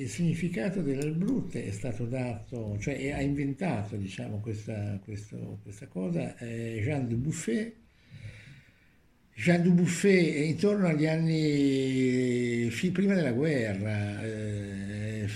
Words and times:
il 0.00 0.08
significato 0.08 0.80
dell'Albrut 0.80 1.56
è 1.56 1.70
stato 1.70 2.06
dato, 2.06 2.78
cioè 2.78 3.10
ha 3.10 3.20
inventato 3.20 3.96
diciamo, 3.96 4.40
questa, 4.40 4.98
questo, 5.04 5.58
questa 5.62 5.86
cosa 5.86 6.36
eh, 6.38 6.80
Jean 6.82 7.06
de 7.06 7.14
Buffet. 7.14 7.74
Jean 9.34 9.62
de 9.62 9.68
Buffet 9.70 10.46
intorno 10.48 10.86
agli 10.86 11.06
anni 11.06 12.70
prima 12.92 13.14
della 13.14 13.32
guerra, 13.32 14.22
eh, 14.22 15.28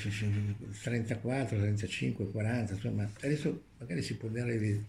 34, 0.82 1.58
35, 1.58 2.30
40, 2.30 2.72
insomma, 2.72 3.10
adesso 3.20 3.62
magari 3.78 4.02
si 4.02 4.16
può 4.16 4.28
dare... 4.28 4.84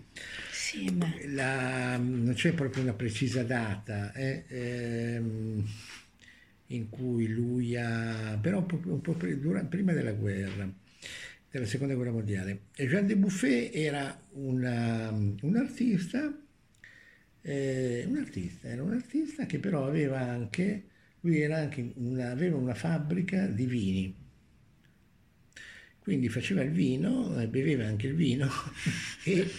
Sì, 0.52 0.90
ma... 0.98 1.14
La, 1.28 1.98
non 1.98 2.34
c'è 2.34 2.54
proprio 2.54 2.84
una 2.84 2.94
precisa 2.94 3.44
data. 3.44 4.14
Eh, 4.14 4.44
ehm, 4.48 5.64
in 6.68 6.90
cui 6.90 7.28
lui 7.28 7.76
ha, 7.76 8.38
però 8.42 8.60
un 8.60 8.66
po', 8.66 8.82
un 8.86 9.02
po 9.02 9.14
prima 9.14 9.94
della 9.94 10.14
guerra, 10.14 10.72
della 11.52 11.66
seconda 11.66 11.94
guerra 11.94 12.12
mondiale. 12.12 12.62
Jean 12.76 13.06
de 13.06 13.16
Buffet 13.16 13.72
era 13.74 14.20
una, 14.32 15.12
un 15.12 15.56
artista, 15.56 16.36
eh, 17.42 18.06
un 18.08 18.18
artista, 18.18 18.68
era 18.68 18.82
un 18.84 18.94
artista 18.94 19.46
che 19.46 19.60
però 19.60 19.86
aveva 19.86 20.20
anche, 20.20 20.84
lui 21.22 21.40
era 21.40 21.58
anche 21.58 21.92
una, 21.96 22.32
aveva 22.32 22.58
una 22.58 22.74
fabbrica 22.74 23.46
di 23.46 23.66
vini. 23.66 24.16
Quindi 26.00 26.30
faceva 26.30 26.62
il 26.62 26.72
vino, 26.72 27.30
beveva 27.48 27.86
anche 27.86 28.08
il 28.08 28.16
vino 28.16 28.48
e 29.26 29.50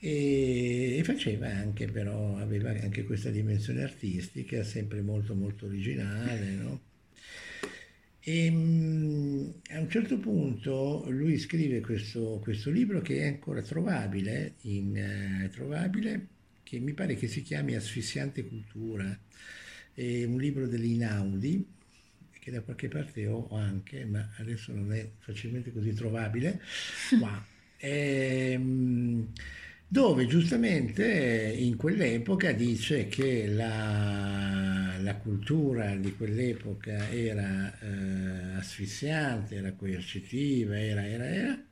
e, 0.00 1.02
faceva 1.04 1.48
anche 1.48 1.86
però, 1.86 2.38
aveva 2.38 2.70
anche 2.70 3.04
questa 3.04 3.30
dimensione 3.30 3.82
artistica, 3.82 4.64
sempre 4.64 5.02
molto 5.02 5.34
molto 5.34 5.66
originale, 5.66 6.50
no? 6.54 6.80
E 8.22 8.46
a 8.48 9.80
un 9.80 9.88
certo 9.88 10.18
punto 10.18 11.04
lui 11.08 11.38
scrive 11.38 11.80
questo, 11.80 12.38
questo 12.42 12.70
libro 12.70 13.00
che 13.00 13.20
è 13.20 13.26
ancora 13.26 13.62
trovabile, 13.62 14.54
in, 14.62 14.96
eh, 14.96 15.50
trovabile, 15.52 16.26
che 16.62 16.78
mi 16.78 16.92
pare 16.92 17.16
che 17.16 17.28
si 17.28 17.42
chiami 17.42 17.74
Asfissiante 17.74 18.46
Cultura, 18.46 19.18
è 19.92 20.24
un 20.24 20.38
libro 20.38 20.66
dell'Inaudi, 20.66 21.66
che 22.38 22.50
da 22.50 22.62
qualche 22.62 22.88
parte 22.88 23.26
ho 23.26 23.48
anche, 23.50 24.04
ma 24.06 24.30
adesso 24.36 24.72
non 24.72 24.92
è 24.92 25.10
facilmente 25.18 25.72
così 25.72 25.92
trovabile, 25.92 26.60
qua. 27.18 27.44
E, 27.76 28.58
dove 29.92 30.26
giustamente 30.26 31.52
in 31.58 31.74
quell'epoca 31.74 32.52
dice 32.52 33.08
che 33.08 33.48
la, 33.48 34.96
la 35.00 35.16
cultura 35.16 35.96
di 35.96 36.14
quell'epoca 36.14 37.10
era 37.10 37.76
eh, 37.80 38.58
asfissiante, 38.58 39.56
era 39.56 39.72
coercitiva, 39.72 40.78
era, 40.78 41.04
era, 41.04 41.26
era, 41.26 41.64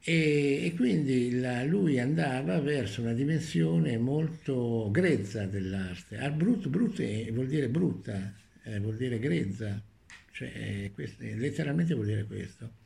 e, 0.00 0.64
e 0.64 0.72
quindi 0.74 1.38
la, 1.38 1.62
lui 1.64 2.00
andava 2.00 2.58
verso 2.60 3.02
una 3.02 3.12
dimensione 3.12 3.98
molto 3.98 4.88
grezza 4.90 5.44
dell'arte. 5.44 6.16
Al 6.16 6.32
brut, 6.32 6.68
brut 6.68 7.30
vuol 7.30 7.46
dire 7.46 7.68
brutta, 7.68 8.32
eh, 8.62 8.80
vuol 8.80 8.96
dire 8.96 9.18
grezza, 9.18 9.82
cioè, 10.30 10.90
questo, 10.94 11.24
letteralmente 11.24 11.92
vuol 11.92 12.06
dire 12.06 12.24
questo. 12.24 12.80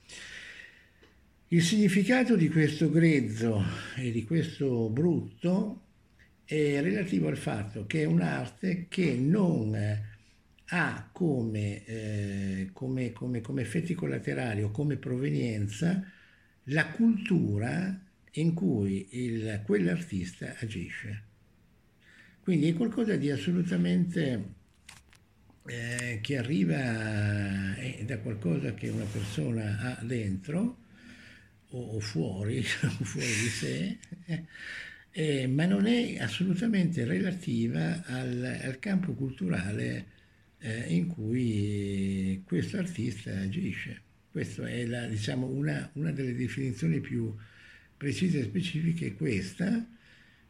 Il 1.51 1.63
significato 1.63 2.35
di 2.35 2.49
questo 2.49 2.91
grezzo 2.91 3.63
e 3.95 4.11
di 4.11 4.25
questo 4.25 4.89
brutto 4.89 5.83
è 6.45 6.81
relativo 6.81 7.29
al 7.29 7.37
fatto 7.37 7.87
che 7.87 8.03
è 8.03 8.05
un'arte 8.05 8.87
che 8.89 9.15
non 9.15 9.79
ha 10.65 11.09
come, 11.13 11.85
eh, 11.85 12.71
come, 12.73 13.13
come, 13.13 13.41
come 13.43 13.63
effetti 13.63 13.95
collaterali 13.95 14.65
o 14.65 14.73
come 14.73 14.97
provenienza 14.97 16.03
la 16.65 16.89
cultura 16.89 17.97
in 18.33 18.53
cui 18.53 19.07
il, 19.11 19.63
quell'artista 19.65 20.57
agisce. 20.59 21.23
Quindi 22.41 22.71
è 22.71 22.75
qualcosa 22.75 23.15
di 23.15 23.31
assolutamente 23.31 24.45
eh, 25.65 26.19
che 26.21 26.39
arriva 26.39 27.77
eh, 27.77 28.03
da 28.05 28.19
qualcosa 28.19 28.75
che 28.75 28.89
una 28.89 29.05
persona 29.05 29.79
ha 29.79 30.05
dentro 30.05 30.79
o, 31.71 32.01
fuori, 32.01 32.63
fuori 33.03 33.27
di 33.27 33.49
sé, 33.49 33.99
eh, 35.11 35.47
ma 35.47 35.65
non 35.67 35.87
è 35.87 36.19
assolutamente 36.19 37.05
relativa 37.05 38.05
al, 38.05 38.61
al 38.63 38.79
campo 38.79 39.13
culturale 39.15 40.15
eh, 40.59 40.95
in 40.95 41.07
cui 41.07 42.43
questo 42.45 42.79
artista 42.79 43.39
agisce. 43.41 44.03
Questa 44.31 44.69
è 44.69 44.85
la, 44.85 45.07
diciamo, 45.07 45.47
una, 45.47 45.89
una, 45.95 46.13
delle 46.13 46.35
definizioni 46.35 47.01
più 47.01 47.35
precise 47.97 48.41
e 48.41 48.45
specifiche, 48.45 49.07
è 49.07 49.15
questa, 49.15 49.87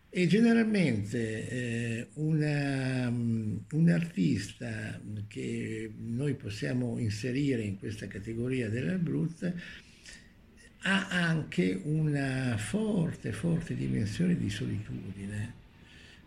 e 0.09 0.27
generalmente 0.27 1.48
eh, 1.48 2.09
una, 2.15 3.09
un 3.09 3.88
artista 3.88 5.00
che 5.28 5.93
noi 5.97 6.34
possiamo 6.34 6.98
inserire 6.98 7.62
in 7.62 7.78
questa 7.78 8.09
categoria 8.09 8.69
dell'Albrut 8.69 9.53
ha 10.89 11.09
anche 11.09 11.81
una 11.83 12.57
forte, 12.59 13.33
forte 13.33 13.75
dimensione 13.75 14.39
di 14.39 14.49
solitudine 14.49 15.55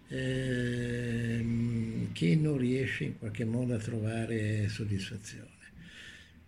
ehm, 0.09 2.12
che 2.12 2.36
non 2.36 2.58
riesce 2.58 3.06
in 3.06 3.18
qualche 3.18 3.46
modo 3.46 3.74
a 3.74 3.78
trovare 3.78 4.68
soddisfazione, 4.68 5.48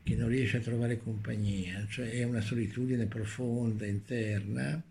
che 0.04 0.16
non 0.16 0.28
riesce 0.28 0.58
a 0.58 0.62
trovare 0.62 0.98
compagnia, 0.98 1.88
cioè 1.90 2.12
è 2.12 2.24
una 2.24 2.42
solitudine 2.42 3.06
profonda, 3.06 3.86
interna, 3.86 4.82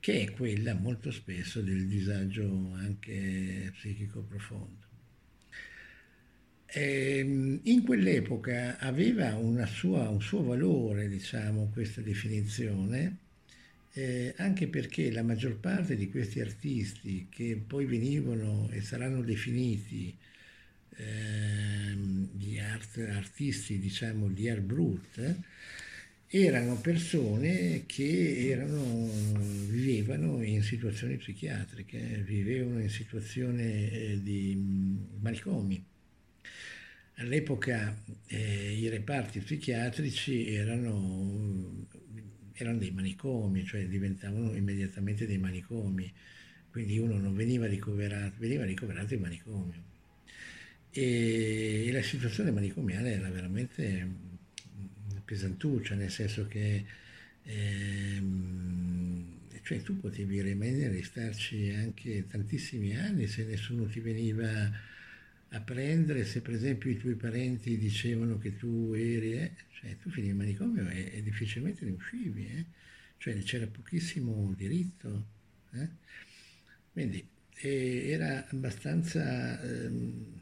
che 0.00 0.22
è 0.22 0.30
quella 0.30 0.72
molto 0.72 1.10
spesso 1.10 1.60
del 1.60 1.86
disagio 1.86 2.72
anche 2.74 3.70
psichico 3.76 4.22
profondo. 4.22 4.85
Ehm, 6.78 7.60
in 7.62 7.82
quell'epoca 7.84 8.76
aveva 8.78 9.34
sua, 9.66 10.10
un 10.10 10.20
suo 10.20 10.42
valore, 10.42 11.08
diciamo, 11.08 11.70
questa 11.72 12.02
definizione, 12.02 13.16
eh, 13.94 14.34
anche 14.36 14.68
perché 14.68 15.10
la 15.10 15.22
maggior 15.22 15.56
parte 15.56 15.96
di 15.96 16.10
questi 16.10 16.40
artisti 16.40 17.28
che 17.30 17.58
poi 17.66 17.86
venivano 17.86 18.68
e 18.70 18.82
saranno 18.82 19.22
definiti 19.22 20.14
eh, 20.96 21.96
di 22.32 22.58
art, 22.60 22.98
artisti, 23.10 23.78
diciamo, 23.78 24.28
di 24.28 24.46
art 24.50 24.60
brut, 24.60 25.34
erano 26.26 26.76
persone 26.78 27.84
che 27.86 28.50
erano, 28.50 29.08
vivevano 29.68 30.42
in 30.42 30.62
situazioni 30.62 31.16
psichiatriche, 31.16 32.22
vivevano 32.26 32.80
in 32.80 32.90
situazioni 32.90 33.62
eh, 33.62 34.20
di 34.22 34.54
manicomi 35.20 35.82
All'epoca 37.18 37.96
eh, 38.26 38.72
i 38.72 38.88
reparti 38.88 39.40
psichiatrici 39.40 40.52
erano, 40.54 41.86
erano, 42.52 42.78
dei 42.78 42.90
manicomi, 42.90 43.64
cioè 43.64 43.86
diventavano 43.86 44.54
immediatamente 44.54 45.26
dei 45.26 45.38
manicomi, 45.38 46.12
quindi 46.70 46.98
uno 46.98 47.16
non 47.18 47.34
veniva 47.34 47.66
ricoverato, 47.66 48.34
veniva 48.38 48.64
ricoverato 48.64 49.14
in 49.14 49.20
manicomio. 49.20 49.82
E, 50.90 51.86
e 51.86 51.92
la 51.92 52.02
situazione 52.02 52.50
manicomiale 52.50 53.12
era 53.12 53.30
veramente 53.30 54.08
pesantuccia, 55.24 55.94
nel 55.94 56.10
senso 56.10 56.46
che 56.46 56.84
ehm, 57.44 59.24
cioè, 59.62 59.82
tu 59.82 59.98
potevi 59.98 60.42
rimanere, 60.42 61.02
starci 61.02 61.70
anche 61.70 62.26
tantissimi 62.28 62.94
anni 62.96 63.26
se 63.26 63.44
nessuno 63.44 63.86
ti 63.86 64.00
veniva 64.00 64.70
a 65.50 65.60
prendere 65.60 66.24
se 66.24 66.40
per 66.40 66.54
esempio 66.54 66.90
i 66.90 66.96
tuoi 66.96 67.14
parenti 67.14 67.78
dicevano 67.78 68.38
che 68.38 68.56
tu 68.56 68.92
eri, 68.94 69.34
eh, 69.34 69.52
cioè 69.72 69.96
tu 69.98 70.10
finivi 70.10 70.32
in 70.32 70.38
manicomio 70.38 70.88
e, 70.88 71.12
e, 71.14 71.22
difficilmente 71.22 71.84
ne 71.84 71.92
uscivi, 71.92 72.46
eh? 72.46 72.64
cioè 73.18 73.36
c'era 73.42 73.66
pochissimo 73.66 74.52
diritto. 74.56 75.26
Eh? 75.72 75.88
Quindi 76.92 77.26
era 77.58 78.46
abbastanza, 78.48 79.62
ehm, 79.62 80.40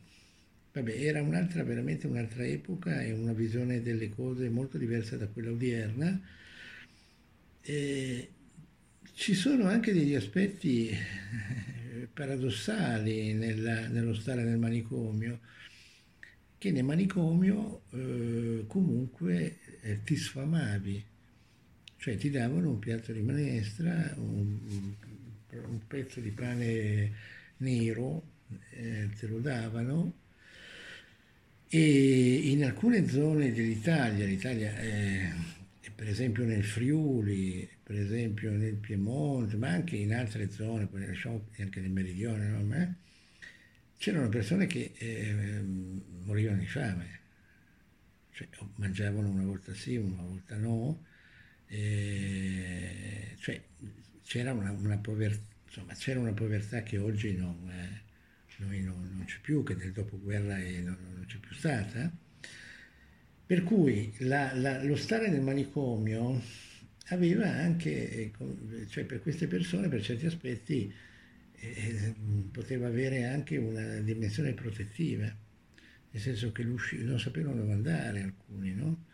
vabbè, 0.72 0.92
era 1.00 1.22
un'altra, 1.22 1.62
veramente 1.62 2.06
un'altra 2.06 2.44
epoca 2.44 3.02
e 3.02 3.12
una 3.12 3.32
visione 3.32 3.82
delle 3.82 4.08
cose 4.08 4.48
molto 4.48 4.78
diversa 4.78 5.16
da 5.16 5.26
quella 5.28 5.50
odierna. 5.50 6.20
E 7.60 8.28
ci 9.14 9.34
sono 9.34 9.66
anche 9.66 9.92
degli 9.92 10.14
aspetti 10.14 10.90
paradossali 12.12 13.32
nella, 13.32 13.88
nello 13.88 14.14
stare 14.14 14.42
nel 14.42 14.58
manicomio, 14.58 15.40
che 16.58 16.70
nel 16.70 16.84
manicomio 16.84 17.82
eh, 17.90 18.64
comunque 18.66 19.58
eh, 19.82 20.02
ti 20.02 20.16
sfamavi, 20.16 21.04
cioè 21.96 22.16
ti 22.16 22.30
davano 22.30 22.70
un 22.70 22.78
piatto 22.78 23.12
di 23.12 23.20
minestra, 23.20 24.14
un, 24.16 24.94
un 25.50 25.86
pezzo 25.86 26.20
di 26.20 26.30
pane 26.30 27.12
nero, 27.58 28.22
eh, 28.70 29.08
te 29.18 29.26
lo 29.26 29.38
davano. 29.38 30.22
E 31.68 32.50
in 32.50 32.64
alcune 32.64 33.08
zone 33.08 33.52
dell'Italia, 33.52 34.26
l'Italia 34.26 34.76
è, 34.76 35.32
per 35.94 36.08
esempio 36.08 36.44
nel 36.44 36.64
Friuli, 36.64 37.68
per 37.84 37.96
esempio 37.96 38.50
nel 38.50 38.76
Piemonte, 38.76 39.56
ma 39.56 39.68
anche 39.68 39.96
in 39.96 40.14
altre 40.14 40.50
zone, 40.50 40.88
anche 41.58 41.80
nel 41.80 41.90
Meridione, 41.90 42.48
no? 42.48 42.94
c'erano 43.98 44.28
persone 44.30 44.66
che 44.66 44.92
eh, 44.96 45.62
morivano 46.24 46.58
di 46.58 46.66
fame, 46.66 47.20
cioè 48.32 48.48
mangiavano 48.76 49.28
una 49.28 49.44
volta 49.44 49.74
sì, 49.74 49.96
una 49.96 50.22
volta 50.22 50.56
no, 50.56 51.04
eh, 51.66 53.34
cioè 53.38 53.62
c'era 54.22 54.54
una, 54.54 54.72
una, 54.72 54.96
povertà, 54.96 55.44
insomma, 55.66 55.92
c'era 55.92 56.20
una 56.20 56.32
povertà 56.32 56.82
che 56.82 56.96
oggi 56.96 57.36
non, 57.36 57.70
eh, 57.70 58.02
non, 58.64 59.10
non, 59.14 59.24
c'è 59.26 59.38
più, 59.42 59.62
che 59.62 59.74
nel 59.74 59.92
dopoguerra 59.92 60.56
non, 60.56 60.96
non 61.16 61.24
c'è 61.26 61.36
più 61.36 61.54
stata. 61.54 62.10
Per 63.46 63.62
cui 63.62 64.14
la, 64.20 64.54
la, 64.54 64.82
lo 64.82 64.96
stare 64.96 65.28
nel 65.28 65.42
manicomio 65.42 66.40
aveva 67.08 67.48
anche, 67.48 68.32
cioè 68.88 69.04
per 69.04 69.20
queste 69.20 69.46
persone, 69.46 69.88
per 69.88 70.02
certi 70.02 70.26
aspetti, 70.26 70.92
eh, 71.52 72.14
poteva 72.50 72.86
avere 72.86 73.24
anche 73.24 73.56
una 73.56 74.00
dimensione 74.00 74.52
protettiva, 74.52 75.24
nel 75.24 76.22
senso 76.22 76.52
che 76.52 76.64
non 76.64 77.18
sapevano 77.18 77.56
dove 77.56 77.72
andare 77.72 78.22
alcuni, 78.22 78.72
no? 78.74 79.04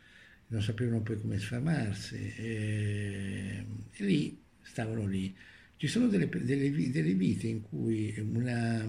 non 0.50 0.62
sapevano 0.62 1.00
poi 1.00 1.20
come 1.20 1.38
sfamarsi 1.38 2.32
e, 2.36 3.64
e 3.90 4.04
lì 4.04 4.38
stavano 4.62 5.06
lì. 5.06 5.34
Ci 5.76 5.86
sono 5.86 6.08
delle, 6.08 6.28
delle, 6.28 6.90
delle 6.90 7.14
vite 7.14 7.46
in 7.46 7.62
cui 7.62 8.14
una, 8.18 8.86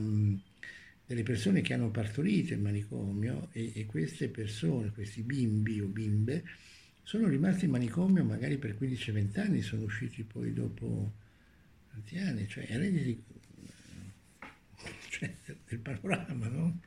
delle 1.06 1.24
persone 1.24 1.62
che 1.62 1.74
hanno 1.74 1.90
partorito 1.90 2.54
il 2.54 2.60
manicomio 2.60 3.50
e, 3.54 3.72
e, 3.76 3.86
queste 3.86 4.28
persone, 4.28 4.92
questi 4.92 5.22
bimbi 5.22 5.80
o 5.80 5.88
bimbe, 5.88 6.44
sono 7.12 7.28
rimasti 7.28 7.66
in 7.66 7.72
manicomio 7.72 8.24
magari 8.24 8.58
per 8.58 8.78
15-20 8.80 9.40
anni, 9.42 9.62
sono 9.62 9.84
usciti 9.84 10.24
poi 10.24 10.54
dopo 10.54 11.12
tanti 11.92 12.18
anni, 12.18 12.48
cioè 12.48 12.66
eredi 12.70 13.22
cioè, 15.10 15.30
del 15.68 15.80
panorama 15.80 16.48
no? 16.48 16.80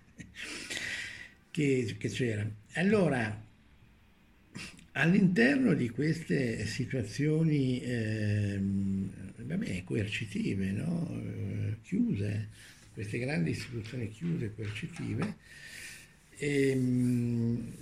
che, 1.51 1.97
che 1.99 2.09
c'era. 2.09 2.51
Allora, 2.73 3.43
All'interno 4.97 5.75
di 5.75 5.91
queste 5.91 6.65
situazioni 6.67 7.81
eh, 7.83 8.61
vabbè, 9.37 9.83
coercitive, 9.83 10.71
no? 10.71 11.21
eh, 11.21 11.77
chiuse, 11.83 12.49
queste 12.93 13.19
grandi 13.19 13.51
istituzioni 13.51 14.09
chiuse, 14.09 14.55
coercitive, 14.55 15.35
ehm, 16.37 17.73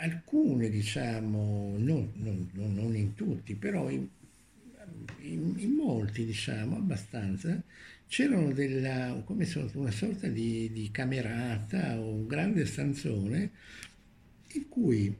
alcune, 0.00 0.68
diciamo, 0.70 1.74
non, 1.76 2.10
non, 2.14 2.48
non, 2.52 2.96
in 2.96 3.14
tutti, 3.14 3.54
però 3.54 3.88
in, 3.90 4.06
in, 5.20 5.54
in 5.58 5.70
molti, 5.72 6.24
diciamo, 6.24 6.76
abbastanza, 6.76 7.62
c'erano 8.08 8.52
della, 8.52 9.22
come 9.24 9.46
una 9.74 9.90
sorta 9.90 10.26
di, 10.26 10.70
di 10.72 10.90
camerata 10.90 11.98
o 11.98 12.12
un 12.12 12.26
grande 12.26 12.66
stanzone 12.66 13.50
in 14.52 14.68
cui 14.68 15.14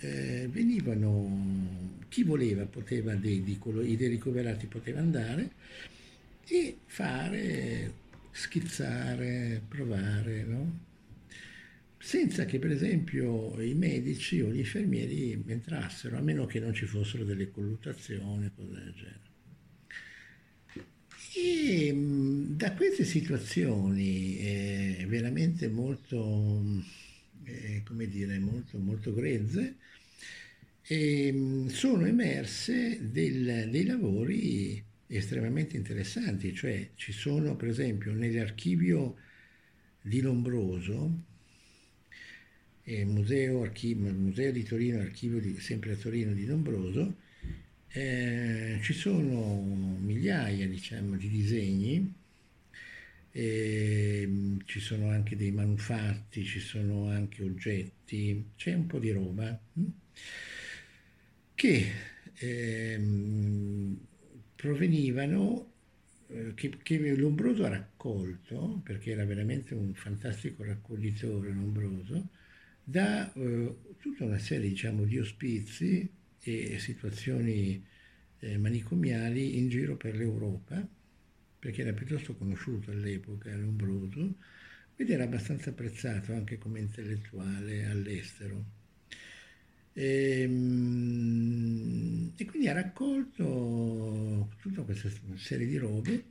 eh, 0.00 0.48
venivano, 0.50 1.94
chi 2.08 2.22
voleva 2.22 2.66
poteva, 2.66 3.14
dei, 3.14 3.42
di, 3.42 3.58
i 3.84 3.96
dei 3.96 4.08
ricoverati 4.08 4.66
poteva 4.66 5.00
andare 5.00 5.50
e 6.46 6.76
fare, 6.84 7.92
schizzare, 8.30 9.62
provare, 9.66 10.44
no? 10.44 10.84
Senza 12.06 12.44
che 12.44 12.60
per 12.60 12.70
esempio 12.70 13.60
i 13.60 13.74
medici 13.74 14.40
o 14.40 14.52
gli 14.52 14.58
infermieri 14.58 15.42
entrassero, 15.48 16.16
a 16.16 16.20
meno 16.20 16.46
che 16.46 16.60
non 16.60 16.72
ci 16.72 16.86
fossero 16.86 17.24
delle 17.24 17.50
colluttazioni, 17.50 18.48
cose 18.54 18.72
del 18.72 18.94
genere. 18.94 19.24
E 21.34 21.92
da 22.54 22.72
queste 22.74 23.04
situazioni 23.04 24.38
eh, 24.38 25.06
veramente 25.08 25.66
molto 25.66 26.62
eh, 27.42 27.82
come 27.84 28.06
dire, 28.06 28.38
molto, 28.38 28.78
molto 28.78 29.12
grezze, 29.12 29.74
e 30.82 31.26
ehm, 31.26 31.66
sono 31.66 32.06
emerse 32.06 33.00
del, 33.10 33.68
dei 33.68 33.84
lavori 33.84 34.80
estremamente 35.08 35.76
interessanti, 35.76 36.54
cioè 36.54 36.90
ci 36.94 37.10
sono 37.10 37.56
per 37.56 37.68
esempio 37.68 38.12
nell'archivio 38.12 39.16
di 40.00 40.20
Lombroso, 40.20 41.34
eh, 41.34 41.35
museo, 43.04 43.62
archivio, 43.62 44.12
museo, 44.12 44.52
di 44.52 44.62
Torino, 44.62 45.00
archivio 45.00 45.40
di, 45.40 45.58
sempre 45.60 45.92
a 45.92 45.96
Torino 45.96 46.32
di 46.32 46.46
Lombroso, 46.46 47.16
eh, 47.88 48.78
ci 48.82 48.92
sono 48.92 49.96
migliaia 50.00 50.68
diciamo, 50.68 51.16
di 51.16 51.28
disegni 51.28 52.14
e, 53.36 54.22
ehm, 54.22 54.62
ci 54.64 54.80
sono 54.80 55.10
anche 55.10 55.36
dei 55.36 55.50
manufatti, 55.50 56.44
ci 56.44 56.60
sono 56.60 57.08
anche 57.10 57.42
oggetti, 57.42 58.50
c'è 58.56 58.74
un 58.74 58.86
po' 58.86 58.98
di 58.98 59.10
roba 59.12 59.58
hm? 59.74 59.84
che 61.54 61.86
ehm, 62.34 63.98
provenivano, 64.54 65.72
eh, 66.28 66.52
che, 66.54 66.76
che, 66.82 67.14
Lombroso 67.16 67.64
ha 67.64 67.68
raccolto, 67.68 68.80
perché 68.82 69.10
era 69.12 69.24
veramente 69.24 69.74
un 69.74 69.92
fantastico 69.94 70.64
raccoglitore 70.64 71.50
Lombroso, 71.52 72.28
da 72.88 73.32
eh, 73.32 73.76
tutta 73.98 74.24
una 74.24 74.38
serie 74.38 74.68
diciamo, 74.68 75.04
di 75.04 75.18
ospizi 75.18 76.08
e 76.40 76.78
situazioni 76.78 77.84
eh, 78.38 78.58
manicomiali 78.58 79.58
in 79.58 79.68
giro 79.68 79.96
per 79.96 80.14
l'Europa 80.14 80.86
perché 81.58 81.82
era 81.82 81.92
piuttosto 81.92 82.36
conosciuto 82.36 82.92
all'epoca, 82.92 83.48
era 83.48 83.58
Lombroso, 83.58 84.36
ed 84.94 85.10
era 85.10 85.24
abbastanza 85.24 85.70
apprezzato 85.70 86.32
anche 86.32 86.58
come 86.58 86.78
intellettuale 86.78 87.86
all'estero. 87.86 88.64
E, 89.92 90.42
ehm, 90.42 92.32
e, 92.36 92.44
quindi 92.44 92.68
ha 92.68 92.72
raccolto 92.72 94.52
tutta 94.60 94.82
questa 94.82 95.10
serie 95.34 95.66
di 95.66 95.76
robe 95.76 96.24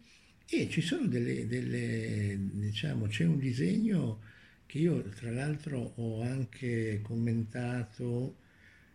e 0.48 0.70
ci 0.70 0.80
sono 0.80 1.08
delle, 1.08 1.48
delle 1.48 2.38
diciamo, 2.54 3.08
c'è 3.08 3.26
un 3.26 3.40
disegno 3.40 4.22
che 4.66 4.78
io 4.80 5.02
tra 5.10 5.32
l'altro 5.32 5.94
ho 5.96 6.22
anche 6.22 7.00
commentato 7.02 8.38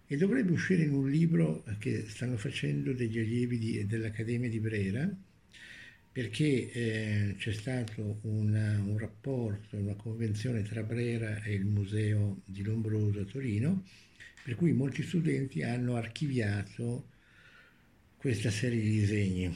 e 0.06 0.17
dovrebbe 0.17 0.50
uscire 0.50 0.82
in 0.82 0.93
un 0.93 1.09
libro 1.09 1.64
che 1.78 2.04
stanno 2.09 2.37
facendo 2.37 2.92
degli 2.92 3.18
allievi 3.18 3.59
di, 3.59 3.87
dell'Accademia 3.87 4.49
di 4.49 4.59
Brera, 4.59 5.09
perché 6.12 6.73
eh, 6.73 7.35
c'è 7.38 7.52
stato 7.52 8.18
una, 8.23 8.83
un 8.85 8.99
rapporto, 8.99 9.76
una 9.76 9.95
convenzione 9.95 10.62
tra 10.62 10.83
Brera 10.83 11.42
e 11.45 11.54
il 11.54 11.64
Museo 11.64 12.40
di 12.45 12.64
Lombroso 12.64 13.21
a 13.21 13.25
Torino, 13.25 13.85
per 14.42 14.56
cui 14.56 14.73
molti 14.73 15.04
studenti 15.04 15.62
hanno 15.62 15.95
archiviato 15.95 17.06
questa 18.16 18.50
serie 18.50 18.80
di 18.80 18.90
disegni. 18.90 19.54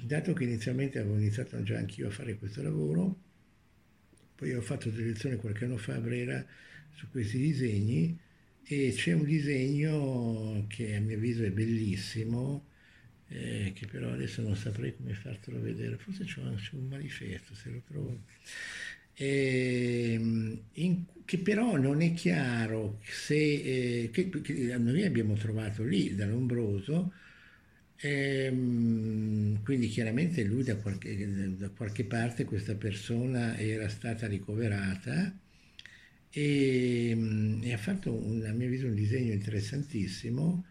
Dato 0.00 0.32
che 0.32 0.44
inizialmente 0.44 1.00
avevo 1.00 1.18
iniziato 1.18 1.60
già 1.64 1.76
anch'io 1.76 2.06
a 2.06 2.10
fare 2.12 2.36
questo 2.36 2.62
lavoro, 2.62 3.22
poi 4.38 4.54
ho 4.54 4.60
fatto 4.60 4.88
delle 4.88 5.08
lezioni 5.08 5.34
qualche 5.34 5.64
anno 5.64 5.78
fa 5.78 5.96
a 5.96 6.00
Brera 6.00 6.46
su 6.94 7.10
questi 7.10 7.38
disegni 7.38 8.16
e 8.62 8.92
c'è 8.94 9.12
un 9.12 9.24
disegno 9.24 10.64
che 10.68 10.94
a 10.94 11.00
mio 11.00 11.16
avviso 11.16 11.42
è 11.42 11.50
bellissimo, 11.50 12.66
eh, 13.30 13.72
che 13.74 13.86
però 13.86 14.12
adesso 14.12 14.40
non 14.40 14.54
saprei 14.54 14.94
come 14.94 15.12
fartelo 15.12 15.60
vedere, 15.60 15.96
forse 15.96 16.22
c'è 16.22 16.38
un 16.38 16.86
manifesto 16.88 17.56
se 17.56 17.68
lo 17.68 17.82
trovo, 17.84 18.16
eh, 19.14 20.20
in, 20.72 21.04
che 21.24 21.38
però 21.38 21.76
non 21.76 22.00
è 22.00 22.12
chiaro 22.12 23.00
se, 23.02 23.34
eh, 23.34 24.10
che, 24.12 24.30
che, 24.30 24.76
noi 24.78 25.04
abbiamo 25.04 25.34
trovato 25.34 25.82
lì 25.82 26.14
da 26.14 26.26
Lombroso, 26.26 27.12
ehm, 28.00 29.62
quindi 29.62 29.88
chiaramente 29.88 30.44
lui 30.44 30.62
da 30.62 30.76
qualche, 30.76 31.56
da 31.56 31.68
qualche 31.70 32.04
parte 32.04 32.44
questa 32.44 32.74
persona 32.74 33.56
era 33.56 33.88
stata 33.88 34.26
ricoverata 34.26 35.36
e, 36.30 37.58
e 37.60 37.72
ha 37.72 37.78
fatto 37.78 38.12
un, 38.12 38.44
a 38.44 38.52
mio 38.52 38.66
avviso 38.66 38.86
un 38.86 38.94
disegno 38.94 39.32
interessantissimo 39.32 40.64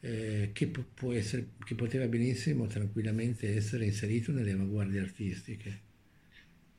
eh, 0.00 0.50
che, 0.52 0.70
essere, 1.12 1.48
che, 1.64 1.74
poteva 1.74 2.06
benissimo 2.06 2.66
tranquillamente 2.66 3.54
essere 3.56 3.86
inserito 3.86 4.32
nelle 4.32 4.52
avanguardie 4.52 5.00
artistiche 5.00 5.80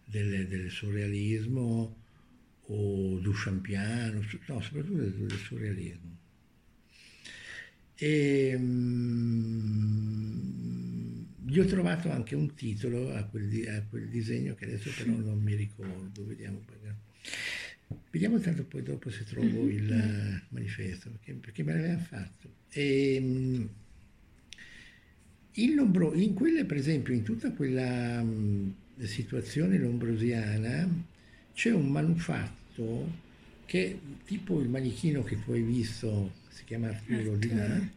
del, 0.06 0.48
del 0.48 0.70
surrealismo 0.70 1.96
o 2.70 3.20
duchampiano, 3.20 4.26
no, 4.48 4.62
soprattutto 4.62 4.98
del, 4.98 5.14
del 5.14 5.38
surrealismo. 5.38 6.17
E, 7.98 8.54
um, 8.56 9.88
gli 11.46 11.60
ho 11.60 11.66
trovato 11.66 12.12
anche 12.12 12.36
un 12.36 12.54
titolo 12.54 13.14
a 13.14 13.24
quel, 13.24 13.68
a 13.70 13.84
quel, 13.90 14.08
disegno 14.10 14.54
che 14.56 14.66
adesso 14.66 14.92
però 14.96 15.12
non 15.18 15.40
mi 15.40 15.56
ricordo, 15.56 16.26
vediamo. 16.26 16.64
Vediamo 18.12 18.40
tanto 18.40 18.64
poi 18.66 18.84
dopo 18.84 19.10
se 19.10 19.24
trovo 19.24 19.68
Mhm, 19.68 19.70
il 19.70 19.92
eh, 19.92 20.44
manifesto, 20.50 21.10
perché, 21.10 21.34
perché 21.34 21.64
me 21.64 21.74
l'aveva 21.74 21.98
fatto. 22.00 22.50
E, 22.70 23.68
il 25.54 25.76
Lombro, 25.76 26.14
in 26.14 26.34
quella, 26.34 26.64
per 26.66 26.78
esempio, 26.78 27.14
in 27.14 27.24
tutta 27.24 27.52
quella 27.52 28.22
mh, 28.22 28.76
situazione 29.04 29.78
lombrosiana 29.78 30.88
c'è 31.54 31.72
un 31.72 31.90
manufatto 31.90 33.26
che 33.66 34.00
tipo 34.26 34.62
il 34.62 34.70
manichino 34.70 35.24
che 35.24 35.42
tu 35.44 35.52
hai 35.52 35.62
visto, 35.62 36.32
si 36.58 36.64
chiama 36.64 36.88
Arturo 36.88 37.38
là, 37.54 37.64
Arturo. 37.64 37.90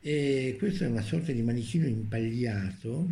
e 0.00 0.56
questo 0.58 0.84
è 0.84 0.86
una 0.86 1.02
sorta 1.02 1.30
di 1.30 1.42
manichino 1.42 1.86
impagliato 1.86 3.10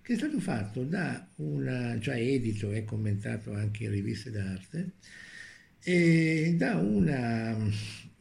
che 0.00 0.14
è 0.14 0.16
stato 0.16 0.40
fatto 0.40 0.84
da 0.84 1.28
una, 1.36 1.98
già 1.98 2.16
edito 2.16 2.72
e 2.72 2.84
commentato 2.84 3.52
anche 3.52 3.84
in 3.84 3.90
riviste 3.90 4.30
d'arte, 4.30 4.92
e 5.82 6.54
da 6.56 6.76
una 6.76 7.58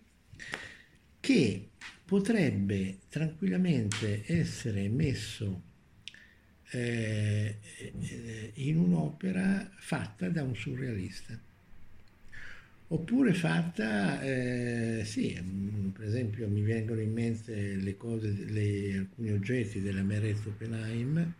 che 1.21 1.68
potrebbe 2.04 2.99
tranquillamente 3.09 4.25
essere 4.26 4.88
messo 4.88 5.62
eh, 6.71 7.59
in 8.54 8.78
un'opera 8.78 9.71
fatta 9.76 10.28
da 10.28 10.42
un 10.42 10.54
surrealista. 10.54 11.38
Oppure 12.87 13.33
fatta, 13.33 14.23
eh, 14.23 15.02
sì, 15.04 15.37
mm, 15.40 15.88
per 15.88 16.06
esempio 16.06 16.49
mi 16.49 16.61
vengono 16.62 17.00
in 17.00 17.12
mente 17.12 17.76
le 17.76 17.97
cose, 17.97 18.28
le- 18.30 18.99
alcuni 18.99 19.30
oggetti 19.33 19.80
della 19.80 20.02
Meret 20.02 20.44
Oppenheim, 20.47 21.33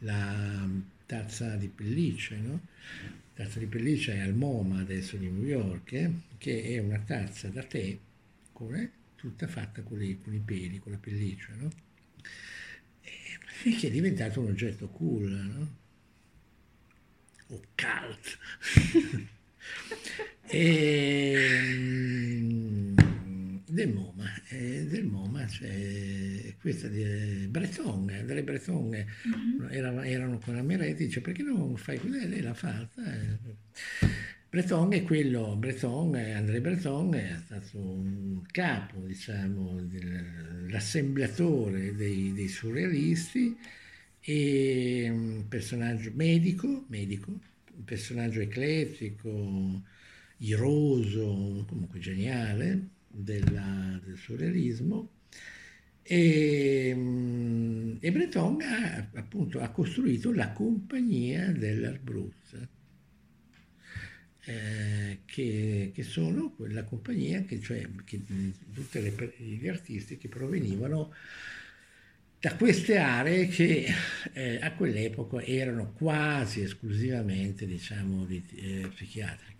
la 0.00 0.68
tazza 1.06 1.56
di 1.56 1.68
pelliccia, 1.68 2.36
no? 2.36 2.60
Tazza 3.38 3.60
di 3.60 3.66
pelliccia 3.66 4.14
è 4.14 4.18
al 4.18 4.34
MoMA 4.34 4.80
adesso 4.80 5.16
di 5.16 5.30
New 5.30 5.44
York, 5.44 5.92
eh, 5.92 6.10
che 6.38 6.60
è 6.60 6.78
una 6.78 6.98
tazza 6.98 7.46
da 7.46 7.62
tè, 7.62 7.96
come, 8.52 8.90
tutta 9.14 9.46
fatta 9.46 9.80
con, 9.82 9.96
le- 9.96 10.18
con 10.20 10.34
i 10.34 10.40
peli, 10.40 10.80
con 10.80 10.90
la 10.90 10.98
pelliccia, 10.98 11.54
no? 11.54 11.70
E 13.00 13.76
che 13.76 13.86
è 13.86 13.90
diventato 13.92 14.40
un 14.40 14.48
oggetto 14.48 14.88
cool, 14.88 15.30
no? 15.30 15.76
O 17.46 17.62
cult. 17.76 18.38
E, 20.50 21.60
mm, 21.62 22.96
del 23.72 23.92
MoMA, 23.92 24.24
eh, 24.48 24.86
del 24.86 25.04
MoMA 25.04 25.44
c'è 25.44 26.54
questa 26.60 26.88
di 26.88 27.02
eh, 27.02 27.46
Breton, 27.48 28.08
André 28.10 28.42
Breton, 28.42 28.94
eh, 28.94 29.06
era- 29.70 30.06
erano 30.06 30.38
con 30.38 30.54
la 30.54 30.62
Meretti, 30.62 31.06
dice 31.06 31.20
perché 31.20 31.42
non 31.42 31.76
fai 31.76 31.98
così? 31.98 32.28
Lei 32.28 32.40
l'ha 32.40 32.54
fatta. 32.54 33.02
Breton 34.50 34.92
è 34.94 35.02
quello, 35.02 35.56
Breton, 35.56 36.14
André 36.14 36.60
Breton 36.60 37.14
è 37.14 37.36
stato 37.44 37.78
un 37.78 38.42
capo, 38.50 39.00
diciamo, 39.00 39.78
dell'assemblatore 39.82 41.94
dei, 41.94 42.32
dei 42.32 42.48
surrealisti 42.48 43.56
e 44.20 45.08
un 45.10 45.44
personaggio 45.48 46.10
medico, 46.14 46.84
medico, 46.88 47.30
un 47.30 47.84
personaggio 47.84 48.40
eclettico, 48.40 49.82
iroso, 50.38 51.64
comunque 51.68 51.98
geniale 51.98 52.96
della- 53.08 54.00
del 54.04 54.16
surrealismo. 54.16 55.10
E, 56.02 56.92
mm, 56.94 57.96
e 58.00 58.10
Breton 58.12 58.60
ha, 58.62 59.10
appunto, 59.14 59.60
ha 59.60 59.68
costruito 59.70 60.32
la 60.32 60.52
compagnia 60.52 61.52
dell'Arbruzza, 61.52 62.66
eh, 64.44 65.20
che, 65.26 65.90
che 65.94 66.02
sono 66.02 66.52
quella 66.52 66.84
compagnia 66.84 67.42
che, 67.42 67.60
cioè, 67.60 67.86
che, 68.04 68.20
mm, 68.32 68.50
tutti 68.72 68.98
gli 69.38 69.68
artisti 69.68 70.16
che 70.16 70.28
provenivano 70.28 71.12
da 72.40 72.54
queste 72.54 72.98
aree 72.98 73.48
che 73.48 73.86
eh, 74.32 74.58
a 74.62 74.72
quell'epoca 74.74 75.42
erano 75.42 75.92
quasi 75.92 76.60
esclusivamente, 76.62 77.66
diciamo, 77.66 78.24
di, 78.24 78.44
eh, 78.54 78.88
psichiatriche. 78.94 79.56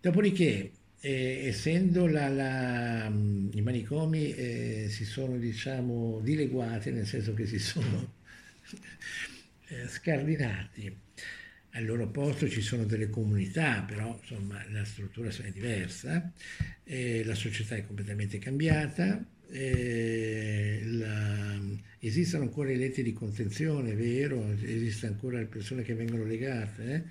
Dopodiché, 0.00 0.72
eh, 1.02 1.46
essendo 1.48 2.06
la, 2.06 2.28
la, 2.28 3.08
mh, 3.10 3.50
i 3.54 3.60
manicomi 3.62 4.34
eh, 4.34 4.86
si 4.90 5.04
sono, 5.04 5.36
diciamo, 5.38 6.20
dileguati, 6.22 6.90
nel 6.92 7.06
senso 7.06 7.34
che 7.34 7.46
si 7.46 7.58
sono 7.58 8.14
eh, 9.68 9.88
scardinati, 9.88 10.94
al 11.74 11.84
loro 11.86 12.08
posto 12.08 12.48
ci 12.48 12.60
sono 12.60 12.84
delle 12.84 13.08
comunità, 13.08 13.82
però 13.82 14.18
insomma 14.20 14.62
la 14.70 14.84
struttura 14.84 15.30
è 15.30 15.50
diversa, 15.50 16.30
eh, 16.84 17.24
la 17.24 17.34
società 17.34 17.76
è 17.76 17.86
completamente 17.86 18.38
cambiata, 18.38 19.24
eh, 19.50 20.80
la- 20.84 21.60
esistono 21.98 22.44
ancora 22.44 22.70
i 22.72 22.76
letti 22.76 23.02
di 23.02 23.12
contenzione, 23.12 23.92
è 23.92 23.96
vero, 23.96 24.52
esistono 24.62 25.12
ancora 25.12 25.38
le 25.38 25.46
persone 25.46 25.82
che 25.82 25.94
vengono 25.94 26.24
legate, 26.24 27.06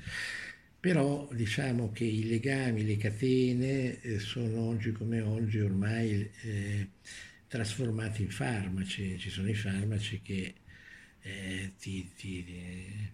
però 0.82 1.30
diciamo 1.34 1.92
che 1.94 2.06
i 2.06 2.28
legami, 2.28 2.86
le 2.86 2.98
catene 2.98 4.02
eh, 4.02 4.20
sono 4.20 4.62
oggi 4.62 4.92
come 4.94 5.22
oggi 5.22 5.60
ormai 5.62 6.30
eh, 6.44 6.90
trasformati 7.48 8.24
in 8.24 8.32
farmaci, 8.32 9.20
ci 9.20 9.30
sono 9.30 9.50
i 9.50 9.56
farmaci 9.56 10.22
che 10.22 10.56
eh, 11.22 11.74
ti, 11.80 12.12
ti- 12.16 12.44
ti- 12.44 13.12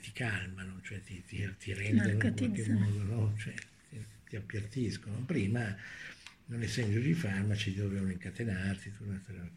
ti 0.00 0.12
calmano, 0.12 0.80
cioè 0.82 1.02
ti, 1.02 1.22
ti- 1.24 1.72
rendono 1.74 2.22
in 2.22 2.34
qualche 2.34 2.64
modo, 2.64 3.02
no? 3.04 3.34
Cioè, 3.38 3.54
ti, 3.90 4.04
ti 4.28 4.36
appiattiscono. 4.36 5.24
Prima, 5.24 5.74
non 6.46 6.62
essendoci 6.62 7.08
i 7.10 7.14
farmaci, 7.14 7.74
dovevano 7.74 8.10
incatenarti. 8.12 8.92
tutta 8.92 9.04
una. 9.04 9.50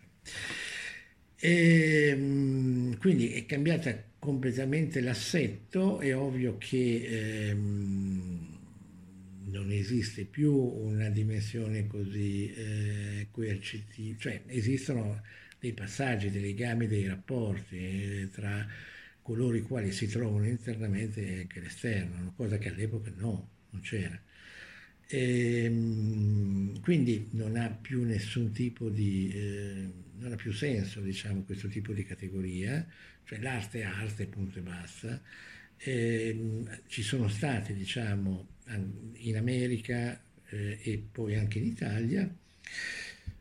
E, 1.41 2.13
mm, 2.15 2.93
quindi 2.99 3.31
è 3.33 3.45
cambiata 3.45 3.89
completamente 4.19 4.99
l'assetto, 5.01 5.99
è 5.99 6.15
ovvio 6.15 6.57
che 6.57 7.49
ehm, 7.49 8.57
non 9.45 9.71
esiste 9.71 10.25
più 10.25 10.53
una 10.53 11.09
dimensione 11.09 11.87
così 11.87 12.53
eh, 12.53 13.27
coercitiva, 13.31 14.17
cioè 14.19 14.41
esistono 14.47 15.21
dei 15.59 15.73
passaggi, 15.73 16.29
dei 16.29 16.41
legami, 16.41 16.87
dei 16.87 17.07
rapporti 17.07 17.77
eh, 17.77 18.29
tra 18.31 18.67
coloro 19.21 19.55
i 19.55 19.61
quali 19.61 19.91
si 19.91 20.07
trovano 20.07 20.47
internamente 20.47 21.25
e 21.25 21.39
anche 21.41 21.59
l'esterno, 21.59 22.33
cosa 22.35 22.57
che 22.57 22.69
all'epoca 22.69 23.11
no, 23.15 23.49
non 23.69 23.81
c'era. 23.81 24.19
Ehm, 25.11 26.79
quindi 26.81 27.29
non 27.31 27.55
ha 27.55 27.69
più 27.69 28.03
nessun 28.03 28.51
tipo 28.51 28.89
di, 28.89 29.31
eh, 29.33 29.91
non 30.19 30.31
ha 30.31 30.35
più 30.35 30.51
senso, 30.51 31.01
diciamo, 31.01 31.43
questo 31.43 31.67
tipo 31.67 31.93
di 31.93 32.03
categoria, 32.03 32.85
cioè 33.29 33.39
l'arte 33.41 33.81
è 33.81 33.83
arte, 33.83 34.25
punto 34.25 34.57
e 34.57 34.61
basta. 34.63 35.21
Ehm, 35.77 36.79
ci 36.87 37.03
sono 37.03 37.27
stati, 37.29 37.75
diciamo, 37.75 38.47
in 39.17 39.37
America 39.37 40.19
eh, 40.49 40.79
e 40.81 41.03
poi 41.11 41.35
anche 41.35 41.59
in 41.59 41.65
Italia, 41.65 42.27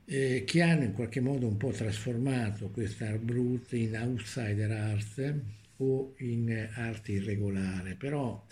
eh, 0.04 0.44
che 0.44 0.62
hanno 0.62 0.84
in 0.84 0.92
qualche 0.92 1.20
modo 1.20 1.46
un 1.46 1.56
po' 1.56 1.70
trasformato 1.70 2.68
questa 2.68 3.08
art 3.08 3.20
brut 3.20 3.72
in 3.72 3.96
outsider 3.96 4.70
art 4.70 5.34
o 5.78 6.14
in 6.18 6.68
arte 6.74 7.12
irregolare, 7.12 7.94
però 7.94 8.46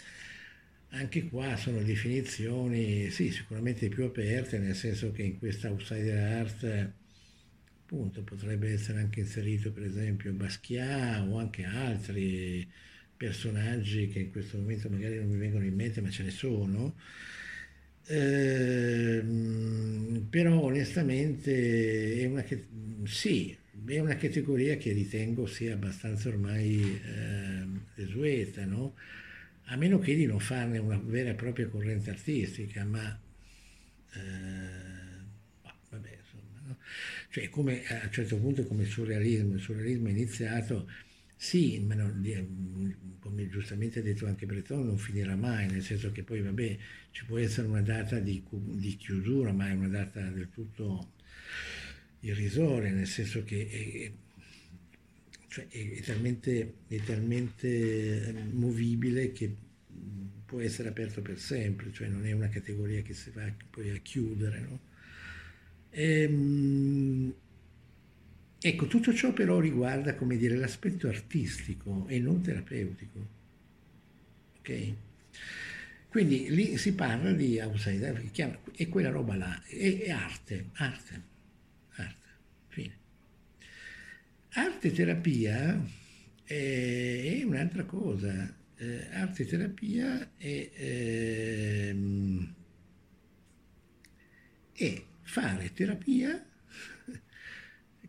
anche 0.90 1.28
qua 1.28 1.54
sono 1.56 1.82
definizioni, 1.82 3.10
sì, 3.10 3.30
sicuramente 3.30 3.88
più 3.88 4.04
aperte, 4.04 4.58
nel 4.58 4.74
senso 4.74 5.12
che 5.12 5.22
in 5.22 5.38
questa 5.38 5.68
outsider 5.68 6.38
art 6.38 6.92
appunto 7.86 8.22
potrebbe 8.22 8.72
essere 8.72 8.98
anche 8.98 9.20
inserito 9.20 9.70
per 9.70 9.84
esempio 9.84 10.32
Basquiat 10.32 11.24
o 11.28 11.38
anche 11.38 11.64
altri 11.64 12.68
personaggi 13.16 14.08
che 14.08 14.18
in 14.18 14.30
questo 14.32 14.58
momento 14.58 14.90
magari 14.90 15.16
non 15.18 15.28
mi 15.28 15.36
vengono 15.36 15.64
in 15.64 15.74
mente, 15.74 16.00
ma 16.00 16.10
ce 16.10 16.24
ne 16.24 16.30
sono. 16.30 16.96
Ehm, 18.08 20.26
però 20.30 20.60
onestamente 20.62 22.18
è 22.20 22.26
una, 22.26 22.44
sì, 23.04 23.56
è 23.86 23.98
una 23.98 24.16
categoria 24.16 24.76
che 24.76 24.92
ritengo 24.92 25.46
sia 25.46 25.74
abbastanza 25.74 26.28
ormai 26.28 27.00
ehm, 27.04 27.80
desueta, 27.94 28.64
no? 28.64 28.94
A 29.68 29.76
meno 29.76 29.98
che 29.98 30.14
di 30.14 30.26
non 30.26 30.38
farne 30.40 30.78
una 30.78 30.98
vera 31.02 31.30
e 31.30 31.34
propria 31.34 31.68
corrente 31.68 32.10
artistica, 32.10 32.84
ma 32.84 33.18
eh, 34.14 34.18
bah, 35.62 35.74
vabbè, 35.90 36.10
insomma, 36.18 36.60
no? 36.66 36.76
Cioè, 37.36 37.50
come 37.50 37.84
a 37.86 38.00
un 38.04 38.10
certo 38.12 38.38
punto 38.38 38.64
come 38.66 38.84
il 38.84 38.88
surrealismo, 38.88 39.52
il 39.54 39.60
surrealismo 39.60 40.08
è 40.08 40.10
iniziato 40.10 40.88
Sì, 41.36 41.78
ma 41.80 41.94
non- 41.94 43.16
come 43.20 43.46
giustamente 43.50 43.98
ha 43.98 44.02
detto 44.02 44.26
anche 44.26 44.46
Breton, 44.46 44.86
non 44.86 44.96
finirà 44.98 45.36
mai, 45.36 45.66
nel 45.68 45.82
senso 45.82 46.10
che 46.12 46.22
poi, 46.22 46.40
vabbè, 46.40 46.78
ci 47.10 47.26
può 47.26 47.36
essere 47.38 47.66
una 47.68 47.82
data 47.82 48.18
di, 48.20 48.42
di 48.50 48.96
chiusura, 48.96 49.52
ma 49.52 49.68
è 49.68 49.72
una 49.74 49.88
data 49.88 50.20
del 50.30 50.48
tutto 50.50 51.12
irrisoria, 52.20 52.90
nel 52.92 53.06
senso 53.06 53.44
che 53.44 53.68
è, 53.68 54.12
cioè 55.48 55.66
è, 55.68 56.00
talmente, 56.02 56.74
è 56.88 56.96
talmente 57.02 58.32
movibile 58.52 59.32
che 59.32 59.54
può 60.44 60.60
essere 60.60 60.88
aperto 60.88 61.22
per 61.22 61.38
sempre, 61.38 61.92
cioè 61.92 62.08
non 62.08 62.26
è 62.26 62.32
una 62.32 62.48
categoria 62.48 63.02
che 63.02 63.14
si 63.14 63.30
va 63.30 63.50
poi 63.70 63.90
a 63.90 63.96
chiudere. 63.98 64.60
No? 64.60 64.80
Ehm, 65.98 67.32
ecco, 68.60 68.86
tutto 68.86 69.14
ciò 69.14 69.32
però 69.32 69.58
riguarda, 69.58 70.14
come 70.14 70.36
dire, 70.36 70.56
l'aspetto 70.56 71.08
artistico 71.08 72.04
e 72.08 72.18
non 72.20 72.42
terapeutico. 72.42 73.26
Ok? 74.58 74.92
Quindi 76.08 76.50
lì 76.50 76.76
si 76.76 76.94
parla 76.94 77.32
di 77.32 77.58
outsider, 77.60 78.30
è 78.76 78.88
quella 78.88 79.10
roba 79.10 79.36
là, 79.36 79.62
è, 79.64 79.98
è 80.00 80.10
arte, 80.10 80.66
arte, 80.74 81.22
arte, 81.96 82.28
fine. 82.68 82.98
Arte 84.50 84.92
terapia 84.92 85.82
è, 86.44 87.38
è 87.40 87.42
un'altra 87.44 87.84
cosa, 87.84 88.54
eh, 88.76 89.06
arte 89.12 89.46
terapia 89.46 90.30
è, 90.36 90.70
ehm, 90.74 92.54
è 94.72 95.02
fare 95.26 95.72
terapia, 95.72 96.42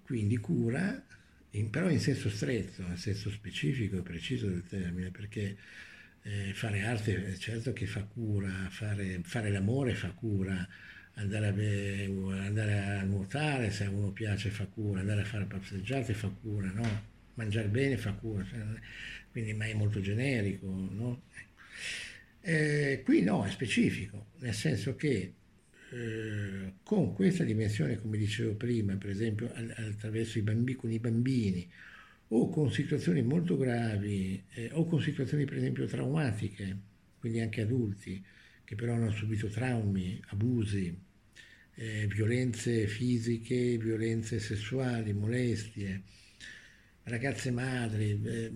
quindi 0.03 0.38
cura, 0.38 1.03
in, 1.51 1.69
però 1.69 1.89
in 1.89 2.00
senso 2.00 2.29
stretto, 2.29 2.83
in 2.83 2.97
senso 2.97 3.29
specifico 3.31 3.97
e 3.97 4.01
preciso 4.03 4.47
del 4.47 4.63
termine, 4.65 5.09
perché 5.09 5.57
eh, 6.21 6.53
fare 6.53 6.83
arte 6.83 7.38
certo 7.38 7.74
che 7.74 7.88
fa 7.88 8.03
cura, 8.03 8.51
fare, 8.69 9.19
fare 9.24 9.50
l'amore 9.50 9.95
fa 9.95 10.12
cura, 10.12 10.65
andare 11.15 11.47
a, 11.47 12.43
andare 12.45 12.79
a, 12.79 13.03
nuotare 13.03 13.71
se 13.71 13.86
a 13.86 13.89
uno 13.89 14.12
piace 14.12 14.50
fa 14.51 14.65
cura, 14.67 15.00
andare 15.00 15.21
a 15.21 15.25
fare 15.25 15.45
passeggiate 15.45 16.13
fa 16.13 16.29
cura, 16.29 16.71
no? 16.71 17.15
mangiare 17.33 17.67
bene 17.67 17.97
fa 17.97 18.13
cura, 18.13 18.45
cioè, 18.45 18.59
quindi 19.31 19.53
ma 19.53 19.65
è 19.65 19.74
molto 19.74 20.00
generico. 20.01 20.67
No? 20.67 21.24
Eh, 22.41 23.01
qui 23.03 23.24
no, 23.24 23.43
è 23.43 23.50
specifico, 23.50 24.27
nel 24.39 24.53
senso 24.53 24.95
che 24.95 25.33
eh, 25.91 26.74
con 26.84 27.13
questa 27.13 27.44
dimensione, 27.44 28.00
come 28.00 28.17
dicevo 28.17 28.56
prima, 28.56 28.96
per 28.96 29.10
esempio 29.10 29.51
attraverso 29.53 30.38
i 30.38 30.41
bambini, 30.41 30.77
con 30.77 30.91
i 30.91 31.00
bambini, 31.00 31.70
o 32.29 32.50
con 32.50 32.72
situazioni 32.72 33.22
molto 33.22 33.58
gravi, 33.58 34.44
eh, 34.53 34.70
o 34.74 34.86
con 34.86 35.01
situazioni 35.01 35.46
per 35.46 35.58
esempio 35.58 35.86
traumatiche, 35.86 36.77
quindi 37.20 37.39
anche 37.39 37.62
adulti, 37.62 38.24
che 38.63 38.75
però 38.75 38.94
hanno 38.94 39.12
subito 39.12 39.48
traumi, 39.48 40.20
abusi, 40.27 40.96
eh, 41.75 42.08
violenze 42.08 42.88
fisiche, 42.88 43.77
violenze 43.77 44.39
sessuali, 44.39 45.13
molestie, 45.13 46.01
ragazze 47.03 47.51
madri, 47.51 48.20
eh, 48.25 48.51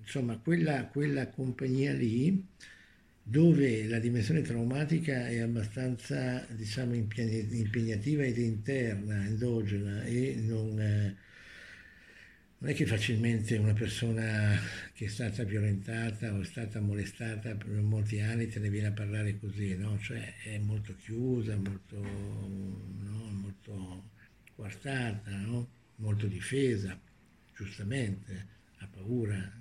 insomma 0.00 0.36
quella, 0.38 0.86
quella 0.86 1.28
compagnia 1.28 1.92
lì 1.92 2.44
dove 3.30 3.86
la 3.86 3.98
dimensione 3.98 4.40
traumatica 4.40 5.28
è 5.28 5.40
abbastanza 5.40 6.46
diciamo, 6.48 6.94
impegnativa 6.94 8.22
ed 8.22 8.38
interna, 8.38 9.22
endogena 9.26 10.02
e 10.04 10.34
non, 10.38 10.80
eh, 10.80 11.16
non, 12.56 12.70
è 12.70 12.74
che 12.74 12.86
facilmente 12.86 13.58
una 13.58 13.74
persona 13.74 14.58
che 14.94 15.04
è 15.04 15.08
stata 15.08 15.44
violentata 15.44 16.32
o 16.32 16.40
è 16.40 16.44
stata 16.44 16.80
molestata 16.80 17.54
per 17.54 17.68
molti 17.68 18.18
anni 18.20 18.48
te 18.48 18.60
ne 18.60 18.70
viene 18.70 18.86
a 18.86 18.92
parlare 18.92 19.38
così, 19.38 19.76
no? 19.76 19.98
cioè 20.00 20.34
è 20.44 20.56
molto 20.60 20.96
chiusa, 20.96 21.54
molto, 21.54 22.00
no? 22.00 23.30
molto 23.30 24.10
quartata, 24.54 25.36
no? 25.36 25.68
molto 25.96 26.26
difesa, 26.26 26.98
giustamente, 27.54 28.46
ha 28.78 28.86
paura, 28.86 29.52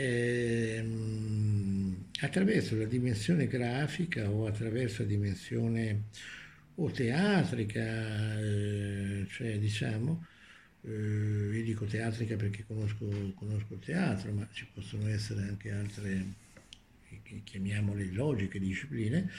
ehm, 0.00 2.04
attraverso 2.20 2.76
la 2.76 2.84
dimensione 2.84 3.46
grafica 3.46 4.30
o 4.30 4.46
attraverso 4.46 5.02
la 5.02 5.08
dimensione 5.08 6.04
o 6.76 6.90
teatrica, 6.90 8.40
eh, 8.40 9.26
cioè 9.28 9.58
diciamo, 9.58 10.26
eh, 10.82 11.50
io 11.52 11.62
dico 11.62 11.84
teatrica 11.84 12.36
perché 12.36 12.64
conosco, 12.66 13.06
conosco, 13.34 13.74
il 13.74 13.80
teatro, 13.80 14.32
ma 14.32 14.48
ci 14.52 14.66
possono 14.72 15.08
essere 15.08 15.42
anche 15.42 15.70
altre, 15.70 16.24
chiamiamole 17.44 18.10
logiche, 18.12 18.58
discipline, 18.58 19.30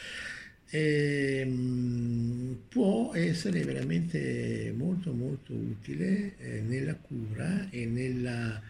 ehm, 0.69 2.59
può 2.69 3.13
essere 3.15 3.63
veramente 3.63 4.71
molto 4.75 5.13
molto 5.13 5.53
utile 5.53 6.37
eh, 6.37 6.61
nella 6.61 6.95
cura 6.95 7.69
e 7.69 7.85
nella 7.85 8.61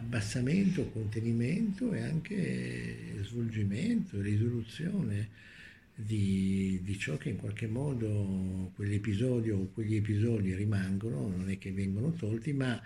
abbassamento, 0.00 0.90
contenimento 0.90 1.92
e 1.92 2.00
anche 2.02 3.22
svolgimento, 3.22 4.20
risoluzione 4.20 5.28
di, 5.94 6.80
di, 6.82 6.98
ciò 6.98 7.16
che 7.16 7.28
in 7.28 7.36
qualche 7.36 7.66
modo 7.66 8.72
quell'episodio 8.74 9.58
o 9.58 9.70
quegli 9.72 9.96
episodi 9.96 10.54
rimangono, 10.54 11.28
non 11.28 11.50
è 11.50 11.58
che 11.58 11.72
vengono 11.72 12.12
tolti, 12.12 12.52
ma 12.52 12.80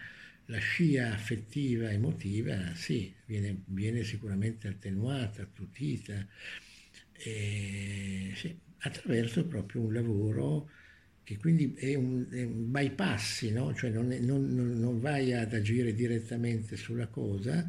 la 0.47 0.59
scia 0.59 1.13
affettiva, 1.13 1.91
emotiva, 1.91 2.75
sì, 2.75 3.13
viene, 3.25 3.63
viene 3.67 4.03
sicuramente 4.03 4.69
attenuata, 4.69 5.43
attutita, 5.43 6.27
e, 7.13 8.33
sì, 8.35 8.55
attraverso 8.79 9.47
proprio 9.47 9.83
un 9.83 9.95
lavoro 9.95 10.69
che 11.25 11.39
quindi 11.39 11.75
è 11.75 11.95
un, 11.95 12.27
è 12.31 12.43
un 12.43 12.71
bypassi, 12.71 13.51
no? 13.51 13.75
cioè 13.75 13.91
non, 13.91 14.13
è, 14.13 14.19
non, 14.19 14.47
non, 14.47 15.01
vai 15.01 15.33
ad 15.33 15.55
agire 15.55 15.95
direttamente 15.95 16.77
sulla 16.77 17.07
cosa, 17.07 17.67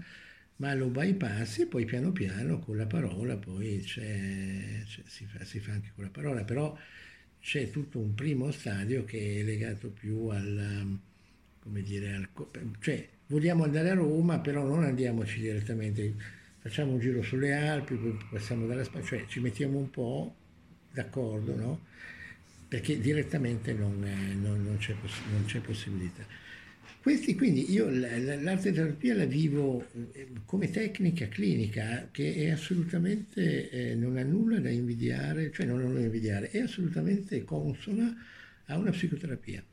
ma 0.58 0.74
lo 0.74 0.88
bypassi 0.88 1.62
e 1.62 1.66
poi 1.68 1.86
piano 1.86 2.12
piano 2.12 2.60
con 2.60 2.76
la 2.76 2.86
parola, 2.86 3.38
poi 3.38 3.82
c'è, 3.82 4.84
c'è, 4.86 5.02
si, 5.06 5.26
fa, 5.26 5.44
si, 5.46 5.60
fa, 5.60 5.72
anche 5.72 5.92
con 5.96 6.04
la 6.04 6.10
parola, 6.10 6.44
però 6.44 6.78
c'è 7.40 7.70
tutto 7.70 7.98
un 7.98 8.14
primo 8.14 8.52
stadio 8.52 9.06
che 9.06 9.40
è 9.40 9.44
legato 9.44 9.90
più 9.90 10.28
al, 10.28 11.00
come 11.60 11.82
dire, 11.82 12.14
al, 12.14 12.28
cioè 12.80 13.08
vogliamo 13.28 13.64
andare 13.64 13.90
a 13.90 13.94
Roma, 13.94 14.40
però 14.40 14.66
non 14.66 14.84
andiamoci 14.84 15.40
direttamente, 15.40 16.14
facciamo 16.60 16.92
un 16.92 17.00
giro 17.00 17.22
sulle 17.22 17.54
Alpi, 17.54 17.96
poi 17.96 18.18
passiamo 18.30 18.68
dalla 18.68 18.84
Spagna, 18.84 19.06
cioè 19.06 19.26
ci 19.28 19.40
mettiamo 19.40 19.78
un 19.78 19.90
po' 19.90 20.36
d'accordo, 20.92 21.56
no? 21.56 21.94
Perché 22.76 23.00
direttamente 23.00 23.72
non, 23.72 24.00
non, 24.42 24.62
non, 24.62 24.76
c'è, 24.78 24.94
non 25.32 25.46
c'è, 25.46 25.62
possibilità. 25.62 26.26
Questi, 27.02 27.34
quindi 27.34 27.72
io 27.72 27.88
l'arte 27.90 28.74
terapia 28.74 29.16
la 29.16 29.24
vivo 29.24 29.88
eh, 30.12 30.28
come 30.44 30.70
tecnica 30.70 31.30
clinica 31.30 32.10
che 32.12 32.36
è 32.36 32.50
assolutamente, 32.50 33.70
eh, 33.70 33.96
non 33.96 34.18
ha 34.18 34.24
nulla 34.24 34.60
da 34.60 34.70
invidiare, 34.70 35.54
cioè 35.54 35.66
non 35.66 35.94
da 35.94 36.02
invidiare, 36.02 36.50
è 36.50 36.60
assolutamente 36.60 37.46
consona 37.46 38.14
a 38.66 38.78
una 38.78 38.92
psicoterapia 38.92 39.64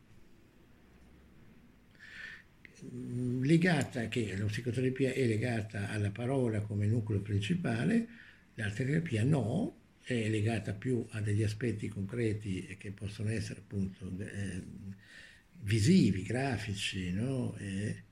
legata, 3.40 4.06
che 4.06 4.36
la 4.38 4.44
psicoterapia 4.44 5.10
è 5.12 5.26
legata 5.26 5.88
alla 5.90 6.12
parola 6.12 6.60
come 6.60 6.86
nucleo 6.86 7.20
principale, 7.20 8.06
l'arte 8.54 8.84
terapia 8.84 9.24
no, 9.24 9.81
è 10.04 10.28
legata 10.28 10.72
più 10.72 11.04
a 11.10 11.20
degli 11.20 11.42
aspetti 11.42 11.88
concreti 11.88 12.76
che 12.78 12.90
possono 12.90 13.30
essere 13.30 13.60
appunto 13.60 14.10
eh, 14.18 14.62
visivi, 15.60 16.22
grafici, 16.22 17.12
no? 17.12 17.56
e, 17.58 18.02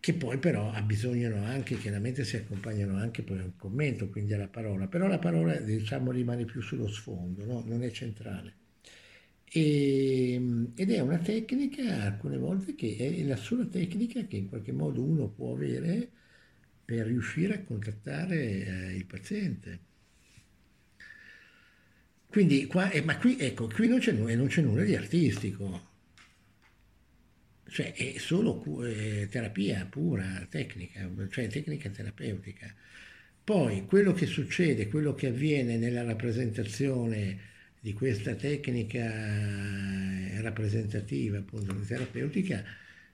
che 0.00 0.12
poi 0.12 0.36
però 0.38 0.70
abbisognano 0.70 1.44
anche, 1.44 1.78
chiaramente 1.78 2.24
si 2.24 2.36
accompagnano 2.36 2.96
anche 2.98 3.22
poi 3.22 3.38
a 3.38 3.44
un 3.44 3.56
commento, 3.56 4.10
quindi 4.10 4.34
alla 4.34 4.48
parola, 4.48 4.86
però 4.86 5.06
la 5.06 5.18
parola 5.18 5.56
diciamo 5.56 6.10
rimane 6.10 6.44
più 6.44 6.60
sullo 6.60 6.88
sfondo, 6.88 7.44
no? 7.46 7.62
non 7.66 7.82
è 7.82 7.90
centrale. 7.90 8.54
E, 9.44 10.34
ed 10.74 10.90
è 10.90 11.00
una 11.00 11.18
tecnica 11.18 12.02
alcune 12.02 12.36
volte 12.36 12.74
che 12.74 12.96
è 12.98 13.22
la 13.24 13.36
sola 13.36 13.64
tecnica 13.64 14.26
che 14.26 14.36
in 14.36 14.48
qualche 14.48 14.72
modo 14.72 15.02
uno 15.02 15.28
può 15.28 15.54
avere 15.54 16.10
per 16.84 17.06
riuscire 17.06 17.54
a 17.54 17.62
contattare 17.62 18.36
eh, 18.36 18.94
il 18.96 19.06
paziente. 19.06 19.92
Quindi 22.34 22.66
qua, 22.66 22.90
eh, 22.90 23.00
ma 23.00 23.16
qui, 23.16 23.38
ecco, 23.38 23.68
qui 23.68 23.86
non 23.86 24.00
c'è, 24.00 24.10
non 24.10 24.48
c'è 24.48 24.60
nulla 24.60 24.82
di 24.82 24.96
artistico, 24.96 25.90
cioè 27.68 27.92
è 27.92 28.18
solo 28.18 28.84
eh, 28.84 29.28
terapia 29.30 29.86
pura, 29.88 30.44
tecnica, 30.50 31.08
cioè 31.30 31.46
tecnica 31.46 31.90
terapeutica. 31.90 32.74
Poi 33.44 33.84
quello 33.84 34.12
che 34.14 34.26
succede, 34.26 34.88
quello 34.88 35.14
che 35.14 35.28
avviene 35.28 35.76
nella 35.76 36.02
rappresentazione 36.02 37.38
di 37.78 37.92
questa 37.92 38.34
tecnica 38.34 39.04
eh, 39.04 40.40
rappresentativa, 40.40 41.38
appunto 41.38 41.72
terapeutica, 41.86 42.64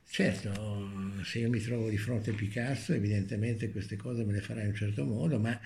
certo, 0.08 1.22
se 1.24 1.40
io 1.40 1.50
mi 1.50 1.60
trovo 1.60 1.90
di 1.90 1.98
fronte 1.98 2.30
a 2.30 2.34
Picasso, 2.34 2.94
evidentemente 2.94 3.70
queste 3.70 3.96
cose 3.96 4.24
me 4.24 4.32
le 4.32 4.40
farai 4.40 4.62
in 4.62 4.70
un 4.70 4.76
certo 4.76 5.04
modo, 5.04 5.38
ma 5.38 5.60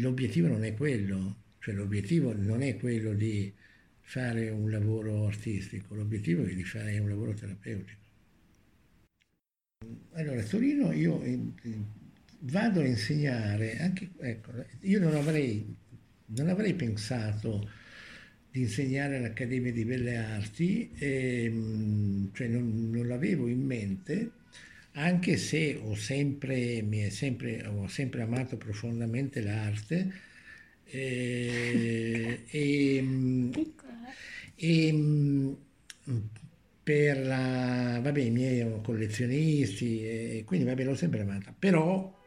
l'obiettivo 0.00 0.48
non 0.48 0.64
è 0.64 0.74
quello, 0.74 1.46
cioè 1.68 1.76
l'obiettivo 1.76 2.32
non 2.34 2.62
è 2.62 2.78
quello 2.78 3.12
di 3.12 3.52
fare 4.00 4.48
un 4.48 4.70
lavoro 4.70 5.26
artistico, 5.26 5.94
l'obiettivo 5.94 6.44
è 6.44 6.54
di 6.54 6.64
fare 6.64 6.98
un 6.98 7.10
lavoro 7.10 7.34
terapeutico. 7.34 8.00
Allora, 10.12 10.40
a 10.40 10.44
Torino 10.44 10.92
io 10.92 11.22
eh, 11.22 11.38
vado 12.40 12.80
a 12.80 12.86
insegnare, 12.86 13.78
anche, 13.80 14.08
ecco, 14.18 14.52
io 14.80 14.98
non 14.98 15.14
avrei, 15.14 15.76
non 16.26 16.48
avrei 16.48 16.72
pensato 16.72 17.68
di 18.50 18.60
insegnare 18.60 19.18
all'Accademia 19.18 19.70
di 19.70 19.84
Belle 19.84 20.16
Arti, 20.16 20.90
ehm, 20.94 22.32
cioè 22.32 22.48
non, 22.48 22.88
non, 22.90 23.06
l'avevo 23.06 23.46
in 23.46 23.60
mente, 23.60 24.30
anche 24.92 25.36
se 25.36 25.78
ho 25.82 25.94
sempre, 25.94 26.82
sempre, 27.10 27.66
ho 27.66 27.86
sempre 27.88 28.22
amato 28.22 28.56
profondamente 28.56 29.42
l'arte. 29.42 30.27
Eh, 30.90 32.44
e, 32.48 33.04
e, 34.56 35.56
per 36.82 37.18
la, 37.18 38.00
vabbè, 38.02 38.20
i 38.20 38.30
miei 38.30 38.60
erano 38.60 38.80
collezionisti, 38.80 40.06
e 40.06 40.42
quindi 40.46 40.64
vabbè, 40.64 40.84
l'ho 40.84 40.94
sempre 40.94 41.20
amata, 41.20 41.54
però 41.56 42.18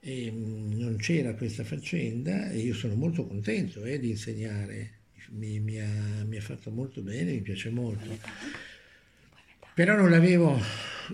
eh, 0.00 0.30
non 0.30 0.96
c'era 0.96 1.34
questa 1.34 1.64
faccenda 1.64 2.50
e 2.50 2.60
io 2.60 2.72
sono 2.72 2.94
molto 2.94 3.26
contento 3.26 3.84
eh, 3.84 3.98
di 3.98 4.08
insegnare, 4.08 5.00
mi, 5.32 5.60
mi, 5.60 5.78
ha, 5.78 6.24
mi, 6.24 6.38
ha, 6.38 6.40
fatto 6.40 6.70
molto 6.70 7.02
bene, 7.02 7.32
mi 7.32 7.42
piace 7.42 7.68
molto. 7.68 8.18
Però 9.74 9.94
non 9.96 10.08
l'avevo, 10.08 10.58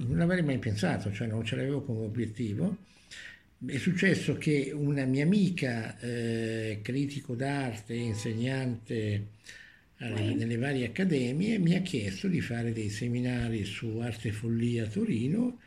non 0.06 0.18
l'avrei 0.18 0.44
mai 0.44 0.58
pensato, 0.58 1.12
cioè 1.12 1.26
non 1.26 1.44
ce 1.44 1.56
l'avevo 1.56 1.82
come 1.82 2.04
obiettivo. 2.04 2.76
È 3.64 3.78
successo 3.78 4.36
che 4.36 4.70
una 4.74 5.04
mia 5.06 5.24
amica, 5.24 5.98
eh, 5.98 6.80
critico 6.82 7.34
d'arte, 7.34 7.94
insegnante, 7.94 9.28
alle, 9.98 10.34
nelle 10.34 10.56
varie 10.58 10.86
accademie, 10.86 11.58
mi 11.58 11.74
ha 11.74 11.80
chiesto 11.80 12.28
di 12.28 12.42
fare 12.42 12.72
dei 12.72 12.90
seminari 12.90 13.64
su 13.64 13.98
arte 13.98 14.28
e 14.28 14.32
follia 14.32 14.84
a 14.84 14.88
Torino 14.88 15.58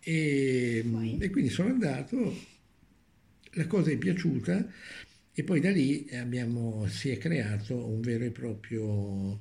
e, 0.00 0.84
e, 1.18 1.30
quindi 1.30 1.50
sono 1.50 1.70
andato, 1.70 2.36
la 3.52 3.66
cosa 3.66 3.90
è 3.90 3.96
piaciuta 3.96 4.66
e 5.32 5.42
poi 5.42 5.60
da 5.60 5.70
lì 5.70 6.08
abbiamo, 6.12 6.86
si 6.88 7.10
è 7.10 7.18
creato 7.18 7.84
un 7.84 8.00
vero 8.00 8.24
e 8.24 8.30
proprio, 8.30 9.40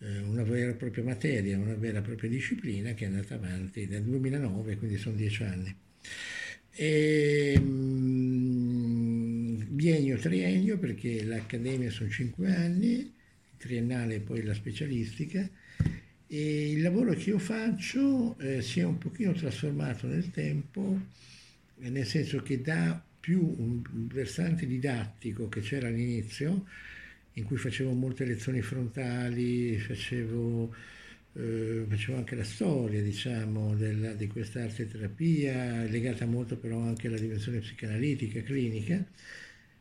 eh, 0.00 0.18
una 0.20 0.42
vera 0.42 0.72
e 0.72 0.74
propria 0.74 1.04
materia, 1.04 1.58
una 1.58 1.74
vera 1.74 2.00
e 2.00 2.02
propria 2.02 2.28
disciplina 2.28 2.92
che 2.92 3.04
è 3.04 3.08
andata 3.08 3.34
avanti 3.36 3.86
dal 3.86 4.02
2009, 4.02 4.76
quindi 4.76 4.98
sono 4.98 5.16
dieci 5.16 5.42
anni. 5.44 5.74
E, 6.78 7.58
biennio, 9.68 10.18
triennio, 10.18 10.78
perché 10.78 11.24
l'accademia 11.24 11.90
sono 11.90 12.10
cinque 12.10 12.54
anni, 12.54 13.12
triennale 13.56 14.16
e 14.16 14.20
poi 14.20 14.42
la 14.42 14.54
specialistica, 14.54 15.48
e 16.28 16.72
il 16.72 16.82
lavoro 16.82 17.14
che 17.14 17.30
io 17.30 17.38
faccio 17.38 18.36
eh, 18.38 18.60
si 18.60 18.80
è 18.80 18.84
un 18.84 18.98
pochino 18.98 19.32
trasformato 19.32 20.06
nel 20.06 20.30
tempo, 20.30 21.00
nel 21.76 22.06
senso 22.06 22.42
che 22.42 22.60
da 22.60 23.02
più 23.20 23.54
un 23.58 23.82
versante 24.08 24.66
didattico 24.66 25.48
che 25.48 25.60
c'era 25.60 25.88
all'inizio, 25.88 26.66
in 27.34 27.44
cui 27.44 27.56
facevo 27.56 27.92
molte 27.92 28.24
lezioni 28.24 28.62
frontali, 28.62 29.78
facevo, 29.78 30.74
eh, 31.36 31.84
facevo 31.86 32.16
anche 32.16 32.34
la 32.34 32.44
storia, 32.44 33.02
diciamo, 33.02 33.74
della, 33.74 34.12
di 34.14 34.26
questa 34.26 34.62
arte 34.62 34.88
terapia, 34.88 35.84
legata 35.84 36.24
molto 36.24 36.56
però 36.56 36.80
anche 36.80 37.08
alla 37.08 37.18
dimensione 37.18 37.58
psicanalitica, 37.58 38.42
clinica, 38.42 39.04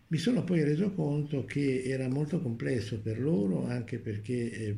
mi 0.07 0.17
sono 0.17 0.43
poi 0.43 0.63
reso 0.63 0.91
conto 0.91 1.45
che 1.45 1.83
era 1.83 2.07
molto 2.09 2.41
complesso 2.41 2.99
per 2.99 3.19
loro, 3.19 3.65
anche 3.67 3.99
perché 3.99 4.51
eh, 4.51 4.77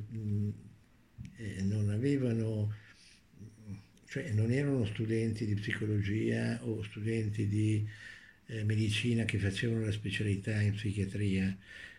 eh, 1.38 1.62
non 1.64 1.90
avevano, 1.90 2.74
cioè 4.06 4.32
non 4.32 4.52
erano 4.52 4.86
studenti 4.86 5.46
di 5.46 5.56
psicologia 5.56 6.60
o 6.64 6.84
studenti 6.84 7.48
di 7.48 7.86
eh, 8.46 8.64
medicina 8.64 9.26
che 9.26 9.40
facevano 9.40 9.84
la 9.84 9.92
specialità 9.92 10.62
in 10.62 10.74
psichiatria, 10.74 11.58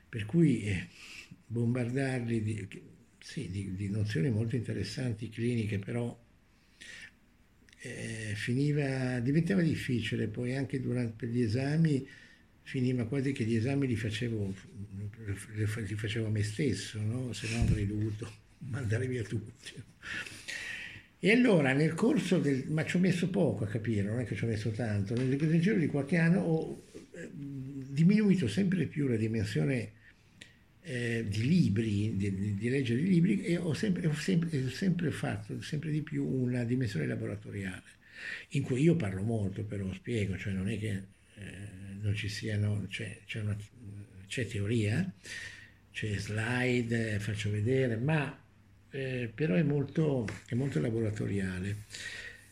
per 0.09 0.25
cui 0.25 0.63
eh, 0.63 0.89
bombardarli 1.47 2.43
di, 2.43 2.69
sì, 3.29 3.51
di, 3.51 3.75
di, 3.77 3.91
nozioni 3.91 4.31
molto 4.31 4.57
interessanti 4.57 5.29
cliniche, 5.29 5.79
però 5.79 6.19
eh, 7.81 8.33
finiva, 8.35 9.21
diventava 9.21 9.61
difficile 9.61 10.29
poi 10.29 10.57
anche 10.57 10.81
durante 10.81 11.27
gli 11.27 11.43
esami 11.43 12.09
finiva 12.63 13.05
quasi 13.05 13.33
che 13.33 13.45
gli 13.45 13.55
esami 13.55 13.87
li 13.87 13.97
facevo, 13.97 14.55
li 15.55 15.95
facevo 15.95 16.27
a 16.27 16.31
me 16.31 16.43
stesso, 16.43 17.03
no? 17.03 17.35
se 17.35 17.55
no 17.55 17.61
avrei 17.61 17.87
dovuto 17.87 18.33
mandare 18.71 19.07
via 19.07 19.23
tutti. 19.23 19.75
E 21.19 21.31
allora 21.31 21.75
nel 21.75 21.93
corso 21.93 22.39
del... 22.39 22.65
ma 22.69 22.87
ci 22.87 22.97
ho 22.97 22.99
messo 22.99 23.29
poco 23.29 23.65
a 23.65 23.67
capire, 23.67 24.09
non 24.09 24.21
è 24.21 24.25
che 24.25 24.37
ci 24.37 24.45
ho 24.45 24.47
messo 24.47 24.71
tanto, 24.71 25.15
nel, 25.15 25.37
nel 25.39 25.61
giro 25.61 25.77
di 25.77 25.87
qualche 25.87 26.17
anno 26.17 26.41
ho 26.41 26.85
eh, 27.13 27.29
diminuito 27.35 28.49
sempre 28.49 28.87
più 28.87 29.07
la 29.07 29.17
dimensione 29.17 29.97
eh, 30.89 31.27
di 31.29 31.47
libri, 31.47 32.17
di, 32.17 32.55
di, 32.55 32.69
leggere 32.71 33.01
i 33.01 33.07
libri 33.07 33.43
e 33.43 33.59
ho 33.59 33.75
sempre, 33.75 34.07
ho 34.07 34.15
sempre, 34.15 34.65
ho 34.65 34.71
sempre 34.71 35.11
fatto 35.11 35.61
sempre 35.61 35.91
di 35.91 36.01
più 36.01 36.25
una 36.25 36.65
dimensione 36.65 37.07
laboratoriale, 37.07 37.83
in 38.51 38.63
cui 38.63 38.81
io 38.81 38.97
parlo 38.97 39.23
molto, 39.23 39.65
però 39.65 39.93
spiego, 39.93 40.39
cioè 40.39 40.55
non 40.55 40.71
è 40.71 40.79
che 40.79 41.03
eh, 41.35 41.43
non 42.01 42.15
ci 42.15 42.31
siano, 42.31 42.87
c'è, 42.89 43.19
c'è, 43.27 43.41
una, 43.41 43.55
c'è 44.27 44.47
teoria, 44.47 45.13
c'è 45.93 46.17
slide, 46.17 47.19
faccio 47.19 47.51
vedere, 47.51 47.97
ma 47.97 48.43
eh, 48.91 49.31
però 49.35 49.57
è 49.57 49.63
molto, 49.63 50.27
è 50.47 50.55
molto 50.55 50.81
laboratoriale. 50.81 51.85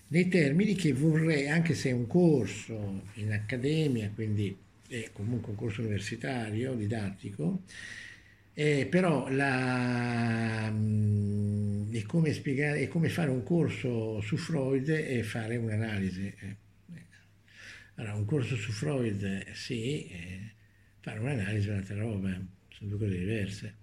Nei 0.08 0.28
termini 0.28 0.74
che 0.74 0.92
vorrei, 0.92 1.48
anche 1.48 1.74
se 1.74 1.88
è 1.88 1.92
un 1.92 2.06
corso 2.06 3.06
in 3.14 3.32
accademia, 3.32 4.10
quindi 4.14 4.54
è 4.88 5.08
comunque 5.12 5.52
un 5.52 5.56
corso 5.56 5.80
universitario, 5.80 6.74
didattico, 6.74 7.62
eh, 8.58 8.86
però 8.86 9.28
la, 9.28 10.70
mh, 10.70 11.90
è, 11.92 12.02
come 12.04 12.32
spiegare, 12.32 12.80
è 12.80 12.88
come 12.88 13.10
fare 13.10 13.28
un 13.28 13.42
corso 13.42 14.20
su 14.22 14.38
Freud 14.38 14.88
e 14.88 15.22
fare 15.22 15.56
un'analisi. 15.56 16.32
Eh. 16.40 16.56
Allora, 17.96 18.14
un 18.14 18.24
corso 18.24 18.56
su 18.56 18.72
Freud, 18.72 19.50
sì, 19.52 20.06
eh, 20.08 20.52
fare 21.00 21.18
un'analisi 21.18 21.68
è 21.68 21.72
un'altra 21.72 21.96
roba, 21.96 22.30
sono 22.68 22.90
due 22.90 22.98
cose 22.98 23.18
diverse. 23.18 23.74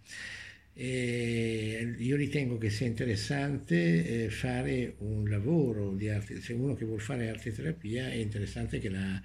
E 0.74 1.96
io 2.00 2.16
ritengo 2.16 2.58
che 2.58 2.72
sia 2.72 2.88
interessante 2.88 4.24
eh, 4.26 4.30
fare 4.32 4.96
un 5.00 5.30
lavoro 5.30 5.94
di 5.94 6.10
arte, 6.10 6.42
se 6.42 6.54
uno 6.54 6.74
che 6.74 6.86
vuole 6.86 7.02
fare 7.02 7.30
arte 7.30 7.52
terapia 7.54 8.10
è 8.10 8.16
interessante 8.16 8.80
che 8.80 8.90
la, 8.90 9.22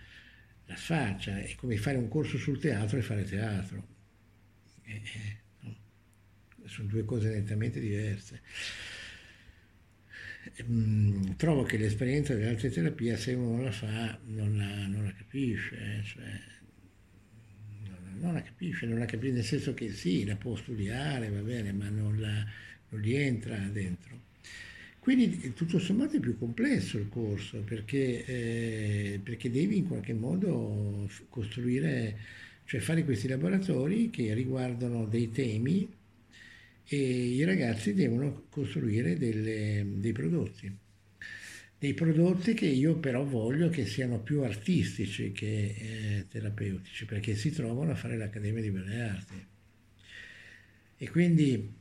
la 0.66 0.76
faccia, 0.76 1.38
è 1.40 1.54
come 1.56 1.78
fare 1.78 1.96
un 1.96 2.08
corso 2.08 2.36
sul 2.36 2.58
teatro 2.58 2.98
e 2.98 3.02
fare 3.02 3.24
teatro. 3.24 3.96
Eh, 4.88 5.36
no? 5.60 5.76
Sono 6.64 6.88
due 6.88 7.04
cose 7.04 7.28
nettamente 7.28 7.78
diverse. 7.80 8.40
Ehm, 10.56 11.36
trovo 11.36 11.62
che 11.62 11.76
l'esperienza 11.76 12.34
dell'arte 12.34 12.70
terapia 12.70 13.16
se 13.16 13.34
uno 13.34 13.62
la 13.62 13.72
fa 13.72 14.18
non 14.26 14.56
la, 14.56 14.86
non 14.86 15.04
la 15.04 15.12
capisce, 15.12 15.76
eh, 15.76 16.02
cioè, 16.04 16.24
non, 17.84 18.18
non, 18.20 18.34
la 18.34 18.42
capisce, 18.42 18.86
non 18.86 18.98
la 18.98 19.04
capisce 19.04 19.34
nel 19.34 19.44
senso 19.44 19.74
che 19.74 19.90
sì, 19.92 20.24
la 20.24 20.36
può 20.36 20.56
studiare, 20.56 21.28
va 21.28 21.40
bene, 21.40 21.72
ma 21.72 21.88
non, 21.88 22.18
la, 22.18 22.46
non 22.88 23.00
gli 23.00 23.14
entra 23.14 23.56
dentro. 23.58 24.26
Quindi 24.98 25.54
tutto 25.54 25.78
sommato 25.78 26.16
è 26.16 26.20
più 26.20 26.36
complesso 26.36 26.98
il 26.98 27.08
corso 27.08 27.60
perché, 27.62 28.24
eh, 28.26 29.20
perché 29.22 29.50
devi 29.50 29.78
in 29.78 29.86
qualche 29.86 30.12
modo 30.12 31.08
costruire, 31.30 32.18
cioè 32.68 32.80
fare 32.80 33.02
questi 33.02 33.28
laboratori 33.28 34.10
che 34.10 34.34
riguardano 34.34 35.06
dei 35.06 35.30
temi 35.30 35.90
e 36.84 36.96
i 36.98 37.42
ragazzi 37.42 37.94
devono 37.94 38.44
costruire 38.50 39.16
delle, 39.16 39.86
dei 39.94 40.12
prodotti. 40.12 40.76
Dei 41.78 41.94
prodotti 41.94 42.52
che 42.52 42.66
io 42.66 42.96
però 42.98 43.24
voglio 43.24 43.70
che 43.70 43.86
siano 43.86 44.20
più 44.20 44.42
artistici 44.42 45.32
che 45.32 45.76
eh, 45.78 46.26
terapeutici, 46.28 47.06
perché 47.06 47.36
si 47.36 47.52
trovano 47.52 47.92
a 47.92 47.94
fare 47.94 48.18
l'Accademia 48.18 48.60
di 48.60 48.70
Belle 48.70 49.00
Arti. 49.00 49.46
E 50.98 51.08
quindi 51.08 51.72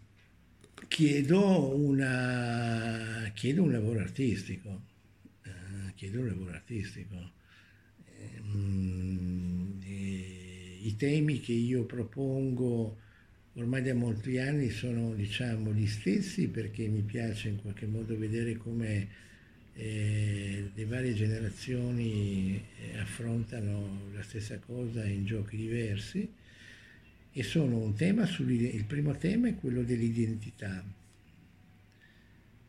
chiedo, 0.88 1.76
una, 1.76 3.30
chiedo 3.34 3.64
un 3.64 3.74
lavoro 3.74 4.00
artistico, 4.00 4.84
eh, 5.44 5.94
chiedo 5.96 6.22
un 6.22 6.28
lavoro 6.28 6.52
artistico. 6.52 7.32
Eh, 8.06 8.40
I 10.88 10.96
temi 10.96 11.42
che 11.42 11.52
io 11.52 11.84
propongo 11.84 12.98
ormai 13.56 13.82
da 13.82 13.94
molti 13.94 14.38
anni 14.38 14.70
sono 14.70 15.14
diciamo 15.14 15.74
gli 15.74 15.86
stessi 15.86 16.48
perché 16.48 16.88
mi 16.88 17.02
piace 17.02 17.50
in 17.50 17.62
qualche 17.62 17.86
modo 17.86 18.18
vedere 18.18 18.56
come 18.56 19.08
eh, 19.74 20.70
le 20.74 20.86
varie 20.86 21.14
generazioni 21.14 22.56
eh, 22.56 23.00
affrontano 23.00 24.04
la 24.14 24.24
stessa 24.24 24.60
cosa 24.60 25.04
in 25.04 25.26
giochi 25.26 25.58
diversi. 25.58 26.26
E 27.34 27.44
sono 27.44 27.80
un 27.80 27.94
tema, 27.94 28.26
il 28.26 28.86
primo 28.86 29.18
tema 29.18 29.50
è 29.50 29.56
quello 29.56 29.84
dell'identità, 29.84 30.82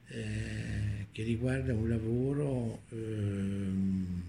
eh, 0.08 1.06
che 1.12 1.22
riguarda 1.22 1.72
un 1.72 1.88
lavoro 1.88 2.82
ehm, 2.90 4.22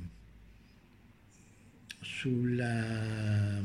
sulla, 2.20 3.64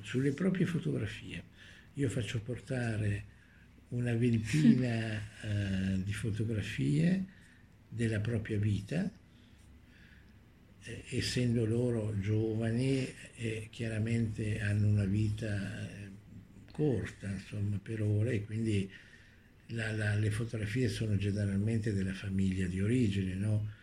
sulle 0.00 0.32
proprie 0.32 0.64
fotografie. 0.64 1.42
Io 1.94 2.08
faccio 2.08 2.40
portare 2.40 3.24
una 3.88 4.14
ventina 4.14 5.20
eh, 5.42 6.02
di 6.02 6.12
fotografie 6.14 7.24
della 7.90 8.20
propria 8.20 8.58
vita 8.58 9.10
eh, 10.84 11.04
essendo 11.10 11.66
loro 11.66 12.18
giovani 12.20 13.06
e 13.36 13.68
chiaramente 13.70 14.60
hanno 14.60 14.88
una 14.88 15.04
vita 15.04 15.86
eh, 15.86 16.10
corta, 16.72 17.28
insomma, 17.28 17.78
per 17.82 18.00
ora 18.00 18.30
e 18.30 18.44
quindi 18.44 18.90
la, 19.68 19.92
la, 19.92 20.14
le 20.14 20.30
fotografie 20.30 20.88
sono 20.88 21.18
generalmente 21.18 21.92
della 21.92 22.14
famiglia 22.14 22.66
di 22.66 22.80
origine, 22.80 23.34
no? 23.34 23.76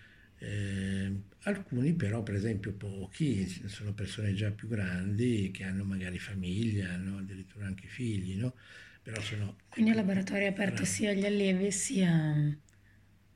Eh, 0.45 1.11
alcuni 1.43 1.93
però, 1.93 2.21
per 2.21 2.35
esempio 2.35 2.73
pochi, 2.73 3.47
sono 3.67 3.93
persone 3.93 4.33
già 4.33 4.51
più 4.51 4.67
grandi 4.67 5.49
che 5.51 5.63
hanno 5.63 5.83
magari 5.83 6.19
famiglia, 6.19 6.93
hanno 6.93 7.17
addirittura 7.17 7.65
anche 7.65 7.87
figli, 7.87 8.37
no? 8.37 8.53
Però 9.01 9.19
sono... 9.21 9.57
Quindi 9.69 9.91
il 9.91 9.97
laboratorio 9.97 10.45
è 10.45 10.49
aperto 10.49 10.85
sia 10.85 11.11
agli 11.11 11.25
allievi 11.25 11.71
sia, 11.71 12.57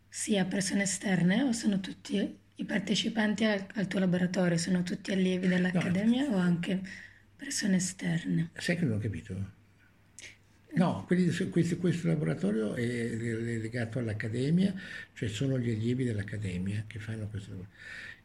sia 0.08 0.42
a 0.42 0.46
persone 0.46 0.84
esterne 0.84 1.44
o 1.44 1.52
sono 1.52 1.80
tutti 1.80 2.38
i 2.56 2.66
partecipanti 2.66 3.46
al, 3.46 3.66
al 3.76 3.88
tuo 3.88 4.00
laboratorio 4.00 4.58
sono 4.58 4.84
tutti 4.84 5.12
allievi 5.12 5.48
dell'Accademia 5.48 6.28
no. 6.28 6.36
o 6.36 6.38
anche 6.38 6.82
persone 7.36 7.78
esterne? 7.78 8.52
Sai 8.56 8.78
che 8.78 8.86
non 8.86 8.98
ho 8.98 9.00
capito? 9.00 9.58
No, 10.72 11.04
questo, 11.08 11.48
questo, 11.50 12.08
laboratorio 12.08 12.76
è 12.76 12.84
legato 12.86 14.00
all'Accademia, 14.00 14.74
cioè 15.14 15.28
sono 15.28 15.58
gli 15.58 15.72
allievi 15.72 16.04
dell'Accademia 16.04 16.84
che 16.86 17.00
fanno 17.00 17.28
questo 17.28 17.52
lavoro. 17.52 17.70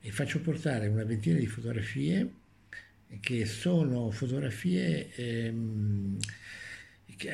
E 0.01 0.11
faccio 0.11 0.41
portare 0.41 0.87
una 0.87 1.05
ventina 1.05 1.39
di 1.39 1.47
fotografie 1.47 2.31
che 3.21 3.47
sono 3.47 4.11
fotografie 4.11 5.15
ehm, 5.15 6.19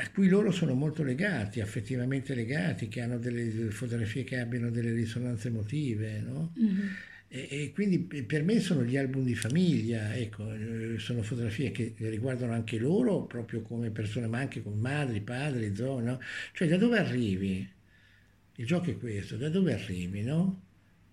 a 0.00 0.10
cui 0.10 0.28
loro 0.28 0.52
sono 0.52 0.74
molto 0.74 1.02
legati, 1.02 1.60
affettivamente 1.60 2.34
legati, 2.34 2.88
che 2.88 3.00
hanno 3.00 3.18
delle 3.18 3.70
fotografie 3.70 4.24
che 4.24 4.38
abbiano 4.38 4.70
delle 4.70 4.92
risonanze 4.92 5.48
emotive, 5.48 6.20
no? 6.20 6.52
Mm-hmm. 6.58 6.88
E, 7.32 7.46
e, 7.48 7.72
quindi 7.72 8.00
per 8.00 8.42
me 8.42 8.58
sono 8.58 8.82
gli 8.82 8.96
album 8.96 9.22
di 9.22 9.36
famiglia, 9.36 10.16
ecco, 10.16 10.52
eh, 10.52 10.98
sono 10.98 11.22
fotografie 11.22 11.70
che 11.70 11.94
riguardano 11.98 12.52
anche 12.52 12.76
loro 12.76 13.22
proprio 13.22 13.62
come 13.62 13.90
persone, 13.90 14.26
ma 14.26 14.38
anche 14.40 14.62
come 14.62 14.74
madri, 14.76 15.20
padri, 15.20 15.74
zone, 15.76 16.04
no? 16.04 16.20
Cioè 16.52 16.66
da 16.66 16.76
dove 16.76 16.98
arrivi? 16.98 17.68
Il 18.56 18.66
gioco 18.66 18.90
è 18.90 18.98
questo, 18.98 19.36
da 19.36 19.48
dove 19.48 19.72
arrivi, 19.72 20.22
no? 20.22 20.62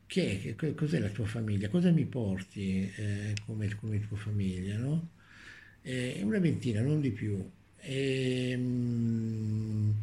Che 0.08 0.56
è, 0.58 0.74
cos'è 0.74 1.00
la 1.00 1.10
tua 1.10 1.26
famiglia? 1.26 1.70
Cosa 1.70 1.92
mi 1.92 2.06
porti 2.06 2.92
eh, 2.96 3.36
come, 3.46 3.76
come 3.76 4.00
tua 4.08 4.18
famiglia, 4.18 4.78
no? 4.78 5.10
Eh, 5.84 6.22
una 6.24 6.40
ventina, 6.40 6.82
non 6.82 7.00
di 7.02 7.12
più. 7.12 7.48
E, 7.80 8.50
ehm, 8.52 9.94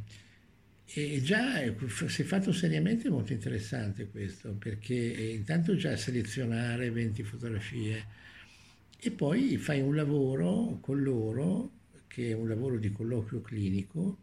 e 0.96 1.20
già 1.22 1.60
si 2.06 2.22
è 2.22 2.24
fatto 2.24 2.52
seriamente 2.52 3.08
molto 3.08 3.32
interessante 3.32 4.06
questo, 4.06 4.52
perché 4.52 4.94
intanto 4.94 5.74
già 5.74 5.96
selezionare 5.96 6.90
20 6.90 7.22
fotografie 7.24 8.06
e 8.98 9.10
poi 9.10 9.56
fai 9.56 9.80
un 9.80 9.96
lavoro 9.96 10.78
con 10.80 11.02
loro, 11.02 11.72
che 12.06 12.30
è 12.30 12.32
un 12.32 12.48
lavoro 12.48 12.78
di 12.78 12.92
colloquio 12.92 13.40
clinico, 13.40 14.18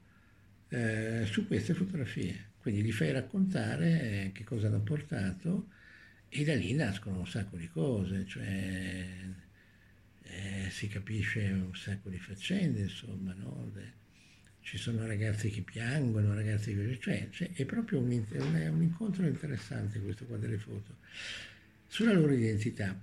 eh, 0.69 1.25
su 1.25 1.45
queste 1.45 1.73
fotografie. 1.73 2.49
Quindi 2.57 2.84
gli 2.84 2.91
fai 2.91 3.12
raccontare 3.12 4.01
eh, 4.01 4.31
che 4.31 4.43
cosa 4.43 4.67
hanno 4.67 4.81
portato 4.81 5.67
e 6.29 6.43
da 6.45 6.55
lì 6.55 6.73
nascono 6.73 7.19
un 7.19 7.27
sacco 7.27 7.57
di 7.57 7.67
cose, 7.67 8.25
cioè 8.25 9.07
eh, 10.23 10.69
si 10.69 10.88
capisce 10.88 11.41
un 11.51 11.75
sacco 11.75 12.10
di 12.10 12.17
faccende, 12.17 12.81
insomma, 12.81 13.34
no? 13.34 13.69
Ci 14.62 14.78
sono 14.78 15.06
ragazzi 15.06 15.50
che 15.50 15.62
piangono, 15.62 16.34
ragazzi 16.34 16.74
che... 16.76 16.97
Cioè, 17.00 17.28
cioè 17.32 17.52
è 17.54 17.65
proprio 17.65 18.00
un, 18.00 18.10
un, 18.10 18.69
un, 18.74 18.82
incontro 18.82 19.26
interessante 19.26 20.00
questo 20.00 20.26
qua 20.26 20.38
delle 20.38 20.58
foto, 20.58 20.97
sulla 21.88 22.13
loro 22.13 22.32
identità. 22.32 23.00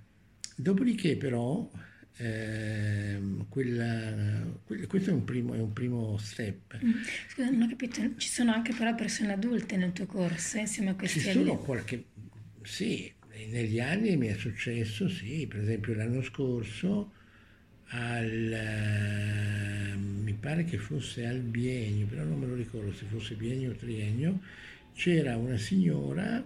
Dopodiché 0.55 1.15
però, 1.15 1.69
eh, 2.17 3.19
quella, 3.47 4.45
questo 4.87 5.09
è 5.09 5.13
un, 5.13 5.23
primo, 5.23 5.53
è 5.53 5.59
un 5.59 5.73
primo 5.73 6.17
step. 6.17 6.79
Mm. 6.83 6.91
Scusa, 7.29 7.49
non 7.49 7.61
ho 7.63 7.67
capito, 7.67 8.15
ci 8.17 8.29
sono 8.29 8.53
anche 8.53 8.73
però 8.73 8.95
persone 8.95 9.33
adulte 9.33 9.77
nel 9.77 9.93
tuo 9.93 10.05
corso 10.05 10.57
insieme 10.57 10.91
a 10.91 10.95
questi 10.95 11.19
Ci 11.19 11.31
sono 11.31 11.57
qualche... 11.57 12.05
Sì, 12.63 13.11
negli 13.49 13.79
anni 13.79 14.17
mi 14.17 14.27
è 14.27 14.35
successo, 14.35 15.07
sì, 15.07 15.47
per 15.47 15.61
esempio 15.61 15.93
l'anno 15.93 16.21
scorso 16.21 17.13
al, 17.89 18.51
eh, 18.51 19.95
mi 19.95 20.33
pare 20.33 20.63
che 20.63 20.77
fosse 20.77 21.25
al 21.25 21.39
biennio, 21.39 22.05
però 22.05 22.23
non 22.23 22.39
me 22.39 22.47
lo 22.47 22.55
ricordo 22.55 22.93
se 22.93 23.05
fosse 23.05 23.35
biennio 23.35 23.71
o 23.71 23.75
triennio, 23.75 24.39
c'era 24.93 25.37
una 25.37 25.57
signora, 25.57 26.45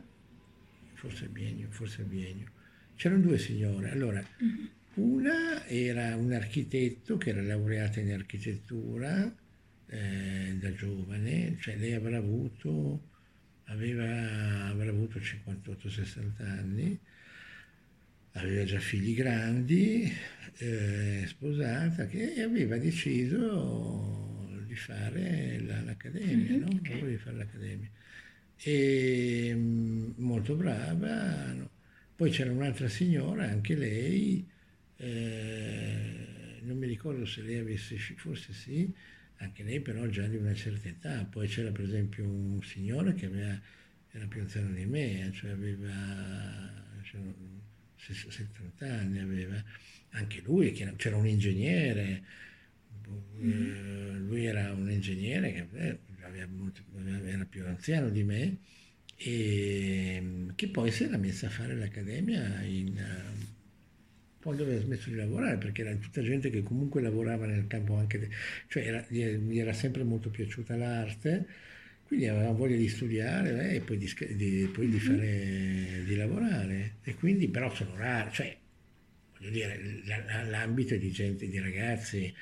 forse 0.93 1.27
biennio, 1.27 1.67
forse 1.69 2.03
biennio, 2.03 2.47
c'erano 2.95 3.21
due 3.21 3.37
signore, 3.37 3.91
allora 3.91 4.23
mm-hmm. 4.43 4.65
una 4.95 5.65
era 5.67 6.15
un 6.15 6.31
architetto 6.31 7.17
che 7.17 7.31
era 7.31 7.41
laureata 7.41 7.99
in 7.99 8.13
architettura 8.13 9.33
eh, 9.87 10.57
da 10.59 10.73
giovane, 10.73 11.57
cioè 11.59 11.75
lei 11.75 11.93
avrà 11.93 12.17
avuto, 12.17 13.09
aveva, 13.65 14.67
avrà 14.67 14.89
avuto 14.89 15.19
58-60 15.19 16.21
anni, 16.37 16.99
aveva 18.33 18.63
già 18.63 18.79
figli 18.79 19.13
grandi, 19.13 20.11
eh, 20.57 21.23
sposata, 21.27 22.05
che 22.05 22.41
aveva 22.41 22.77
deciso 22.77 24.61
di 24.65 24.75
fare 24.75 25.59
la, 25.59 25.81
l'accademia, 25.81 26.51
mm-hmm, 26.51 26.59
no? 26.59 26.67
okay. 26.75 27.09
di 27.09 27.17
fare 27.17 27.37
l'accademia. 27.37 27.89
E 28.57 29.51
mm, 29.53 30.11
molto 30.17 30.55
brava. 30.55 31.51
No? 31.53 31.69
Poi 32.15 32.29
c'era 32.29 32.51
un'altra 32.51 32.87
signora, 32.87 33.45
anche 33.45 33.75
lei, 33.75 34.47
eh, 34.97 36.59
non 36.61 36.77
mi 36.77 36.87
ricordo 36.87 37.25
se 37.25 37.41
lei 37.41 37.57
avesse, 37.57 37.97
forse 37.97 38.53
sì, 38.53 38.91
anche 39.37 39.63
lei 39.63 39.81
però 39.81 40.05
già 40.07 40.25
di 40.27 40.37
una 40.37 40.53
certa 40.53 40.87
età. 40.87 41.25
Poi 41.25 41.47
c'era 41.47 41.71
per 41.71 41.85
esempio 41.85 42.23
un 42.25 42.61
signore 42.63 43.13
che 43.13 43.25
aveva, 43.25 43.59
era 44.11 44.25
più 44.27 44.41
anziano 44.41 44.71
di 44.71 44.85
me, 44.85 45.31
cioè 45.33 45.51
aveva... 45.51 46.81
Cioè, 47.03 47.19
70 48.05 48.85
anni 48.85 49.19
aveva, 49.19 49.63
anche 50.13 50.41
lui, 50.43 50.71
c'era 50.71 51.15
un 51.15 51.27
ingegnere, 51.27 52.23
mm. 53.37 54.27
lui 54.27 54.45
era 54.45 54.71
un 54.71 54.89
ingegnere 54.89 55.53
che 55.53 55.67
eh, 55.73 55.99
era 57.25 57.45
più 57.45 57.65
anziano 57.65 58.09
di 58.09 58.23
me 58.23 58.57
e 59.15 60.47
che 60.55 60.67
poi 60.69 60.91
si 60.91 61.03
era 61.03 61.17
messo 61.17 61.45
a 61.45 61.49
fare 61.49 61.75
l'accademia 61.75 62.61
in, 62.63 62.99
poi 64.39 64.57
dove 64.57 64.75
ha 64.75 64.79
smesso 64.79 65.09
di 65.09 65.15
lavorare 65.15 65.57
perché 65.57 65.81
era 65.81 65.95
tutta 65.95 66.21
gente 66.21 66.49
che 66.49 66.63
comunque 66.63 67.01
lavorava 67.01 67.45
nel 67.45 67.67
campo 67.67 67.95
anche, 67.95 68.19
de, 68.19 68.29
cioè 68.67 68.85
era, 68.85 69.05
gli 69.07 69.57
era 69.57 69.73
sempre 69.73 70.03
molto 70.03 70.29
piaciuta 70.29 70.75
l'arte 70.75 71.45
quindi 72.13 72.27
avevamo 72.27 72.55
voglia 72.55 72.75
di 72.75 72.87
studiare 72.89 73.71
eh, 73.71 73.75
e 73.75 73.79
poi, 73.79 73.97
di, 73.97 74.13
di, 74.35 74.69
poi 74.71 74.87
di, 74.87 74.97
mm-hmm. 74.97 75.05
fare, 75.05 76.03
di 76.05 76.15
lavorare. 76.15 76.95
E 77.01 77.15
quindi 77.15 77.47
però 77.47 77.73
sono 77.73 77.95
rari, 77.95 78.29
cioè, 78.31 78.55
l'ambito 80.49 80.95
di 80.95 81.11
gente, 81.11 81.47
di 81.47 81.59
ragazzi 81.59 82.33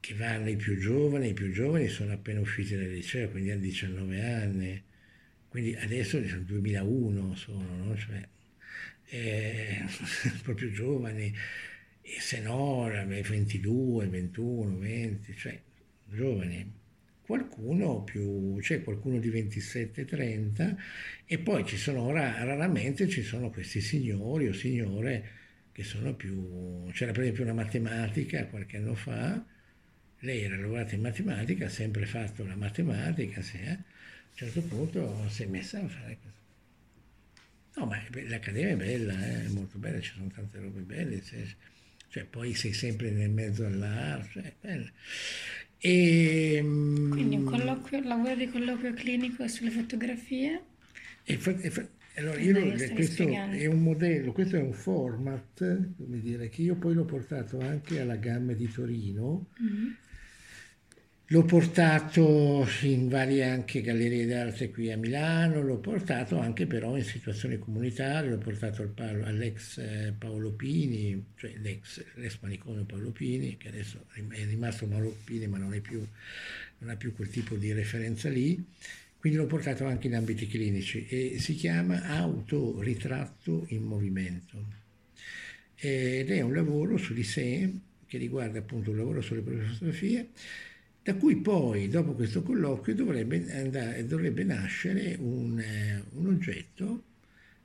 che 0.00 0.14
vanno 0.14 0.48
i 0.48 0.56
più 0.56 0.78
giovani, 0.78 1.28
i 1.28 1.32
più 1.32 1.52
giovani 1.52 1.88
sono 1.88 2.12
appena 2.12 2.40
usciti 2.40 2.74
dal 2.74 2.88
liceo, 2.88 3.28
quindi 3.30 3.50
hanno 3.50 3.60
19 3.60 4.24
anni. 4.24 4.82
Quindi 5.48 5.76
adesso 5.76 6.26
sono 6.26 6.42
2001 6.42 7.34
sono, 7.36 7.76
no? 7.76 7.96
Cioè, 7.96 8.28
eh, 9.10 9.84
proprio 10.42 10.70
giovani, 10.72 11.32
e 12.00 12.20
se 12.20 12.40
no 12.40 12.88
22, 12.88 14.06
21, 14.08 14.78
20, 14.78 15.36
cioè 15.36 15.60
giovani 16.06 16.80
qualcuno 17.24 18.02
più, 18.02 18.58
c'è 18.60 18.82
qualcuno 18.82 19.18
di 19.18 19.30
27-30 19.30 20.76
e 21.24 21.38
poi 21.38 21.64
ci 21.64 21.76
sono 21.76 22.10
raramente 22.10 23.08
ci 23.08 23.22
sono 23.22 23.50
questi 23.50 23.80
signori 23.80 24.48
o 24.48 24.52
signore 24.52 25.40
che 25.72 25.84
sono 25.84 26.14
più, 26.14 26.90
c'era 26.92 27.12
per 27.12 27.22
esempio 27.22 27.44
una 27.44 27.54
matematica 27.54 28.46
qualche 28.46 28.76
anno 28.76 28.94
fa, 28.94 29.42
lei 30.20 30.42
era 30.42 30.56
laureata 30.56 30.94
in 30.94 31.00
matematica, 31.00 31.66
ha 31.66 31.70
sempre 31.70 32.06
fatto 32.06 32.44
la 32.44 32.54
matematica, 32.54 33.40
sì, 33.42 33.58
eh? 33.58 33.70
a 33.70 33.72
un 33.72 34.34
certo 34.34 34.62
punto 34.62 35.28
si 35.28 35.42
è 35.42 35.46
messa 35.46 35.78
a 35.78 35.88
fare 35.88 36.18
questo. 36.20 36.40
No, 37.74 37.86
ma 37.86 37.96
l'Accademia 38.28 38.72
è 38.72 38.76
bella, 38.76 39.14
eh? 39.14 39.46
è 39.46 39.48
molto 39.48 39.78
bella, 39.78 39.98
ci 40.00 40.12
sono 40.14 40.28
tante 40.28 40.58
robe 40.58 40.80
belle, 40.80 41.22
cioè, 42.08 42.24
poi 42.24 42.54
sei 42.54 42.74
sempre 42.74 43.10
nel 43.10 43.30
mezzo 43.30 43.64
all'arte, 43.64 44.30
cioè, 44.32 44.42
è 44.42 44.54
bella. 44.60 44.90
E, 45.78 46.58
Quindi 46.60 47.36
un 47.36 47.44
colloquio, 47.44 48.02
lavoro 48.04 48.36
di 48.36 48.48
colloquio 48.48 48.92
clinico 48.92 49.48
sulle 49.48 49.70
fotografie? 49.70 50.62
E, 51.24 51.40
e, 51.42 51.88
allora, 52.16 52.38
io, 52.38 52.92
questo 52.92 53.26
è 53.26 53.66
un 53.66 53.82
modello, 53.82 54.32
questo 54.32 54.56
è 54.56 54.60
un 54.60 54.74
format, 54.74 55.94
come 55.96 56.20
dire, 56.20 56.48
che 56.48 56.62
io 56.62 56.74
poi 56.74 56.94
l'ho 56.94 57.04
portato 57.04 57.58
anche 57.60 58.00
alla 58.00 58.16
gamma 58.16 58.52
di 58.52 58.70
Torino. 58.70 59.46
Mm-hmm. 59.62 59.90
L'ho 61.32 61.44
portato 61.44 62.66
in 62.82 63.08
varie 63.08 63.44
anche 63.44 63.80
gallerie 63.80 64.26
d'arte 64.26 64.70
qui 64.70 64.92
a 64.92 64.98
Milano, 64.98 65.62
l'ho 65.62 65.78
portato 65.78 66.38
anche 66.38 66.66
però 66.66 66.94
in 66.94 67.04
situazioni 67.04 67.58
comunitarie, 67.58 68.28
l'ho 68.28 68.36
portato 68.36 68.82
al 68.82 68.88
Paolo, 68.88 69.24
all'ex 69.24 69.78
eh, 69.78 70.14
Paolo 70.18 70.52
Pini, 70.52 71.24
cioè 71.36 71.54
l'ex, 71.56 72.04
l'ex 72.16 72.36
manicomio 72.40 72.84
Paolo 72.84 73.12
Pini, 73.12 73.56
che 73.56 73.68
adesso 73.68 74.04
è 74.12 74.44
rimasto 74.44 74.86
Paolo 74.86 75.16
Pini 75.24 75.46
ma 75.46 75.56
non, 75.56 75.80
più, 75.80 76.06
non 76.78 76.90
ha 76.90 76.96
più 76.96 77.14
quel 77.14 77.30
tipo 77.30 77.54
di 77.54 77.72
referenza 77.72 78.28
lì, 78.28 78.62
quindi 79.22 79.38
l'ho 79.38 79.46
portato 79.46 79.86
anche 79.86 80.08
in 80.08 80.16
ambiti 80.16 80.48
clinici 80.48 81.06
e 81.06 81.36
si 81.38 81.54
chiama 81.54 82.02
Autoritratto 82.08 83.66
in 83.68 83.84
movimento 83.84 84.66
ed 85.76 86.28
è 86.28 86.40
un 86.40 86.52
lavoro 86.52 86.96
su 86.96 87.14
di 87.14 87.22
sé 87.22 87.72
che 88.04 88.18
riguarda 88.18 88.58
appunto 88.58 88.90
un 88.90 88.96
lavoro 88.96 89.20
sulle 89.20 89.42
proprie 89.42 89.68
fotografie 89.68 90.28
da 91.04 91.14
cui 91.14 91.36
poi, 91.36 91.88
dopo 91.88 92.14
questo 92.14 92.42
colloquio, 92.42 92.96
dovrebbe, 92.96 93.48
andare, 93.52 94.04
dovrebbe 94.06 94.42
nascere 94.42 95.16
un, 95.20 95.56
eh, 95.60 96.02
un, 96.14 96.26
oggetto 96.26 97.04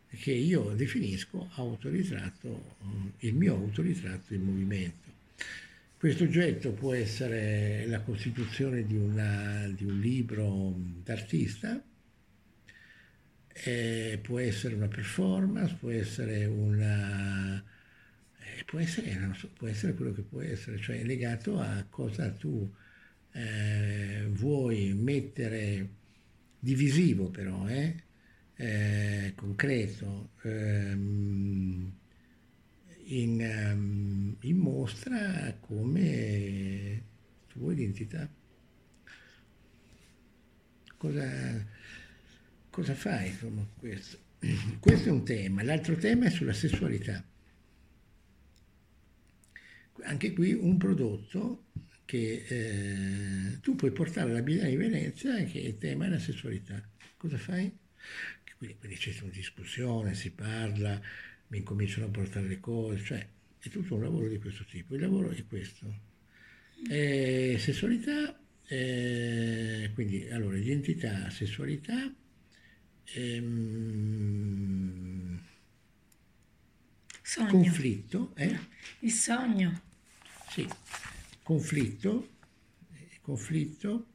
che 0.09 0.33
io 0.33 0.73
definisco 0.75 1.49
autoritratto, 1.55 2.75
il 3.21 3.33
mio 3.33 3.55
autoritratto 3.55 4.35
in 4.35 4.43
movimento. 4.43 5.06
Questo 5.97 6.25
oggetto 6.25 6.73
può 6.73 6.93
essere 6.93 7.87
la 7.87 8.01
costituzione 8.01 8.85
di, 8.85 8.95
una, 8.95 9.67
di 9.75 9.83
un 9.83 9.99
libro 9.99 10.75
d'artista, 11.03 11.83
eh, 13.51 14.19
può 14.21 14.37
essere 14.37 14.75
una 14.75 14.87
performance, 14.87 15.75
può 15.79 15.89
essere 15.89 16.45
una... 16.45 17.57
Eh, 17.57 18.63
può, 18.63 18.77
essere, 18.77 19.31
può 19.55 19.67
essere 19.67 19.95
quello 19.95 20.13
che 20.13 20.21
può 20.21 20.39
essere, 20.41 20.77
cioè 20.77 21.03
legato 21.03 21.59
a 21.59 21.83
cosa 21.89 22.29
tu 22.29 22.71
eh, 23.31 24.27
vuoi 24.29 24.93
mettere 24.93 25.89
divisivo 26.59 27.31
però, 27.31 27.67
eh, 27.67 28.03
eh, 28.55 29.33
concreto, 29.35 30.29
ehm, 30.43 31.91
in, 33.07 33.39
um, 33.39 34.35
in, 34.41 34.57
mostra 34.57 35.55
come 35.59 37.03
tua 37.47 37.71
identità. 37.71 38.29
Cosa, 40.97 41.65
cosa 42.69 42.95
fai 42.95 43.37
con 43.37 43.67
questo? 43.77 44.25
Questo 44.79 45.09
è 45.09 45.11
un 45.11 45.23
tema, 45.23 45.63
l'altro 45.63 45.95
tema 45.95 46.25
è 46.25 46.29
sulla 46.29 46.53
sessualità. 46.53 47.23
Anche 50.03 50.33
qui 50.33 50.53
un 50.53 50.77
prodotto 50.77 51.65
che 52.05 52.45
eh, 52.47 53.59
tu 53.61 53.75
puoi 53.75 53.91
portare 53.91 54.29
alla 54.29 54.41
Biennale 54.41 54.69
di 54.69 54.75
Venezia 54.75 55.43
che 55.43 55.59
il 55.59 55.77
tema 55.77 56.05
è 56.05 56.09
la 56.09 56.19
sessualità. 56.19 56.81
Cosa 57.17 57.37
fai? 57.37 57.75
Quindi, 58.57 58.77
quindi 58.77 58.97
c'è 58.97 59.13
una 59.21 59.31
discussione, 59.31 60.15
si 60.15 60.31
parla, 60.31 60.99
mi 61.47 61.57
incominciano 61.59 62.07
a 62.07 62.09
portare 62.09 62.47
le 62.47 62.59
cose, 62.59 63.03
cioè 63.03 63.27
è 63.59 63.69
tutto 63.69 63.95
un 63.95 64.03
lavoro 64.03 64.27
di 64.27 64.37
questo 64.37 64.65
tipo. 64.65 64.95
Il 64.95 65.01
lavoro 65.01 65.29
è 65.29 65.45
questo. 65.45 66.05
Eh, 66.89 67.57
sessualità, 67.59 68.39
eh, 68.67 69.91
quindi 69.93 70.29
allora 70.29 70.57
identità, 70.57 71.29
sessualità, 71.29 72.13
ehm, 73.13 74.57
conflitto. 77.49 78.33
Eh? 78.35 78.57
Il 78.99 79.11
sogno. 79.11 79.81
Sì, 80.49 80.67
conflitto, 81.43 82.29
conflitto, 83.21 84.07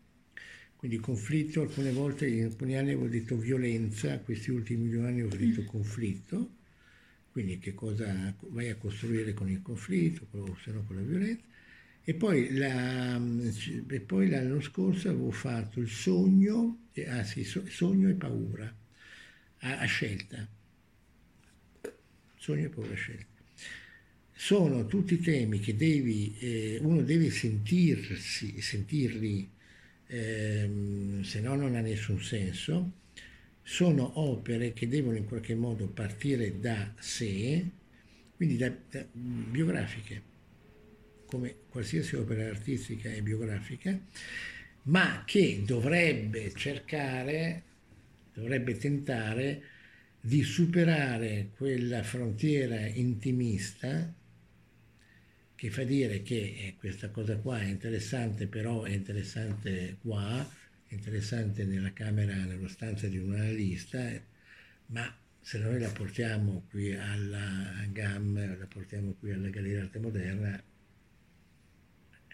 quindi 0.76 0.98
conflitto, 0.98 1.60
alcune 1.62 1.92
volte, 1.92 2.26
in 2.26 2.44
alcuni 2.44 2.76
anni 2.76 2.90
avevo 2.90 3.06
detto 3.06 3.36
violenza, 3.36 4.18
questi 4.18 4.50
ultimi 4.50 4.88
due 4.88 5.06
anni 5.06 5.22
ho 5.22 5.28
detto 5.28 5.62
mm. 5.62 5.66
conflitto, 5.66 6.50
quindi 7.32 7.58
che 7.58 7.74
cosa 7.74 8.34
vai 8.50 8.68
a 8.68 8.76
costruire 8.76 9.34
con 9.34 9.48
il 9.48 9.62
conflitto, 9.62 10.26
se 10.62 10.70
no 10.70 10.84
con 10.84 10.96
la 10.96 11.02
violenza. 11.02 11.42
E 12.04 12.14
poi, 12.14 12.52
la, 12.54 13.20
e 13.88 14.00
poi 14.00 14.28
l'anno 14.28 14.60
scorso 14.60 15.08
avevo 15.08 15.30
fatto 15.30 15.80
il 15.80 15.88
sogno, 15.88 16.88
ah 17.08 17.24
sì, 17.24 17.44
sogno 17.44 18.08
e 18.08 18.14
paura, 18.14 18.72
a, 19.58 19.78
a 19.78 19.84
scelta. 19.84 20.46
Sogno 22.36 22.66
e 22.66 22.68
paura 22.68 22.92
a 22.92 22.96
scelta 22.96 23.32
sono 24.34 24.86
tutti 24.86 25.20
temi 25.20 25.60
che 25.60 25.76
devi, 25.76 26.36
eh, 26.40 26.78
uno 26.82 27.02
deve 27.02 27.30
sentirsi, 27.30 28.60
sentirli, 28.60 29.48
ehm, 30.08 31.22
se 31.22 31.40
no 31.40 31.54
non 31.54 31.76
ha 31.76 31.80
nessun 31.80 32.20
senso, 32.20 32.90
sono 33.72 34.20
opere 34.20 34.74
che 34.74 34.87
devono 34.87 35.16
in 35.16 35.24
qualche 35.24 35.54
modo 35.54 35.87
partire 35.87 36.61
da 36.61 36.92
sé, 36.98 37.64
quindi 38.37 38.58
da, 38.58 38.70
da, 38.90 39.02
biografiche, 39.11 40.22
come 41.24 41.54
qualsiasi 41.70 42.16
opera 42.16 42.44
artistica 42.44 43.11
è 43.11 43.22
biografica, 43.22 43.98
ma 44.82 45.22
che 45.24 45.62
dovrebbe 45.64 46.52
cercare, 46.54 47.62
dovrebbe 48.35 48.76
tentare 48.76 49.62
di 50.20 50.42
superare 50.42 51.48
quella 51.56 52.02
frontiera 52.02 52.78
intimista 52.87 54.12
che 55.54 55.70
fa 55.70 55.85
dire 55.85 56.20
che 56.20 56.37
eh, 56.37 56.74
questa 56.78 57.08
cosa 57.08 57.38
qua 57.38 57.58
è 57.58 57.64
interessante, 57.64 58.48
però 58.48 58.82
è 58.82 58.90
interessante 58.90 59.96
qua, 60.02 60.46
interessante 60.94 61.64
nella 61.64 61.92
camera, 61.92 62.35
nello 62.35 62.68
stanza 62.68 63.07
di 63.09 63.18
un 63.18 63.35
analista, 63.35 64.09
eh, 64.09 64.22
ma 64.87 65.14
se 65.40 65.59
noi 65.59 65.81
la 65.81 65.90
portiamo 65.90 66.66
qui 66.70 66.94
alla 66.94 67.85
GAM, 67.90 68.59
la 68.59 68.66
portiamo 68.66 69.14
qui 69.14 69.33
alla 69.33 69.48
Galleria 69.48 69.83
Arte 69.83 69.98
Moderna, 69.98 70.62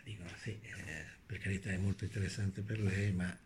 dicono 0.05 0.31
sì, 0.41 0.51
eh, 0.51 1.05
per 1.27 1.39
carità 1.39 1.71
è 1.71 1.77
molto 1.77 2.05
interessante 2.05 2.63
per 2.63 2.81
lei, 2.81 3.13
ma 3.13 3.39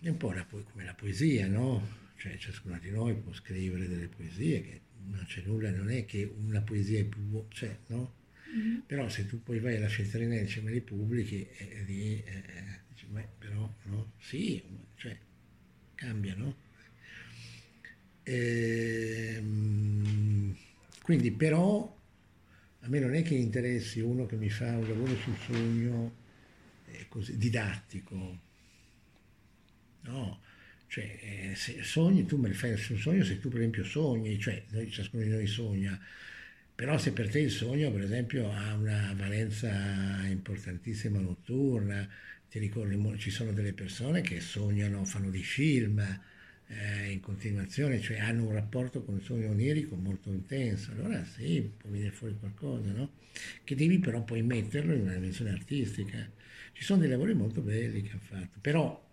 è 0.00 0.08
un 0.08 0.16
po' 0.16 0.32
la, 0.32 0.44
come 0.44 0.84
la 0.84 0.94
poesia, 0.94 1.46
no? 1.46 1.98
Cioè 2.16 2.36
ciascuno 2.38 2.78
di 2.78 2.90
noi 2.90 3.14
può 3.14 3.32
scrivere 3.32 3.88
delle 3.88 4.08
poesie 4.08 4.62
che 4.62 4.80
non 5.06 5.24
c'è 5.26 5.42
nulla, 5.44 5.70
non 5.70 5.90
è 5.90 6.04
che 6.04 6.24
una 6.24 6.60
poesia 6.60 7.00
è 7.00 7.04
più, 7.04 7.44
cioè, 7.48 7.76
no? 7.88 8.14
Mm-hmm. 8.54 8.78
Però 8.86 9.08
se 9.08 9.26
tu 9.26 9.42
poi 9.42 9.60
vai 9.60 9.76
alla 9.76 9.88
Feltrinelli 9.88 10.52
e 10.52 10.60
me 10.60 10.70
li 10.70 10.80
pubblichi, 10.80 11.46
e 11.56 11.82
lì 11.86 12.22
eh, 12.22 12.79
beh, 13.10 13.28
però, 13.38 13.68
no? 13.84 14.12
Sì, 14.18 14.62
cioè, 14.96 15.16
cambia, 15.94 16.34
no? 16.36 16.54
Ehm, 19.02 19.76
quindi 21.02 21.30
però 21.32 21.96
a 22.82 22.88
me 22.88 22.98
non 22.98 23.14
è 23.14 23.22
che 23.22 23.34
interessi 23.34 24.00
uno 24.00 24.26
che 24.26 24.36
mi 24.36 24.50
fa 24.50 24.76
un 24.76 24.88
lavoro 24.88 25.16
sul 25.16 25.36
sogno 25.36 26.12
eh, 26.86 27.06
così, 27.08 27.36
didattico, 27.36 28.38
no? 30.02 30.40
Cioè, 30.86 31.50
eh, 31.50 31.54
se 31.54 31.82
sogni, 31.82 32.26
tu 32.26 32.36
me 32.36 32.48
ne 32.48 32.54
fai 32.54 32.70
un 32.72 32.98
sogno 32.98 33.22
se 33.24 33.38
tu 33.38 33.48
per 33.48 33.58
esempio 33.58 33.84
sogni, 33.84 34.38
cioè 34.40 34.64
noi, 34.70 34.90
ciascuno 34.90 35.22
di 35.22 35.28
noi 35.28 35.46
sogna, 35.46 35.98
però 36.74 36.98
se 36.98 37.12
per 37.12 37.30
te 37.30 37.40
il 37.40 37.50
sogno 37.50 37.90
per 37.92 38.02
esempio 38.02 38.50
ha 38.50 38.74
una 38.74 39.12
valenza 39.16 39.70
importantissima 40.26 41.20
notturna, 41.20 42.08
ti 42.50 42.58
ricordi, 42.58 43.18
ci 43.18 43.30
sono 43.30 43.52
delle 43.52 43.72
persone 43.72 44.22
che 44.22 44.40
sognano, 44.40 45.04
fanno 45.04 45.30
dei 45.30 45.44
film 45.44 46.00
eh, 46.66 47.10
in 47.10 47.20
continuazione, 47.20 48.00
cioè 48.00 48.18
hanno 48.18 48.46
un 48.46 48.52
rapporto 48.52 49.02
con 49.04 49.16
il 49.16 49.22
sogno 49.22 49.50
onirico 49.50 49.94
molto 49.94 50.30
intenso, 50.30 50.90
allora 50.90 51.24
sì, 51.24 51.70
può 51.76 51.88
venire 51.90 52.10
fuori 52.10 52.36
qualcosa, 52.38 52.90
no? 52.90 53.12
Che 53.62 53.76
devi 53.76 54.00
però 54.00 54.24
poi 54.24 54.42
metterlo 54.42 54.92
in 54.94 55.02
una 55.02 55.14
dimensione 55.14 55.52
artistica. 55.52 56.28
Ci 56.72 56.82
sono 56.82 57.00
dei 57.00 57.08
lavori 57.08 57.34
molto 57.34 57.60
belli 57.60 58.02
che 58.02 58.10
hanno 58.10 58.20
fatto, 58.20 58.58
però 58.60 59.08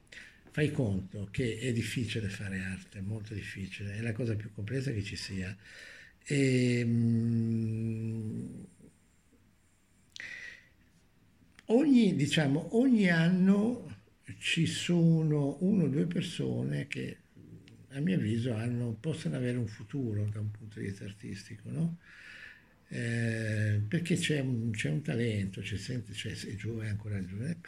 fai 0.51 0.71
conto 0.71 1.27
che 1.29 1.59
è 1.59 1.71
difficile 1.71 2.29
fare 2.29 2.59
arte, 2.59 3.01
molto 3.01 3.35
difficile, 3.35 3.97
è 3.97 4.01
la 4.01 4.13
cosa 4.13 4.35
più 4.35 4.51
complessa 4.51 4.91
che 4.91 5.03
ci 5.03 5.15
sia. 5.15 5.55
E, 6.23 6.79
ehm, 6.79 8.65
ogni, 11.67 12.15
diciamo, 12.15 12.77
ogni 12.77 13.09
anno 13.09 13.85
ci 14.39 14.65
sono 14.65 15.57
uno 15.61 15.83
o 15.85 15.87
due 15.87 16.05
persone 16.05 16.87
che 16.87 17.17
a 17.89 17.99
mio 17.99 18.15
avviso 18.15 18.53
hanno, 18.53 18.95
possono 18.99 19.35
avere 19.35 19.57
un 19.57 19.67
futuro 19.67 20.25
da 20.25 20.39
un 20.39 20.51
punto 20.51 20.79
di 20.79 20.87
vista 20.87 21.05
artistico, 21.05 21.69
no? 21.69 21.97
eh, 22.89 23.81
perché 23.87 24.15
c'è 24.15 24.39
un, 24.39 24.71
c'è 24.71 24.89
un, 24.89 25.01
talento, 25.01 25.61
c'è, 25.61 25.77
sente, 25.77 26.11
c'è, 26.13 26.31
è 26.31 26.55
giovane, 26.55 26.89
ancora 26.89 27.23
giovane, 27.25 27.59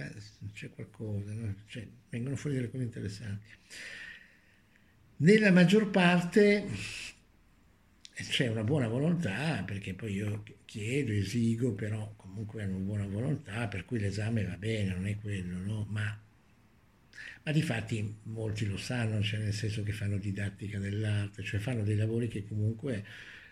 c'è 0.54 0.70
qualcosa, 0.70 1.34
no? 1.34 1.56
cioè, 1.68 1.88
vengono 2.10 2.36
fuori 2.36 2.58
delle 2.58 2.70
cose 2.70 2.84
interessanti. 2.84 3.48
Nella 5.18 5.52
maggior 5.52 5.90
parte 5.90 6.68
c'è 8.14 8.48
una 8.48 8.64
buona 8.64 8.88
volontà, 8.88 9.64
perché 9.66 9.94
poi 9.94 10.14
io 10.14 10.44
chiedo, 10.66 11.12
esigo, 11.12 11.74
però 11.74 12.14
comunque 12.40 12.64
hanno 12.64 12.78
buona 12.78 13.06
volontà, 13.06 13.68
per 13.68 13.86
cui 13.86 14.00
l'esame 14.00 14.46
va 14.46 14.56
bene, 14.56 14.94
non 14.94 15.06
è 15.06 15.18
quello, 15.18 15.58
no? 15.58 15.86
ma, 15.90 16.18
ma 17.44 17.52
di 17.52 17.62
fatti 17.62 18.16
molti 18.24 18.66
lo 18.66 18.78
sanno, 18.78 19.22
cioè 19.22 19.40
nel 19.40 19.54
senso 19.54 19.84
che 19.84 19.92
fanno 19.92 20.18
didattica 20.18 20.80
dell'arte, 20.80 21.44
cioè 21.44 21.60
fanno 21.60 21.84
dei 21.84 21.98
lavori 21.98 22.28
che 22.28 22.48
comunque 22.48 23.06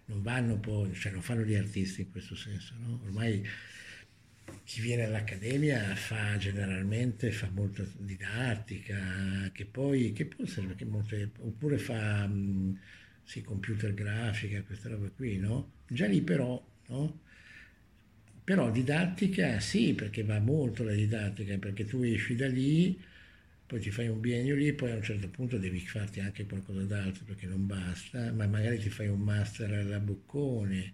non 0.05 0.21
vanno 0.21 0.57
poi, 0.57 0.93
cioè 0.93 1.11
non 1.11 1.21
fanno 1.21 1.41
gli 1.43 1.55
artisti 1.55 2.01
in 2.01 2.11
questo 2.11 2.35
senso, 2.35 2.75
no? 2.79 3.01
ormai 3.03 3.45
chi 4.63 4.79
viene 4.79 5.03
all'accademia 5.03 5.93
fa 5.95 6.37
generalmente 6.37 7.31
fa 7.31 7.49
molta 7.49 7.85
didattica, 7.97 9.49
che 9.51 9.65
poi 9.65 10.13
che 10.13 10.25
può 10.25 10.45
essere 10.45 10.75
che 10.75 10.85
molte, 10.85 11.31
oppure 11.39 11.77
fa 11.77 12.29
sì, 13.23 13.41
computer 13.41 13.93
grafica, 13.93 14.63
questa 14.63 14.87
roba 14.87 15.09
qui, 15.09 15.37
no? 15.37 15.71
Già 15.87 16.05
lì 16.05 16.21
però, 16.21 16.65
no? 16.87 17.19
Però 18.47 18.71
didattica 18.71 19.59
sì, 19.59 19.93
perché 19.93 20.23
va 20.23 20.39
molto 20.39 20.83
la 20.83 20.93
didattica, 20.93 21.57
perché 21.57 21.85
tu 21.85 22.01
esci 22.01 22.35
da 22.35 22.47
lì, 22.47 22.97
poi 23.65 23.79
ti 23.81 23.91
fai 23.91 24.07
un 24.07 24.19
biennio 24.21 24.55
lì, 24.55 24.71
poi 24.73 24.91
a 24.91 24.95
un 24.95 25.03
certo 25.03 25.27
punto 25.29 25.57
devi 25.57 25.79
farti 25.81 26.21
anche 26.21 26.45
qualcosa 26.45 26.81
d'altro 26.85 27.25
perché 27.25 27.45
non 27.45 27.67
basta, 27.67 28.31
ma 28.31 28.47
magari 28.47 28.79
ti 28.79 28.89
fai 28.89 29.07
un 29.09 29.19
master 29.19 29.73
alla 29.73 29.99
Bocconi 29.99 30.93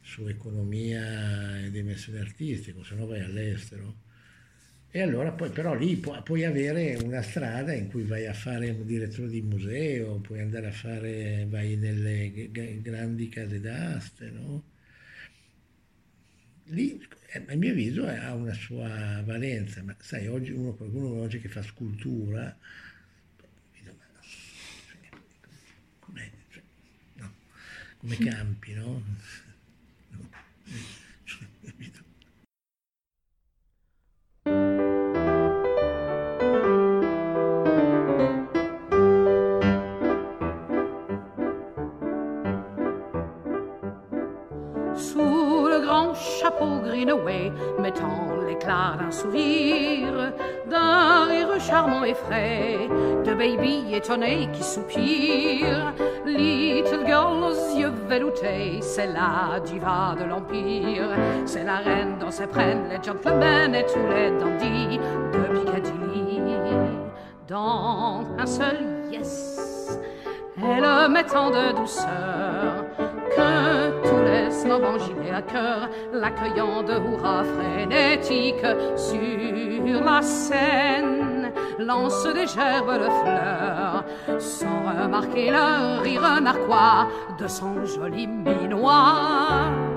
su 0.00 0.26
economia 0.28 1.58
e 1.64 1.70
dimensione 1.72 2.20
artistica, 2.20 2.82
se 2.84 2.94
no 2.94 3.06
vai 3.06 3.20
all'estero. 3.22 3.96
E 4.90 5.00
allora 5.02 5.32
poi 5.32 5.50
però 5.50 5.74
lì 5.74 5.96
pu- 5.96 6.22
puoi 6.22 6.44
avere 6.44 6.94
una 7.02 7.22
strada 7.22 7.72
in 7.74 7.88
cui 7.88 8.04
vai 8.04 8.26
a 8.26 8.32
fare 8.34 8.70
un 8.70 8.86
direttore 8.86 9.28
di 9.28 9.42
museo, 9.42 10.20
puoi 10.20 10.40
andare 10.40 10.68
a 10.68 10.72
fare, 10.72 11.46
vai 11.50 11.74
nelle 11.76 12.30
g- 12.52 12.80
grandi 12.80 13.28
case 13.28 13.60
d'aste, 13.60 14.30
no? 14.30 14.62
Lì, 16.68 17.06
eh, 17.26 17.44
a 17.46 17.54
mio 17.56 17.72
avviso, 17.72 18.06
ha 18.06 18.34
una 18.34 18.54
sua 18.54 19.22
valenza, 19.24 19.82
ma 19.82 19.94
sai, 20.00 20.26
oggi 20.28 20.52
uno, 20.52 20.72
qualcuno 20.72 21.20
oggi 21.20 21.38
che 21.38 21.48
fa 21.48 21.62
scultura, 21.62 22.56
come, 25.98 26.30
cioè, 26.50 26.62
no, 27.14 27.34
come 27.98 28.16
campi, 28.18 28.72
no. 28.72 29.02
Greenaway, 47.04 47.52
mettant 47.78 48.28
l'éclat 48.46 48.96
d'un 48.98 49.10
sourire, 49.10 50.32
d'un 50.66 51.24
rire 51.26 51.60
charmant 51.60 52.02
et 52.02 52.14
frais, 52.14 52.88
de 53.24 53.34
baby 53.34 53.94
étonné 53.94 54.48
qui 54.52 54.62
soupire. 54.62 55.92
Little 56.24 57.04
girl 57.06 57.44
aux 57.44 57.78
yeux 57.78 57.92
veloutés, 58.08 58.80
c'est 58.80 59.08
la 59.08 59.60
diva 59.60 60.14
de 60.18 60.24
l'Empire, 60.24 61.10
c'est 61.44 61.64
la 61.64 61.76
reine 61.76 62.16
dans 62.18 62.30
ses 62.30 62.46
prennent 62.46 62.88
les 62.88 63.02
gentlemen 63.02 63.74
et 63.74 63.84
tous 63.84 64.08
les 64.08 64.30
dandys 64.38 64.98
de 65.32 65.58
Piccadilly. 65.58 66.40
Dans 67.46 68.24
un 68.38 68.46
seul 68.46 68.78
yes, 69.12 70.00
elle 70.56 71.10
met 71.10 71.24
tant 71.24 71.50
de 71.50 71.76
douceur 71.76 72.86
que 73.36 73.83
à 74.70 75.42
cœur, 75.42 75.88
l'accueillant 76.12 76.82
de 76.82 76.94
hurrahs 76.94 77.44
frénétiques 77.44 78.66
sur 78.96 80.04
la 80.04 80.22
scène, 80.22 81.52
lance 81.78 82.26
des 82.34 82.46
gerbes 82.46 82.98
de 82.98 83.10
fleurs, 83.20 84.04
sans 84.38 84.82
remarquer 85.02 85.50
le 85.50 86.02
rire 86.02 86.40
narquois 86.40 87.08
de 87.38 87.46
son 87.46 87.84
joli 87.84 88.26
minois. 88.26 89.93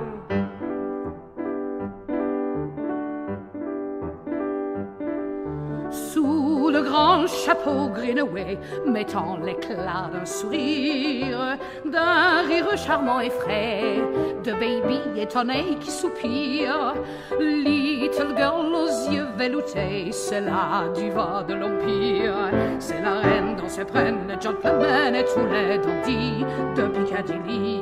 Grand 7.28 7.46
chapeau 7.46 7.90
Greenaway, 7.90 8.58
mettant 8.86 9.38
l'éclat 9.44 10.10
d'un 10.12 10.26
sourire, 10.26 11.58
d'un 11.86 12.48
rire 12.48 12.78
charmant 12.78 13.20
et 13.20 13.30
frais, 13.30 14.02
de 14.44 14.52
baby 14.52 15.00
étonné 15.20 15.78
qui 15.80 15.92
soupire. 15.92 16.96
Little 17.40 18.36
girl 18.36 18.74
aux 18.74 19.12
yeux 19.12 19.28
veloutés, 19.38 20.12
c'est 20.12 20.42
la 20.42 20.88
diva 20.94 21.44
de 21.48 21.54
l'Empire, 21.54 22.52
c'est 22.80 23.02
la 23.02 23.20
reine 23.20 23.56
dont 23.56 23.70
se 23.70 23.82
prennent 23.82 24.28
les 24.28 24.42
gentlemen 24.42 25.16
et 25.16 25.26
tous 25.26 25.46
les 25.52 25.78
dandys 25.78 26.46
de 26.76 26.88
Piccadilly. 26.88 27.82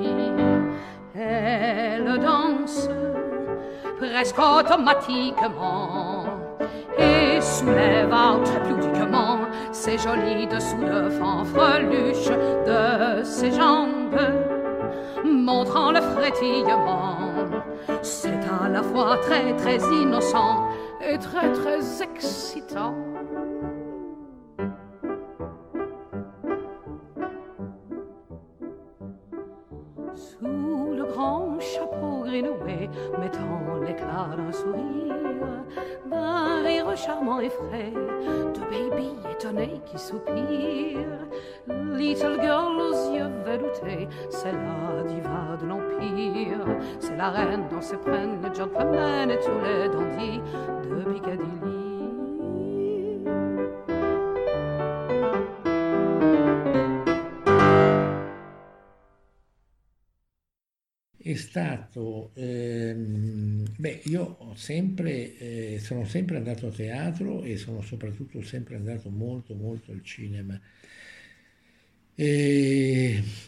Elle 1.18 2.20
danse 2.20 2.90
presque 4.00 4.38
automatiquement 4.40 6.26
et 6.98 7.42
soulève 7.42 8.14
très 8.44 8.60
pudiquement 8.64 9.05
ses 9.86 10.00
jolis 10.00 10.48
dessous 10.48 10.84
de 10.84 11.10
fanfreluche 11.12 12.32
de 12.66 13.24
ses 13.24 13.52
jambes, 13.52 14.20
montrant 15.24 15.92
le 15.92 16.02
frétillement. 16.02 17.20
C'est 18.02 18.42
à 18.64 18.68
la 18.68 18.82
fois 18.82 19.18
très 19.18 19.56
très 19.56 19.78
innocent 20.02 20.70
et 21.08 21.20
très 21.20 21.52
très 21.52 22.02
excitant. 22.02 22.96
Sous 30.16 30.94
le 30.98 31.06
grand 31.14 31.60
chapeau 31.60 31.95
Mettant 32.26 33.80
l'éclat 33.86 34.36
d'un 34.36 34.52
sourire, 34.52 35.14
d'un 36.10 36.64
rire 36.64 36.98
charmant 36.98 37.40
et 37.40 37.50
frais, 37.50 37.94
de 37.94 38.60
baby 38.62 39.12
étonné 39.32 39.80
qui 39.86 40.00
soupire. 40.00 41.20
Little 41.68 42.42
girl 42.42 42.82
aux 42.82 43.14
yeux 43.14 43.30
veloutés, 43.46 44.08
c'est 44.30 44.52
la 44.52 45.04
diva 45.04 45.56
de 45.62 45.68
l'Empire, 45.68 46.66
c'est 47.00 47.16
la 47.16 47.30
reine 47.30 47.68
dont 47.70 47.82
se 47.82 47.96
prennent 47.96 48.42
les 48.42 48.54
gentlemen 48.56 49.30
et 49.30 49.40
tous 49.40 49.62
les 49.64 49.88
dandys 49.88 50.42
de 50.90 51.12
Piccadilly. 51.12 51.85
È 61.28 61.36
stato, 61.36 62.32
ehm, 62.36 63.64
beh, 63.78 64.02
io 64.06 64.54
sempre, 64.56 65.38
eh, 65.38 65.80
sono 65.80 66.06
sempre 66.06 66.38
andato 66.38 66.68
a 66.68 66.72
teatro 66.72 67.42
e 67.44 67.58
sono 67.58 67.82
soprattutto 67.82 68.42
sempre 68.44 68.76
andato 68.76 69.10
molto, 69.10 69.56
molto 69.56 69.92
al 69.92 70.04
cinema. 70.04 70.60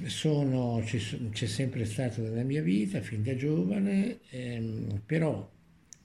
Sono, 0.06 0.82
c'è 0.84 1.46
sempre 1.48 1.86
stato 1.86 2.22
nella 2.22 2.44
mia 2.44 2.62
vita 2.62 3.02
fin 3.02 3.24
da 3.24 3.36
giovane, 3.36 4.20
ehm, 4.30 5.02
però 5.06 5.50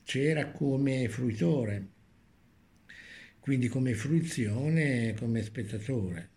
c'era 0.05 0.51
come 0.51 1.09
fruitore, 1.09 1.87
quindi 3.41 3.69
come 3.69 3.95
fruizione, 3.95 5.15
come 5.19 5.43
spettatore. 5.43 6.31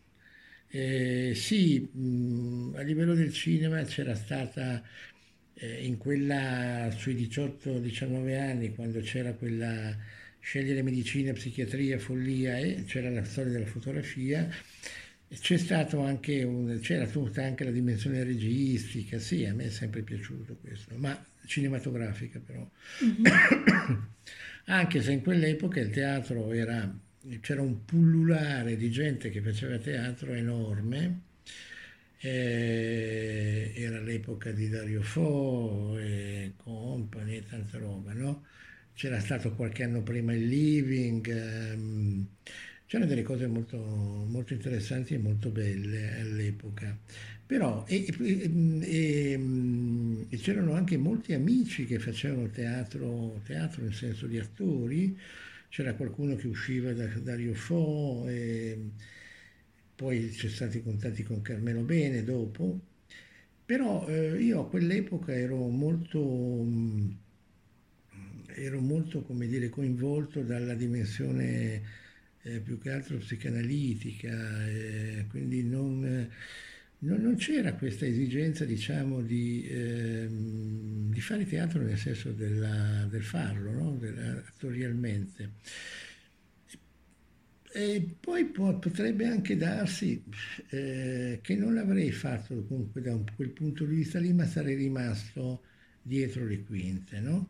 Eh, 0.67 1.33
sì, 1.35 1.79
mh, 1.79 2.73
a 2.75 2.81
livello 2.81 3.13
del 3.13 3.31
cinema 3.33 3.83
c'era 3.83 4.15
stata 4.15 4.83
eh, 5.55 5.85
in 5.85 5.97
quella 5.97 6.93
sui 6.95 7.15
18-19 7.15 8.39
anni, 8.39 8.75
quando 8.75 8.99
c'era 8.99 9.33
quella 9.33 9.95
scegliere 10.39 10.83
medicina, 10.83 11.33
psichiatria, 11.33 11.97
follia 11.97 12.57
e 12.57 12.83
c'era 12.85 13.09
la 13.09 13.23
storia 13.23 13.51
della 13.51 13.65
fotografia, 13.65 14.47
c'è 15.27 15.57
stato 15.57 16.01
anche 16.01 16.43
un, 16.43 16.79
c'era 16.81 17.07
tutta 17.07 17.43
anche 17.43 17.63
la 17.63 17.71
dimensione 17.71 18.23
registica, 18.23 19.17
sì, 19.17 19.45
a 19.45 19.53
me 19.53 19.65
è 19.65 19.69
sempre 19.69 20.01
piaciuto 20.01 20.57
questo, 20.61 20.95
ma 20.97 21.19
cinematografica 21.45 22.39
però. 22.39 22.69
Mm-hmm. 23.03 23.93
anche 24.65 25.01
se 25.01 25.11
in 25.11 25.21
quell'epoca 25.21 25.79
il 25.79 25.89
teatro 25.89 26.51
era, 26.51 26.95
c'era 27.41 27.61
un 27.61 27.83
pullulare 27.85 28.77
di 28.77 28.91
gente 28.91 29.29
che 29.29 29.41
faceva 29.41 29.77
teatro 29.77 30.33
enorme, 30.33 31.21
eh, 32.19 33.71
era 33.75 33.99
l'epoca 34.01 34.51
di 34.51 34.69
Dario 34.69 35.01
Fo 35.01 35.97
e 35.97 36.53
compagni 36.57 37.37
e 37.37 37.43
tanta 37.47 37.77
roba, 37.77 38.13
no? 38.13 38.45
C'era 38.93 39.19
stato 39.19 39.53
qualche 39.53 39.83
anno 39.83 40.01
prima 40.03 40.33
il 40.33 40.47
Living, 40.47 41.27
ehm, 41.27 42.27
c'erano 42.85 43.09
delle 43.09 43.23
cose 43.23 43.47
molto, 43.47 43.77
molto 43.77 44.53
interessanti 44.53 45.13
e 45.13 45.17
molto 45.17 45.49
belle 45.49 46.19
all'epoca. 46.21 46.97
Però 47.45 47.85
e, 47.87 48.05
e, 48.19 49.39
e, 50.29 50.37
c'erano 50.37 50.73
anche 50.73 50.97
molti 50.97 51.33
amici 51.33 51.85
che 51.85 51.99
facevano 51.99 52.49
teatro, 52.49 53.41
teatro 53.45 53.83
in 53.83 53.93
senso 53.93 54.25
di 54.27 54.39
attori, 54.39 55.15
c'era 55.69 55.93
qualcuno 55.93 56.35
che 56.35 56.47
usciva 56.47 56.91
da 56.93 57.05
Dario 57.05 57.53
Fo, 57.53 58.25
poi 59.95 60.29
c'è 60.29 60.49
stati 60.49 60.81
contatti 60.83 61.23
con 61.23 61.41
Carmelo 61.41 61.81
Bene 61.81 62.23
dopo, 62.23 62.79
però 63.65 64.07
eh, 64.07 64.41
io 64.41 64.61
a 64.61 64.69
quell'epoca 64.69 65.33
ero 65.33 65.67
molto, 65.67 66.65
ero 68.47 68.79
molto 68.81 69.21
come 69.23 69.47
dire, 69.47 69.69
coinvolto 69.69 70.41
dalla 70.41 70.73
dimensione 70.75 71.81
eh, 72.43 72.59
più 72.59 72.79
che 72.79 72.91
altro 72.91 73.17
psicanalitica, 73.17 74.67
eh, 74.67 75.25
quindi 75.29 75.63
non 75.63 76.29
non, 76.99 77.21
non 77.21 77.35
c'era 77.35 77.73
questa 77.73 78.05
esigenza, 78.05 78.65
diciamo, 78.65 79.21
di, 79.21 79.67
ehm, 79.69 81.11
di, 81.11 81.21
fare 81.21 81.45
teatro 81.45 81.81
nel 81.81 81.97
senso 81.97 82.31
della, 82.31 83.05
del 83.09 83.23
farlo, 83.23 83.71
no? 83.71 83.97
Della, 83.99 84.43
attorialmente. 84.47 85.51
E 87.77 88.15
poi 88.21 88.45
potrebbe 88.45 89.25
anche 89.27 89.57
darsi 89.57 90.23
eh, 90.69 91.39
che 91.41 91.55
non 91.57 91.73
l'avrei 91.73 92.09
fatto 92.09 92.63
comunque 92.63 93.01
da 93.01 93.13
un, 93.13 93.25
quel 93.35 93.49
punto 93.49 93.83
di 93.83 93.95
vista 93.95 94.17
lì, 94.17 94.31
ma 94.31 94.45
sarei 94.45 94.75
rimasto 94.75 95.61
dietro 96.01 96.45
le 96.45 96.63
quinte, 96.63 97.19
no? 97.19 97.49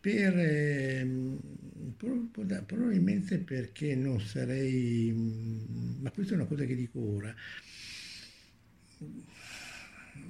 Per, 0.00 0.36
eh, 0.36 1.08
probabilmente 1.96 3.38
perché 3.38 3.94
non 3.94 4.20
sarei, 4.20 5.12
ma 6.00 6.10
questa 6.10 6.32
è 6.32 6.36
una 6.36 6.46
cosa 6.46 6.64
che 6.64 6.74
dico 6.74 6.98
ora, 6.98 7.32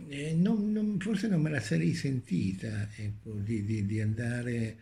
eh, 0.09 0.35
non, 0.35 0.73
non, 0.73 0.99
forse 1.01 1.27
non 1.29 1.41
me 1.41 1.49
la 1.49 1.61
sarei 1.61 1.95
sentita 1.95 2.91
ecco, 2.97 3.33
di, 3.33 3.64
di, 3.64 3.87
di, 3.87 3.99
andare 3.99 4.77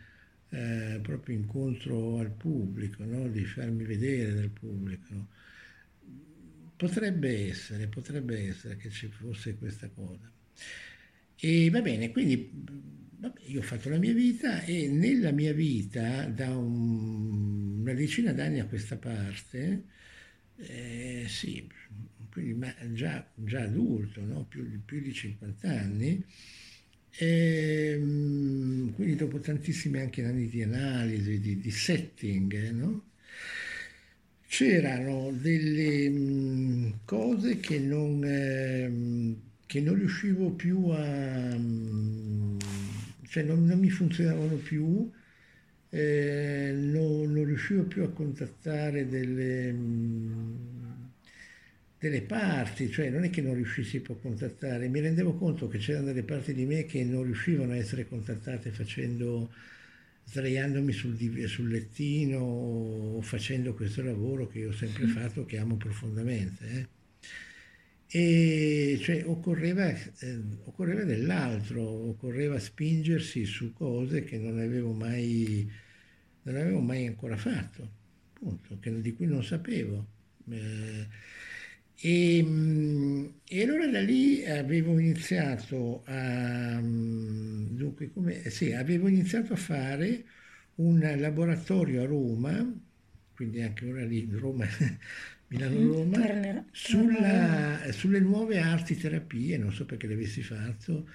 eh, 0.49 0.99
proprio 1.01 1.35
incontro 1.35 2.19
al 2.19 2.31
pubblico, 2.31 3.03
no? 3.03 3.27
di 3.27 3.45
farmi 3.45 3.83
vedere 3.83 4.33
dal 4.33 4.49
pubblico. 4.49 5.27
Potrebbe 6.75 7.49
essere, 7.49 7.87
potrebbe 7.87 8.47
essere 8.47 8.75
che 8.75 8.89
ci 8.89 9.07
fosse 9.07 9.55
questa 9.55 9.89
cosa. 9.89 10.31
E 11.37 11.69
va 11.69 11.81
bene, 11.81 12.11
quindi 12.11 12.49
vabbè, 13.17 13.41
io 13.45 13.59
ho 13.59 13.63
fatto 13.63 13.89
la 13.89 13.97
mia 13.97 14.13
vita 14.13 14.61
e 14.63 14.87
nella 14.87 15.31
mia 15.31 15.53
vita, 15.53 16.25
da 16.25 16.55
un, 16.55 17.79
una 17.81 17.93
decina 17.93 18.33
d'anni 18.33 18.59
a 18.59 18.65
questa 18.65 18.97
parte, 18.97 19.83
eh, 20.57 21.25
sì, 21.27 21.67
quindi 22.31 22.65
già, 22.93 23.25
già 23.33 23.61
adulto, 23.61 24.23
no? 24.23 24.45
più, 24.45 24.83
più, 24.83 25.01
di 25.01 25.13
50 25.13 25.69
anni, 25.69 26.23
e, 27.17 27.93
ehm, 27.93 28.93
quindi 28.93 29.15
dopo 29.15 29.39
tantissimi 29.39 29.99
anche 29.99 30.23
anni 30.23 30.47
di 30.49 30.61
analisi, 30.63 31.39
di, 31.39 31.59
di 31.59 31.71
setting, 31.71 32.53
eh, 32.53 32.71
no? 32.71 33.03
c'erano 34.47 35.31
delle 35.31 36.09
mm, 36.09 36.91
cose 37.05 37.59
che 37.59 37.79
non, 37.79 38.23
eh, 38.23 39.35
che 39.65 39.81
non, 39.81 39.95
riuscivo 39.95 40.51
più 40.51 40.89
a... 40.89 41.55
Mm, 41.57 42.57
cioè 43.27 43.43
non, 43.43 43.65
non 43.65 43.79
mi 43.79 43.89
funzionavano 43.89 44.55
più, 44.55 45.09
eh, 45.89 46.71
non, 46.73 47.33
non, 47.33 47.45
riuscivo 47.45 47.83
più 47.83 48.03
a 48.03 48.09
contattare 48.09 49.07
delle, 49.07 49.71
delle 52.09 52.21
parti, 52.21 52.91
cioè 52.91 53.09
non 53.09 53.23
è 53.23 53.31
che 53.31 53.41
non 53.41 53.55
riuscissi 53.55 54.03
a 54.07 54.13
contattare, 54.13 54.87
mi 54.87 54.99
rendevo 54.99 55.33
conto 55.33 55.67
che 55.67 55.79
c'erano 55.79 56.05
delle 56.05 56.23
parti 56.23 56.53
di 56.53 56.65
me 56.65 56.85
che 56.85 57.03
non 57.03 57.23
riuscivano 57.23 57.71
a 57.71 57.77
essere 57.77 58.07
contattate 58.07 58.69
facendo, 58.69 59.51
sdraiandomi 60.25 60.91
sul, 60.91 61.17
sul 61.47 61.69
lettino 61.69 62.37
o 62.37 63.21
facendo 63.21 63.73
questo 63.73 64.03
lavoro 64.03 64.47
che 64.47 64.59
io 64.59 64.69
ho 64.69 64.73
sempre 64.73 65.07
fatto, 65.07 65.45
che 65.45 65.57
amo 65.57 65.77
profondamente. 65.77 66.67
Eh. 66.69 66.87
E 68.07 68.99
cioè 69.01 69.23
occorreva, 69.25 69.89
eh, 69.89 70.39
occorreva 70.65 71.03
dell'altro, 71.03 71.81
occorreva 71.81 72.59
spingersi 72.59 73.45
su 73.45 73.73
cose 73.73 74.23
che 74.23 74.37
non 74.37 74.59
avevo 74.59 74.93
mai 74.93 75.67
non 76.43 76.55
avevo 76.57 76.79
mai 76.79 77.07
ancora 77.07 77.35
fatto, 77.35 77.89
appunto, 78.33 78.77
che, 78.79 79.01
di 79.01 79.13
cui 79.15 79.25
non 79.25 79.43
sapevo. 79.43 80.05
Eh, 80.51 81.07
e, 81.97 82.43
mm, 82.43 83.25
e, 83.47 83.63
allora 83.63 83.87
da 83.87 84.01
lì 84.01 84.45
avevo 84.45 84.97
iniziato 84.99 86.03
a, 86.05 86.79
mm, 86.81 87.75
dunque, 87.75 88.11
come, 88.11 88.49
sì, 88.49 88.71
avevo 88.73 89.07
iniziato 89.07 89.53
a 89.53 89.55
fare 89.55 90.25
un 90.75 90.99
laboratorio 91.17 92.01
a 92.03 92.05
Roma, 92.05 92.73
quindi 93.33 93.61
anche 93.61 93.85
ora 93.85 94.03
lì 94.05 94.27
Roma, 94.31 94.65
Milano-Roma, 95.47 96.17
mm, 96.17 96.57
sulla, 96.71 97.91
sulle 97.91 98.19
nuove 98.19 98.59
arti 98.59 98.95
terapie, 98.97 99.57
non 99.57 99.71
so 99.73 99.85
perché 99.85 100.07
le 100.07 100.13
avessi 100.15 100.41
fatto, 100.41 101.07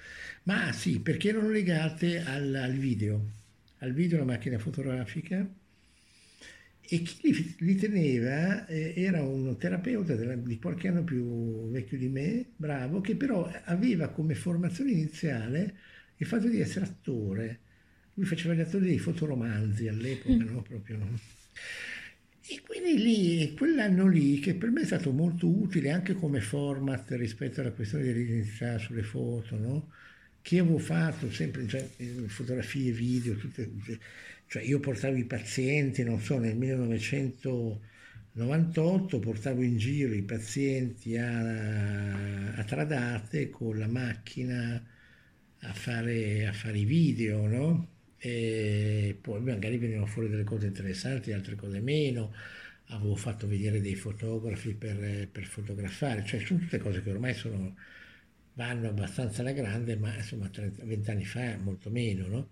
ma 0.43 0.71
sì, 0.71 0.99
perché 0.99 1.29
erano 1.29 1.49
legate 1.49 2.23
al, 2.23 2.53
al 2.55 2.73
video 2.73 3.39
al 3.79 3.93
video 3.93 4.19
la 4.19 4.25
macchina 4.25 4.59
fotografica 4.59 5.47
e 6.93 7.03
chi 7.03 7.31
li, 7.31 7.55
li 7.59 7.75
teneva 7.75 8.65
eh, 8.65 8.91
era 8.97 9.23
un 9.23 9.55
terapeuta 9.57 10.13
della, 10.15 10.35
di 10.35 10.59
qualche 10.59 10.89
anno 10.89 11.05
più 11.05 11.69
vecchio 11.69 11.97
di 11.97 12.09
me, 12.09 12.47
bravo, 12.53 12.99
che 12.99 13.15
però 13.15 13.49
aveva 13.63 14.09
come 14.09 14.35
formazione 14.35 14.91
iniziale 14.91 15.73
il 16.17 16.27
fatto 16.27 16.49
di 16.49 16.59
essere 16.59 16.83
attore. 16.83 17.59
Lui 18.15 18.25
faceva 18.25 18.53
gli 18.53 18.59
attori 18.59 18.87
dei 18.87 18.99
fotoromanzi 18.99 19.87
all'epoca, 19.87 20.43
mm. 20.43 20.53
no? 20.53 20.61
Proprio, 20.63 20.97
no? 20.97 21.17
E 22.45 22.61
quindi 22.67 23.01
lì, 23.01 23.53
quell'anno 23.53 24.09
lì, 24.09 24.39
che 24.39 24.55
per 24.55 24.69
me 24.69 24.81
è 24.81 24.85
stato 24.85 25.13
molto 25.13 25.47
utile 25.47 25.91
anche 25.91 26.13
come 26.13 26.41
format 26.41 27.09
rispetto 27.11 27.61
alla 27.61 27.71
questione 27.71 28.03
dell'identità 28.03 28.77
sulle 28.77 29.03
foto, 29.03 29.57
no? 29.57 29.87
che 30.41 30.59
avevo 30.59 30.79
fatto 30.79 31.31
sempre, 31.31 31.67
cioè, 31.67 31.87
fotografie, 32.27 32.91
video, 32.91 33.35
tutte, 33.35 33.69
cioè 34.51 34.63
io 34.63 34.79
portavo 34.81 35.15
i 35.15 35.23
pazienti, 35.23 36.03
non 36.03 36.19
so, 36.19 36.37
nel 36.37 36.57
1998 36.57 39.19
portavo 39.19 39.61
in 39.61 39.77
giro 39.77 40.13
i 40.13 40.23
pazienti 40.23 41.15
a, 41.15 42.55
a 42.57 42.63
Tradate 42.65 43.49
con 43.49 43.77
la 43.77 43.87
macchina 43.87 44.85
a 45.59 45.73
fare, 45.73 46.47
a 46.47 46.51
fare 46.51 46.79
i 46.79 46.83
video, 46.83 47.47
no? 47.47 47.87
E 48.17 49.17
poi 49.21 49.39
magari 49.41 49.77
venivano 49.77 50.05
fuori 50.05 50.27
delle 50.27 50.43
cose 50.43 50.67
interessanti, 50.67 51.31
altre 51.31 51.55
cose 51.55 51.79
meno. 51.79 52.33
Avevo 52.87 53.15
fatto 53.15 53.47
vedere 53.47 53.79
dei 53.79 53.95
fotografi 53.95 54.73
per, 54.73 55.29
per 55.31 55.45
fotografare, 55.45 56.25
cioè 56.25 56.41
sono 56.41 56.59
tutte 56.59 56.79
cose 56.79 57.01
che 57.01 57.09
ormai 57.09 57.33
sono 57.33 57.73
vanno 58.55 58.89
abbastanza 58.89 59.41
alla 59.41 59.53
grande, 59.53 59.95
ma 59.95 60.13
insomma 60.13 60.49
20 60.51 61.09
anni 61.09 61.23
fa 61.23 61.55
molto 61.57 61.89
meno, 61.89 62.27
no? 62.27 62.49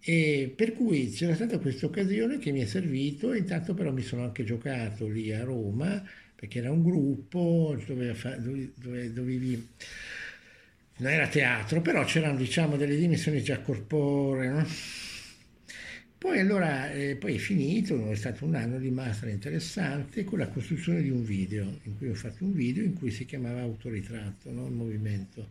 E 0.00 0.52
per 0.54 0.72
cui 0.74 1.10
c'era 1.10 1.34
stata 1.34 1.58
questa 1.58 1.86
occasione 1.86 2.38
che 2.38 2.52
mi 2.52 2.60
è 2.60 2.66
servito, 2.66 3.34
intanto 3.34 3.74
però 3.74 3.92
mi 3.92 4.02
sono 4.02 4.24
anche 4.24 4.44
giocato 4.44 5.08
lì 5.08 5.32
a 5.32 5.42
Roma, 5.44 6.02
perché 6.34 6.58
era 6.60 6.70
un 6.70 6.82
gruppo, 6.82 7.76
dove, 7.86 8.14
dove 8.78 9.12
dovevi 9.12 9.68
non 10.98 11.12
era 11.12 11.28
teatro, 11.28 11.80
però 11.80 12.04
c'erano 12.04 12.36
diciamo 12.36 12.76
delle 12.76 12.96
dimensioni 12.96 13.42
già 13.42 13.60
corporee, 13.60 14.48
no? 14.48 14.66
Poi 16.18 16.40
allora, 16.40 16.90
eh, 16.90 17.14
poi 17.14 17.36
è 17.36 17.38
finito, 17.38 18.10
è 18.10 18.16
stato 18.16 18.44
un 18.44 18.56
anno 18.56 18.78
di 18.78 18.90
master 18.90 19.28
interessante 19.28 20.24
con 20.24 20.40
la 20.40 20.48
costruzione 20.48 21.00
di 21.00 21.10
un 21.10 21.24
video, 21.24 21.78
in 21.84 21.96
cui 21.96 22.08
ho 22.08 22.14
fatto 22.14 22.42
un 22.44 22.52
video 22.52 22.82
in 22.82 22.94
cui 22.94 23.12
si 23.12 23.24
chiamava 23.24 23.60
Autoritratto, 23.60 24.50
no? 24.50 24.66
il 24.66 24.72
movimento. 24.72 25.50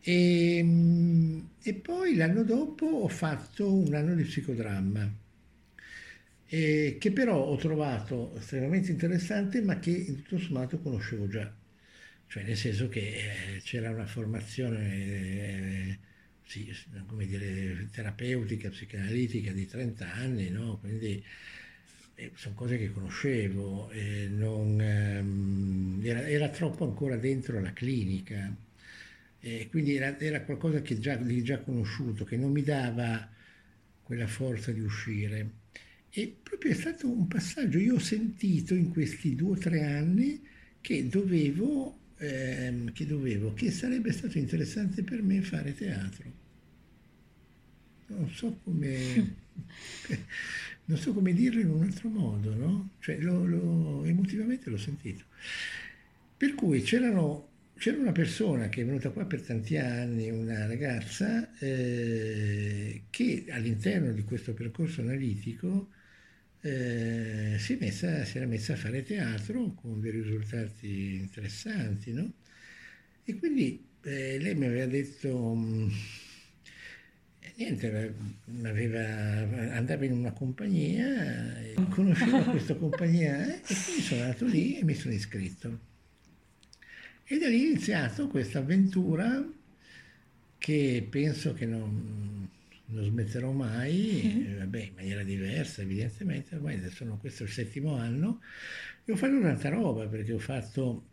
E, 0.00 0.56
ehm, 0.58 1.48
e, 1.62 1.74
poi 1.74 2.14
l'anno 2.16 2.42
dopo 2.44 2.86
ho 2.86 3.08
fatto 3.08 3.72
un 3.72 3.94
anno 3.94 4.14
di 4.14 4.24
psicodramma. 4.24 5.10
eh, 6.50 6.96
che 6.98 7.12
però 7.12 7.36
ho 7.44 7.56
trovato 7.56 8.34
estremamente 8.36 8.90
interessante, 8.90 9.60
ma 9.62 9.78
che 9.78 10.04
tutto 10.06 10.38
sommato 10.38 10.78
conoscevo 10.80 11.28
già. 11.28 11.52
Cioè 12.26 12.42
nel 12.44 12.56
senso 12.56 12.88
che 12.88 13.00
eh, 13.56 13.60
c'era 13.62 13.90
una 13.90 14.06
formazione 14.06 14.78
eh, 14.94 15.98
sì, 16.44 16.70
come 17.06 17.26
dire, 17.26 17.88
terapeutica, 17.92 18.70
psicanalitica 18.70 19.52
di 19.52 19.66
30 19.66 20.12
anni, 20.14 20.48
no? 20.50 20.78
quindi 20.78 21.22
eh, 22.14 22.32
sono 22.34 22.54
cose 22.54 22.78
che 22.78 22.90
conoscevo, 22.92 23.90
non, 24.30 24.80
ehm, 24.80 26.00
era, 26.04 26.26
era, 26.28 26.48
troppo 26.48 26.84
ancora 26.84 27.16
dentro 27.16 27.60
la 27.60 27.72
clinica, 27.72 28.54
quindi 29.70 29.94
era, 29.94 30.18
era, 30.18 30.42
qualcosa 30.42 30.82
che 30.82 30.98
già, 30.98 31.16
di 31.16 31.42
già 31.42 31.58
conosciuto, 31.58 32.24
che 32.24 32.36
non 32.36 32.50
mi 32.50 32.62
dava 32.62 33.28
quella 34.02 34.26
forza 34.26 34.72
di 34.72 34.80
uscire. 34.80 35.50
E 36.10 36.34
proprio 36.42 36.72
è 36.72 36.74
stato 36.74 37.08
un 37.08 37.28
passaggio, 37.28 37.78
io 37.78 37.96
ho 37.96 38.00
sentito 38.00 38.74
in 38.74 38.90
questi 38.90 39.34
due 39.34 39.56
o 39.56 39.58
tre 39.58 39.84
anni 39.84 40.42
che 40.80 41.06
dovevo, 41.08 41.98
ehm, 42.16 42.92
che 42.92 43.06
dovevo, 43.06 43.52
che 43.54 43.70
sarebbe 43.70 44.12
stato 44.12 44.38
interessante 44.38 45.02
per 45.02 45.22
me 45.22 45.42
fare 45.42 45.74
teatro. 45.74 46.32
Non 48.06 48.30
so 48.30 48.58
come, 48.64 49.34
non 50.86 50.96
so 50.96 51.12
come 51.12 51.34
dirlo 51.34 51.60
in 51.60 51.68
un 51.68 51.82
altro 51.82 52.08
modo, 52.08 52.54
no? 52.54 52.90
Cioè, 53.00 53.18
lo, 53.18 53.44
lo, 53.44 54.04
emotivamente 54.04 54.70
l'ho 54.70 54.78
sentito. 54.78 55.24
Per 56.36 56.54
cui 56.54 56.80
c'erano 56.82 57.47
c'era 57.78 57.98
una 57.98 58.12
persona 58.12 58.68
che 58.68 58.82
è 58.82 58.84
venuta 58.84 59.10
qua 59.10 59.24
per 59.24 59.40
tanti 59.40 59.76
anni, 59.76 60.30
una 60.30 60.66
ragazza, 60.66 61.48
eh, 61.60 63.04
che 63.08 63.44
all'interno 63.50 64.12
di 64.12 64.24
questo 64.24 64.52
percorso 64.52 65.00
analitico 65.00 65.88
eh, 66.60 67.56
si, 67.58 67.78
messa, 67.80 68.24
si, 68.24 68.36
era 68.36 68.46
messa 68.46 68.72
a 68.72 68.76
fare 68.76 69.04
teatro 69.04 69.74
con 69.74 70.00
dei 70.00 70.10
risultati 70.10 71.14
interessanti, 71.14 72.12
no? 72.12 72.32
E 73.24 73.36
quindi 73.36 73.86
eh, 74.02 74.38
lei 74.40 74.54
mi 74.56 74.66
aveva 74.66 74.86
detto, 74.86 75.54
mh, 75.54 75.84
mm, 75.84 75.88
niente, 77.56 78.12
aveva, 78.64 79.76
andava 79.76 80.04
in 80.04 80.12
una 80.12 80.32
compagnia, 80.32 81.54
conosceva 81.90 82.42
questa 82.50 82.74
compagnia 82.74 83.46
eh, 83.46 83.60
e 83.66 83.74
quindi 83.84 84.02
sono 84.02 84.22
andato 84.22 84.46
lì 84.46 84.78
e 84.78 84.84
mi 84.84 84.94
sono 84.94 85.14
iscritto. 85.14 85.88
E 87.30 87.38
da 87.38 87.46
lì 87.46 87.62
è 87.62 87.66
iniziato 87.66 88.26
questa 88.28 88.60
avventura 88.60 89.46
che 90.56 91.06
penso 91.10 91.52
che 91.52 91.66
non, 91.66 92.48
non 92.86 93.04
smetterò 93.04 93.52
mai, 93.52 94.22
mm-hmm. 94.24 94.58
vabbè, 94.60 94.80
in 94.80 94.94
maniera 94.94 95.22
diversa 95.22 95.82
evidentemente, 95.82 96.54
ormai 96.54 96.80
sono, 96.90 97.18
questo 97.18 97.42
è 97.42 97.46
il 97.46 97.52
settimo 97.52 97.96
anno, 97.96 98.40
e 99.04 99.12
ho 99.12 99.16
fatto 99.16 99.40
tanta 99.42 99.68
roba 99.68 100.06
perché 100.06 100.32
ho 100.32 100.38
fatto 100.38 101.06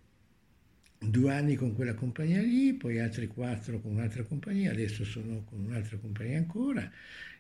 due 0.98 1.34
anni 1.34 1.56
con 1.56 1.76
quella 1.76 1.94
compagnia 1.94 2.42
lì, 2.42 2.74
poi 2.74 3.00
altri 3.00 3.28
quattro 3.28 3.82
con 3.82 3.92
un'altra 3.92 4.24
compagnia, 4.24 4.72
adesso 4.72 5.04
sono 5.04 5.44
con 5.44 5.66
un'altra 5.66 5.98
compagnia 5.98 6.38
ancora, 6.38 6.90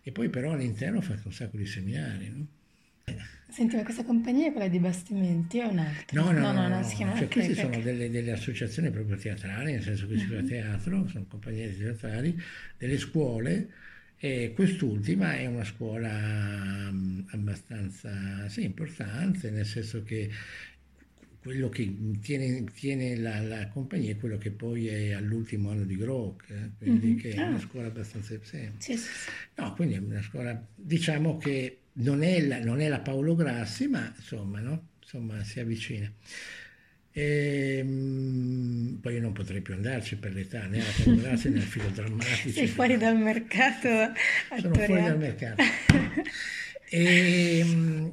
e 0.03 0.11
poi 0.11 0.29
però 0.29 0.51
all'interno 0.51 0.97
ho 0.97 1.01
fatto 1.01 1.27
un 1.27 1.33
sacco 1.33 1.55
di 1.55 1.65
seminari. 1.65 2.29
No? 2.29 2.47
Senti, 3.55 3.77
ma 3.77 3.83
questa 3.83 4.03
compagnia 4.03 4.49
è 4.49 4.51
quella 4.51 4.67
di 4.67 4.79
bastimenti 4.79 5.61
o 5.61 5.69
un'altra? 5.69 6.21
No, 6.21 6.29
no, 6.29 6.39
no, 6.41 6.51
no, 6.51 6.67
no, 6.67 6.75
no. 6.75 6.83
Si 6.83 6.95
chiama... 6.95 7.15
Cioè, 7.15 7.29
queste 7.29 7.55
sono 7.55 7.79
delle, 7.79 8.09
delle, 8.09 8.33
associazioni 8.33 8.89
proprio 8.89 9.15
teatrali, 9.15 9.71
nel 9.71 9.81
senso 9.81 10.07
che 10.07 10.17
si 10.17 10.25
fa 10.25 10.41
mhm. 10.41 10.45
teatro, 10.45 11.07
sono 11.07 11.25
compagnie 11.25 11.73
teatrali, 11.73 12.37
delle 12.77 12.97
scuole, 12.97 13.69
e 14.17 14.51
quest'ultima 14.53 15.37
è 15.37 15.45
una 15.45 15.63
scuola 15.63 16.89
mm, 16.91 17.27
abbastanza 17.27 18.49
sì, 18.49 18.65
importante, 18.65 19.49
nel 19.51 19.65
senso 19.65 20.03
che 20.03 20.29
quello 21.39 21.69
che 21.69 21.95
tiene, 22.19 22.65
tiene 22.73 23.15
la, 23.15 23.39
la, 23.39 23.69
compagnia 23.69 24.11
è 24.11 24.17
quello 24.17 24.37
che 24.37 24.51
poi 24.51 24.87
è 24.87 25.13
all'ultimo 25.13 25.69
anno 25.69 25.85
di 25.85 25.95
Grock, 25.95 26.49
eh? 26.49 26.71
quindi 26.77 27.07
mm-hmm. 27.07 27.17
che 27.19 27.29
è 27.29 27.41
una 27.41 27.55
ah. 27.55 27.59
scuola 27.61 27.87
abbastanza 27.87 28.27
semplice. 28.27 28.73
Sì, 28.79 28.97
sì, 28.97 29.07
sì. 29.07 29.29
No, 29.55 29.73
quindi 29.75 29.93
è 29.93 29.99
una 29.99 30.21
scuola, 30.21 30.61
diciamo 30.75 31.37
che 31.37 31.79
non 31.97 32.23
è 32.23 32.41
la, 32.41 32.59
non 32.59 32.81
è 32.81 32.87
la 32.87 32.99
Paolo 32.99 33.35
Grassi, 33.35 33.87
ma 33.87 34.11
insomma, 34.15 34.59
no? 34.59 34.87
insomma 35.01 35.43
si 35.43 35.59
avvicina. 35.59 36.11
E, 37.11 37.77
ehm, 37.79 38.99
poi 39.01 39.13
io 39.13 39.21
non 39.21 39.31
potrei 39.31 39.61
più 39.61 39.73
andarci 39.73 40.17
per 40.17 40.33
l'età, 40.33 40.65
né 40.65 40.81
alla 40.81 40.91
Paolo 41.03 41.21
Grassi 41.21 41.49
né 41.49 41.59
al 41.59 41.63
filo 41.63 41.87
drammatico. 41.89 42.49
Sei 42.49 42.67
fuori 42.67 42.97
dal 42.97 43.17
mercato 43.17 43.87
attoriale. 43.87 44.61
Sono 44.61 44.75
fuori 44.75 45.01
dal 45.01 45.17
mercato. 45.17 45.63
E, 46.87 47.65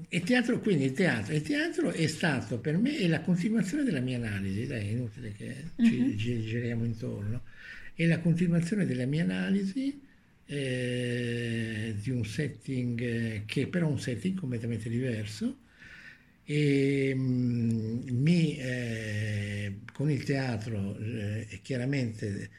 e, 0.09 0.21
teatro, 0.23 0.59
quindi 0.61 0.87
il 0.87 0.93
teatro, 0.93 1.35
il 1.35 1.43
teatro 1.43 1.91
è 1.91 2.07
stato 2.07 2.59
per 2.59 2.79
me 2.79 3.07
la 3.07 3.21
continuazione 3.21 3.85
della 3.85 4.01
mia 4.01 4.17
analisi, 4.17 4.67
dai, 4.67 4.89
è 4.89 4.91
inutile 4.93 5.33
che 5.33 5.55
ci 5.77 5.99
uh-huh. 5.99 6.15
giriamo 6.17 6.85
intorno, 6.85 7.43
è 7.95 8.07
la 8.07 8.19
continuazione 8.19 8.87
della 8.87 9.05
mia 9.05 9.25
analisi 9.25 10.01
eh, 10.47 11.95
di 12.01 12.11
un 12.11 12.25
setting 12.25 13.01
eh, 13.01 13.43
che 13.47 13.67
però 13.69 13.89
è 13.89 13.91
un 13.91 14.01
setting 14.01 14.39
completamente 14.39 14.89
diverso. 14.89 15.59
E 16.45 17.15
mh, 17.15 17.21
mm, 17.21 18.09
mi, 18.11 18.57
eh, 18.59 19.77
con 19.93 20.11
il 20.11 20.23
teatro 20.25 20.99
eh, 20.99 21.61
chiaramente 21.63 22.51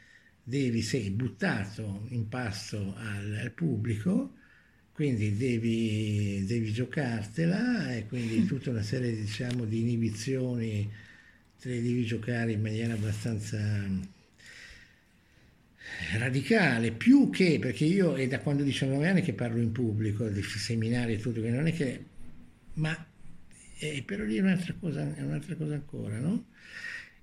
devi, 0.43 0.81
sei 0.81 1.09
buttato 1.09 2.05
in 2.09 2.27
pasto 2.29 2.93
al, 2.97 3.39
al 3.41 3.51
pubblico 3.51 4.33
quindi 4.93 5.35
devi, 5.35 6.45
devi, 6.45 6.71
giocartela 6.71 7.95
e 7.95 8.05
quindi 8.05 8.45
tutta 8.45 8.69
una 8.69 8.83
serie 8.83 9.15
diciamo, 9.15 9.65
di 9.65 9.81
inibizioni 9.81 10.87
te 11.59 11.69
le 11.69 11.81
devi 11.81 12.05
giocare 12.05 12.51
in 12.51 12.61
maniera 12.61 12.93
abbastanza 12.93 13.57
radicale, 16.17 16.91
più 16.91 17.29
che, 17.29 17.57
perché 17.59 17.85
io 17.85 18.15
è 18.15 18.27
da 18.27 18.39
quando 18.39 18.63
ho 18.63 18.65
19 18.65 19.07
anni 19.07 19.21
che 19.21 19.33
parlo 19.33 19.59
in 19.59 19.71
pubblico, 19.71 20.27
di 20.27 20.41
seminari 20.41 21.13
e 21.13 21.17
tutto, 21.19 21.39
non 21.41 21.67
è 21.67 21.73
che, 21.73 22.03
ma 22.75 23.07
eh, 23.79 24.03
però 24.05 24.23
lì 24.23 24.37
è 24.37 24.41
un'altra 24.41 24.73
cosa, 24.79 25.13
è 25.15 25.21
un'altra 25.21 25.55
cosa 25.55 25.73
ancora, 25.73 26.19
no? 26.19 26.45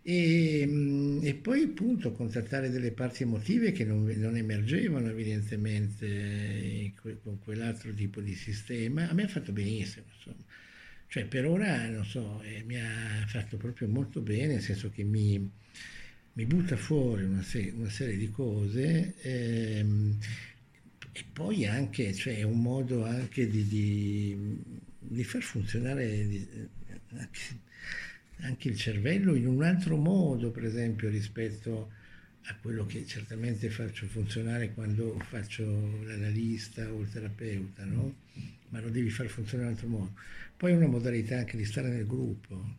E, 0.02 0.64
mm, 0.66 1.20
e, 1.24 1.34
poi 1.34 1.62
appunto 1.62 2.12
contattare 2.12 2.70
delle 2.70 2.92
parti 2.92 3.22
emotive 3.22 3.72
che 3.72 3.84
non, 3.84 4.04
non 4.16 4.36
emergevano 4.36 5.08
evidentemente 5.08 6.92
con 7.22 7.38
quell'altro 7.38 7.92
tipo 7.92 8.20
di 8.20 8.34
sistema, 8.34 9.08
a 9.08 9.12
me 9.14 9.24
ha 9.24 9.28
fatto 9.28 9.52
benissimo, 9.52 10.06
insomma. 10.14 10.44
Cioè 11.06 11.24
per 11.26 11.44
ora, 11.46 11.88
non 11.88 12.04
so, 12.04 12.40
eh, 12.42 12.62
mi 12.64 12.76
ha 12.80 13.24
fatto 13.26 13.56
proprio 13.56 13.88
molto 13.88 14.20
bene, 14.20 14.54
nel 14.54 14.62
senso 14.62 14.90
che 14.90 15.02
mi, 15.02 15.50
mi 16.32 16.44
butta 16.46 16.76
fuori 16.76 17.24
una, 17.24 17.42
se- 17.42 17.72
una 17.76 17.90
serie 17.90 18.16
di 18.16 18.30
cose 18.30 19.14
ehm, 19.20 20.18
e 21.12 21.24
poi 21.32 21.66
anche, 21.66 22.14
cioè 22.14 22.38
è 22.38 22.42
un 22.42 22.60
modo 22.62 23.04
anche 23.04 23.48
di, 23.48 23.66
di, 23.66 24.36
di 24.98 25.24
far 25.24 25.42
funzionare 25.42 26.26
di, 26.26 26.48
anche, 27.16 27.40
anche, 28.38 28.68
il 28.68 28.76
cervello 28.76 29.34
in 29.34 29.46
un 29.46 29.62
altro 29.62 29.96
modo, 29.96 30.50
per 30.50 30.64
esempio, 30.64 31.08
rispetto 31.08 31.90
a 32.44 32.56
quello 32.56 32.86
che 32.86 33.04
certamente 33.06 33.70
faccio 33.70 34.06
funzionare 34.06 34.72
quando 34.72 35.18
faccio 35.28 35.64
l'analista 36.04 36.90
o 36.90 37.00
il 37.00 37.10
terapeuta, 37.10 37.84
no? 37.84 38.14
ma 38.68 38.80
lo 38.80 38.88
devi 38.88 39.10
far 39.10 39.26
funzionare 39.26 39.70
in 39.70 39.76
un 39.76 39.82
altro 39.82 39.98
modo. 39.98 40.14
Poi 40.56 40.72
è 40.72 40.76
una 40.76 40.86
modalità 40.86 41.38
anche 41.38 41.56
di 41.56 41.64
stare 41.64 41.88
nel 41.88 42.06
gruppo. 42.06 42.76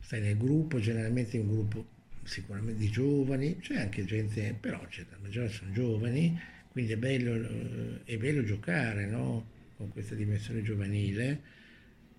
Stai 0.00 0.20
nel 0.20 0.36
gruppo, 0.36 0.78
generalmente 0.78 1.36
in 1.36 1.48
un 1.48 1.54
gruppo 1.54 1.86
sicuramente 2.28 2.78
di 2.78 2.90
giovani, 2.90 3.58
c'è 3.58 3.78
anche 3.78 4.04
gente, 4.04 4.56
però 4.58 4.86
c'è, 4.86 5.04
la 5.10 5.18
maggioranza 5.20 5.56
sono 5.56 5.72
giovani, 5.72 6.38
quindi 6.68 6.92
è 6.92 6.96
bello, 6.96 7.34
eh, 7.34 8.04
è 8.04 8.16
bello 8.18 8.44
giocare 8.44 9.06
no? 9.06 9.56
con 9.76 9.88
questa 9.88 10.14
dimensione 10.14 10.62
giovanile, 10.62 11.42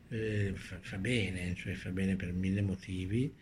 eh, 0.10 0.54
fa, 0.56 0.80
fa, 0.82 0.98
bene, 0.98 1.54
cioè 1.56 1.74
fa 1.76 1.92
bene 1.92 2.16
per 2.16 2.34
mille 2.34 2.62
motivi, 2.62 3.34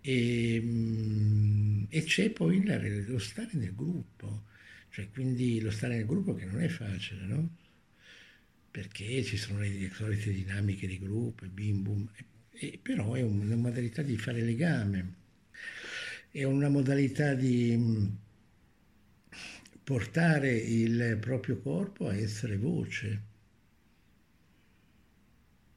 e, 0.00 0.60
mm, 0.62 1.84
e 1.88 2.02
c'è 2.02 2.30
poi 2.30 2.64
la, 2.64 2.78
lo 3.06 3.18
stare 3.18 3.50
nel 3.52 3.74
gruppo, 3.74 4.44
cioè 4.90 5.08
quindi 5.10 5.60
lo 5.60 5.70
stare 5.70 5.96
nel 5.96 6.06
gruppo 6.06 6.34
che 6.34 6.44
non 6.44 6.60
è 6.60 6.68
facile, 6.68 7.24
no? 7.26 7.56
perché 8.70 9.22
ci 9.24 9.36
sono 9.36 9.60
le, 9.60 9.68
le 9.68 9.90
solite 9.92 10.32
dinamiche 10.32 10.86
di 10.86 10.98
gruppo, 10.98 11.46
bim 11.46 11.82
bum, 11.82 12.08
e, 12.14 12.24
e 12.50 12.78
però 12.82 13.14
è 13.14 13.22
una 13.22 13.56
modalità 13.56 14.02
di 14.02 14.16
fare 14.16 14.40
legame 14.42 15.17
è 16.38 16.44
una 16.44 16.68
modalità 16.68 17.34
di 17.34 17.74
mm, 17.76 18.06
portare 19.82 20.52
il 20.56 21.16
proprio 21.20 21.58
corpo 21.60 22.08
a 22.08 22.14
essere 22.14 22.56
voce. 22.56 23.22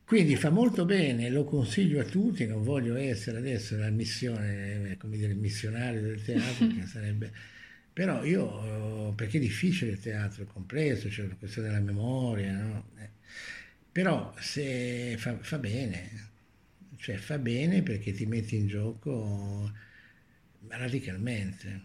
Quindi 0.04 0.36
fa 0.36 0.50
molto 0.50 0.84
bene, 0.84 1.30
lo 1.30 1.46
consiglio 1.46 2.02
a 2.02 2.04
tutti, 2.04 2.46
non 2.46 2.64
voglio 2.64 2.96
essere 2.98 3.38
adesso 3.38 3.78
la 3.78 3.90
missione, 3.90 4.98
come 5.00 5.16
dire, 5.16 5.32
il 5.32 5.38
missionario 5.38 6.02
del 6.02 6.22
teatro, 6.22 6.68
che 6.68 6.84
sarebbe... 6.86 7.32
Però 7.94 8.24
io, 8.24 9.14
perché 9.14 9.38
è 9.38 9.40
difficile 9.42 9.92
il 9.92 10.00
teatro, 10.00 10.44
è 10.44 10.48
complesso, 10.48 11.08
c'è 11.10 11.26
la 11.28 11.36
questione 11.36 11.70
della 11.70 11.80
memoria, 11.82 12.54
no? 12.58 12.90
Eh, 12.98 13.10
Però 13.92 14.34
se 14.40 15.16
fa, 15.18 15.38
fa 15.42 15.58
bene, 15.60 16.30
cioè 16.98 17.18
fa 17.18 17.38
bene 17.38 17.82
perché 17.84 18.14
ti 18.14 18.26
metti 18.26 18.56
in 18.58 18.68
gioco 18.68 19.72
radicalmente, 20.78 21.82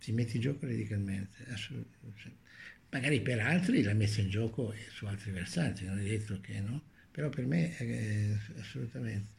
ti 0.00 0.12
metti 0.12 0.36
in 0.36 0.42
gioco 0.42 0.66
radicalmente, 0.66 1.44
assolutamente. 1.50 2.42
Magari 2.90 3.20
per 3.20 3.40
altri 3.40 3.82
l'ha 3.82 3.94
messa 3.94 4.20
in 4.20 4.30
gioco 4.30 4.72
su 4.90 5.06
altri 5.06 5.32
versanti, 5.32 5.84
non 5.84 5.98
è 5.98 6.02
detto 6.02 6.40
che 6.40 6.60
no, 6.60 6.80
però 7.10 7.28
per 7.28 7.46
me 7.46 7.76
eh, 7.78 8.36
assolutamente. 8.58 9.32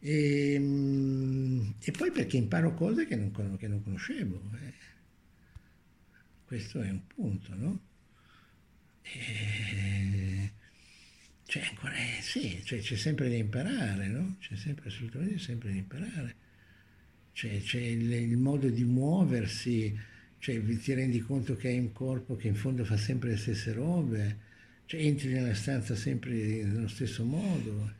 E, 0.00 0.54
ehm, 0.54 1.74
e, 1.80 1.90
poi 1.92 2.10
perché 2.10 2.36
imparo 2.36 2.74
cose 2.74 3.06
che 3.06 3.16
non, 3.16 3.56
che 3.58 3.68
non 3.68 3.82
conoscevo. 3.82 4.50
Eh. 4.54 4.72
Questo 6.44 6.80
è 6.80 6.90
un 6.90 7.06
punto, 7.06 7.54
no? 7.54 7.80
E, 9.02 10.52
cioè, 11.44 11.62
ancora, 11.64 11.94
eh, 11.94 12.20
sì, 12.22 12.62
cioè, 12.64 12.80
c'è 12.80 12.96
sempre 12.96 13.28
da 13.28 13.36
imparare, 13.36 14.06
no? 14.08 14.36
C'è 14.40 14.56
sempre, 14.56 14.88
assolutamente 14.88 15.38
sempre 15.38 15.70
da 15.70 15.76
imparare. 15.76 16.36
Cioè, 17.32 17.60
c'è 17.62 17.80
il, 17.80 18.12
il, 18.12 18.36
modo 18.36 18.68
di 18.68 18.84
muoversi, 18.84 19.96
cioè, 20.38 20.62
ti 20.78 20.92
rendi 20.94 21.20
conto 21.20 21.56
che 21.56 21.68
hai 21.68 21.78
un 21.78 21.92
corpo 21.92 22.36
che 22.36 22.48
in 22.48 22.54
fondo 22.54 22.84
fa 22.84 22.96
sempre 22.96 23.30
le 23.30 23.36
stesse 23.36 23.72
robe, 23.72 24.38
cioè, 24.86 25.00
entri 25.00 25.32
nella 25.32 25.54
stanza 25.54 25.94
sempre 25.94 26.34
nello 26.64 26.88
stesso 26.88 27.24
modo, 27.24 27.92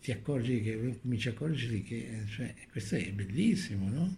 ti 0.00 0.12
accorgi 0.12 0.62
che, 0.62 0.98
cominci 1.02 1.28
a 1.28 1.32
accorgerti 1.32 1.82
che, 1.82 2.22
cioè, 2.28 2.54
questo 2.70 2.96
è 2.96 3.12
bellissimo, 3.12 3.88
no? 3.88 4.16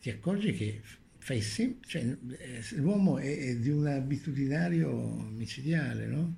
Ti 0.00 0.10
accorgi 0.10 0.52
che 0.52 0.80
fai 1.18 1.40
sempre, 1.42 1.88
cioè, 1.88 2.02
eh, 2.02 2.76
l'uomo 2.76 3.18
è, 3.18 3.38
è 3.38 3.56
di 3.56 3.70
un 3.70 3.86
abitudinario 3.86 4.90
micidiale, 5.34 6.06
no? 6.06 6.36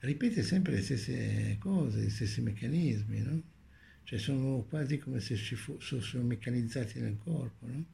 ripete 0.00 0.42
sempre 0.42 0.74
le 0.74 0.82
stesse 0.82 1.56
cose, 1.58 2.00
gli 2.00 2.10
stessi 2.10 2.40
meccanismi, 2.40 3.18
no? 3.20 3.42
Cioè 4.06 4.20
sono 4.20 4.64
quasi 4.68 4.98
come 4.98 5.18
se 5.18 5.34
ci 5.34 5.56
fossero 5.56 6.22
meccanizzati 6.22 7.00
nel 7.00 7.18
corpo, 7.18 7.66
no? 7.66 7.84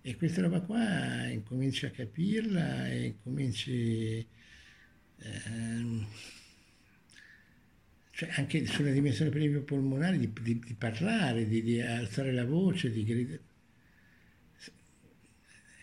E 0.00 0.16
questa 0.16 0.40
roba 0.40 0.62
qua 0.62 1.26
incominci 1.26 1.84
a 1.84 1.90
capirla 1.90 2.88
e 2.88 3.04
incominci... 3.04 4.26
Ehm, 5.18 6.06
cioè 8.10 8.30
anche 8.36 8.64
sulla 8.64 8.90
dimensione 8.90 9.30
per 9.30 9.40
esempio 9.40 9.64
polmonare 9.64 10.16
di, 10.16 10.32
di, 10.40 10.60
di 10.64 10.74
parlare, 10.74 11.46
di, 11.46 11.62
di, 11.62 11.78
alzare 11.82 12.32
la 12.32 12.46
voce, 12.46 12.90
di 12.90 13.04
gridare. 13.04 13.42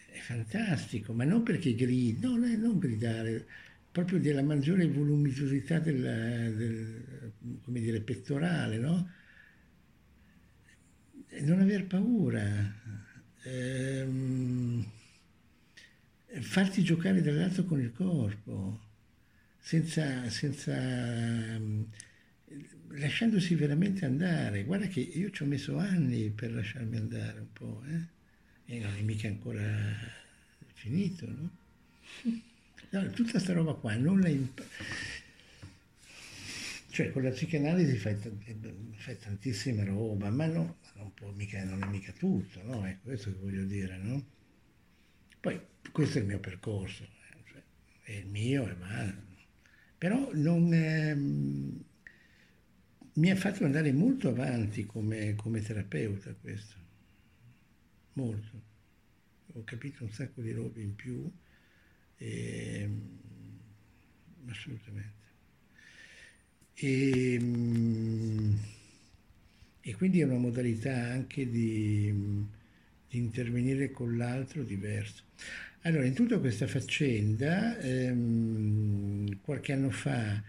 È 0.07 0.17
fantastico, 0.21 1.13
ma 1.13 1.23
non 1.23 1.43
perché 1.43 1.75
gridi, 1.75 2.19
no, 2.19 2.35
non 2.35 2.79
gridare, 2.79 3.45
proprio 3.91 4.19
della 4.19 4.41
maggiore 4.41 4.87
voluminosità 4.87 5.77
del, 5.77 6.01
del 6.01 7.61
dire, 7.65 8.01
pettorale, 8.01 8.79
no? 8.79 9.23
Non 11.41 11.59
aver 11.59 11.85
paura, 11.85 12.73
ehm, 13.43 14.85
farti 16.39 16.83
giocare 16.83 17.21
dall'alto 17.21 17.65
con 17.65 17.79
il 17.81 17.91
corpo, 17.91 18.79
senza, 19.59 20.29
senza 20.29 21.59
lasciandosi 22.89 23.55
veramente 23.55 24.05
andare. 24.05 24.63
Guarda 24.63 24.87
che 24.87 25.01
io 25.01 25.29
ci 25.31 25.43
ho 25.43 25.45
messo 25.45 25.77
anni 25.77 26.29
per 26.29 26.53
lasciarmi 26.53 26.97
andare 26.97 27.39
un 27.39 27.51
po', 27.51 27.83
eh? 27.87 28.73
e 28.73 28.79
non 28.79 28.95
è 28.95 29.01
mica 29.01 29.27
ancora 29.27 29.61
finito, 30.73 31.27
no? 31.27 31.49
No, 32.89 33.09
tutta 33.09 33.31
questa 33.31 33.53
roba 33.53 33.73
qua 33.73 33.95
non 33.95 34.21
la 34.21 34.29
imp- 34.29 34.63
cioè 36.89 37.11
con 37.11 37.23
la 37.23 37.31
psicanalisi 37.31 37.97
fai, 37.97 38.15
fai 38.95 39.19
tantissima 39.19 39.83
roba, 39.83 40.29
ma 40.29 40.45
no, 40.45 40.77
non, 41.05 41.13
può 41.13 41.31
mica, 41.31 41.63
non 41.63 41.83
è 41.83 41.87
mica 41.87 42.11
tutto, 42.11 42.63
no? 42.63 42.85
È 42.85 42.97
questo 43.03 43.31
che 43.31 43.37
voglio 43.37 43.63
dire, 43.65 43.97
no? 43.97 44.25
Poi 45.39 45.59
questo 45.91 46.17
è 46.17 46.21
il 46.21 46.27
mio 46.27 46.39
percorso, 46.39 47.03
eh, 47.03 47.43
cioè, 47.45 47.63
è 48.01 48.11
il 48.13 48.27
mio, 48.27 48.75
ma... 48.79 49.13
però 49.97 50.31
non, 50.33 50.73
ehm, 50.73 51.83
mi 53.13 53.29
ha 53.29 53.35
fatto 53.35 53.63
andare 53.63 53.91
molto 53.91 54.29
avanti 54.29 54.85
come, 54.85 55.35
come 55.35 55.61
terapeuta 55.61 56.33
questo, 56.33 56.75
molto. 58.13 58.73
Ho 59.53 59.63
capito 59.63 60.03
un 60.03 60.11
sacco 60.11 60.41
di 60.41 60.51
robe 60.51 60.81
in 60.81 60.95
più 60.95 61.31
e, 62.17 62.79
ehm, 62.81 63.19
assolutamente. 64.47 65.13
E, 66.73 67.33
ehm, 67.35 68.59
e, 69.87 69.93
quindi 69.93 70.19
è 70.19 70.23
una 70.23 70.37
modalità 70.37 70.95
anche 70.95 71.47
di, 71.47 72.11
di 73.07 73.17
intervenire 73.17 73.91
con 73.91 74.17
l'altro 74.17 74.63
diverso. 74.63 75.23
Allora, 75.81 76.05
in 76.05 76.13
tutta 76.13 76.39
questa 76.39 76.65
faccenda, 76.65 77.77
ehm, 77.77 79.41
qualche 79.41 79.73
anno 79.73 79.91
fa, 79.91 80.41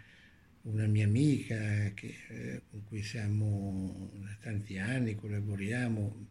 una 0.62 0.87
mia 0.87 1.05
amica 1.05 1.93
che, 1.95 2.14
eh, 2.28 2.62
con 2.70 2.84
cui 2.89 3.03
siamo 3.03 4.11
da 4.14 4.37
tanti 4.41 4.78
anni, 4.78 5.14
collaboriamo 5.14 6.26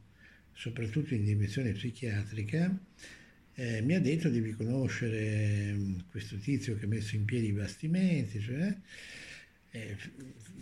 soprattutto 0.54 1.14
in 1.14 1.24
dimensione 1.24 1.74
psichiatrica, 1.74 2.76
eh, 3.56 3.82
mi 3.82 3.94
ha 3.94 4.02
detto 4.02 4.30
devi 4.30 4.54
conoscere 4.54 5.72
mm, 5.74 6.00
questo 6.10 6.38
tizio 6.38 6.76
che 6.76 6.86
ha 6.86 6.88
messo 6.88 7.16
in 7.16 7.26
piedi 7.26 7.48
i 7.48 7.52
bastimenti, 7.52 8.40
cioè, 8.42 8.76
eh, 9.76 9.98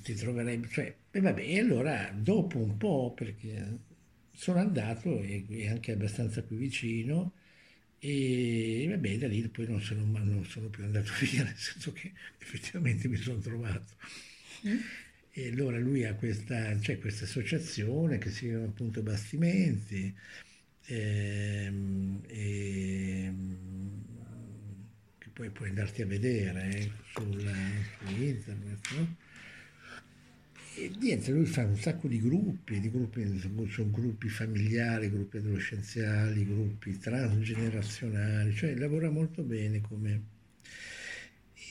ti 0.01 0.15
troverai, 0.15 0.67
cioè, 0.71 0.95
e 1.11 1.19
vabbè, 1.19 1.41
e 1.41 1.59
allora 1.59 2.11
dopo 2.15 2.57
un 2.57 2.77
po', 2.77 3.13
perché 3.15 3.79
sono 4.33 4.59
andato 4.59 5.21
e, 5.21 5.45
e 5.47 5.69
anche 5.69 5.91
abbastanza 5.91 6.41
qui 6.43 6.57
vicino, 6.57 7.33
e 7.99 8.87
vabbè, 8.89 9.17
da 9.17 9.27
lì 9.27 9.47
poi 9.47 9.67
non 9.67 9.81
sono, 9.81 10.03
non 10.03 10.43
sono 10.45 10.67
più 10.69 10.83
andato 10.83 11.11
via, 11.21 11.43
nel 11.43 11.55
senso 11.55 11.93
che 11.93 12.11
effettivamente 12.39 13.07
mi 13.07 13.17
sono 13.17 13.39
trovato. 13.39 13.93
Mm. 14.67 14.77
E 15.35 15.47
allora 15.49 15.77
lui 15.79 16.05
ha 16.05 16.13
questa, 16.15 16.79
cioè, 16.79 16.99
questa 16.99 17.25
associazione 17.25 18.17
che 18.17 18.29
si 18.29 18.47
chiama 18.47 18.65
appunto 18.65 19.01
Bastimenti, 19.01 20.13
ehm, 20.85 22.21
che 22.27 23.33
poi 25.33 25.49
puoi 25.49 25.69
andarti 25.69 26.03
a 26.03 26.05
vedere 26.05 26.69
eh, 26.69 26.91
sul, 27.11 27.51
su 28.05 28.21
internet. 28.21 28.89
No? 28.95 29.15
E 30.75 30.91
niente, 30.99 31.31
lui 31.31 31.45
fa 31.45 31.63
un 31.65 31.77
sacco 31.77 32.07
di 32.07 32.19
gruppi, 32.19 32.79
di 32.79 32.89
gruppi, 32.89 33.39
sono 33.69 33.91
gruppi 33.91 34.29
familiari, 34.29 35.09
gruppi 35.09 35.37
adolescenziali, 35.37 36.45
gruppi 36.45 36.97
transgenerazionali, 36.97 38.55
cioè 38.55 38.75
lavora 38.75 39.09
molto 39.09 39.43
bene 39.43 39.81
come... 39.81 40.21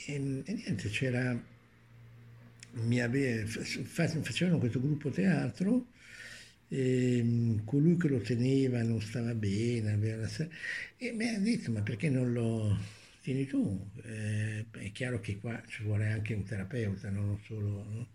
E, 0.07 0.15
e 0.45 0.53
niente, 0.53 0.89
c'era... 0.89 1.51
Aveva, 2.75 3.47
facevano 3.47 4.59
questo 4.59 4.81
gruppo 4.81 5.11
teatro 5.11 5.89
e 6.69 7.61
colui 7.67 7.99
che 7.99 8.09
lo 8.09 8.19
teneva 8.21 8.83
non 8.83 9.01
stava 9.03 9.35
bene, 9.35 9.93
aveva... 9.93 10.27
e 10.97 11.13
mi 11.13 11.29
ha 11.29 11.39
detto 11.39 11.71
ma 11.71 11.83
perché 11.83 12.09
non 12.09 12.33
lo 12.33 12.79
tieni 13.23 13.47
tu? 13.47 13.91
Eh, 14.05 14.67
è 14.71 14.93
chiaro 14.93 15.21
che 15.21 15.39
qua 15.39 15.63
ci 15.69 15.83
vuole 15.85 16.09
anche 16.09 16.35
un 16.35 16.45
terapeuta, 16.45 17.11
non 17.11 17.39
solo... 17.45 17.85
No? 17.89 18.09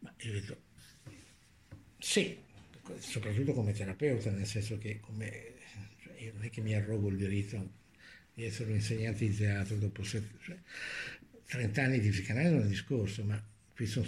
Ma 0.00 0.12
io 0.18 0.30
ho 0.30 0.34
detto 0.34 0.62
sì, 2.04 2.36
soprattutto 2.98 3.54
come 3.54 3.72
terapeuta, 3.72 4.30
nel 4.30 4.46
senso 4.46 4.76
che 4.76 5.00
come, 5.00 5.54
cioè 6.02 6.20
io 6.20 6.32
non 6.34 6.44
è 6.44 6.50
che 6.50 6.60
mi 6.60 6.74
arrogo 6.74 7.08
il 7.08 7.16
diritto 7.16 7.70
di 8.34 8.44
essere 8.44 8.68
un 8.68 8.76
insegnante 8.76 9.26
di 9.26 9.34
teatro 9.34 9.76
dopo 9.76 10.04
set, 10.04 10.22
cioè, 10.42 10.58
30 11.46 11.82
anni 11.82 12.00
di 12.00 12.10
psicanalisi 12.10 12.54
è 12.54 12.60
un 12.60 12.68
discorso, 12.68 13.24
ma 13.24 13.42
qui 13.74 13.86
sono 13.86 14.06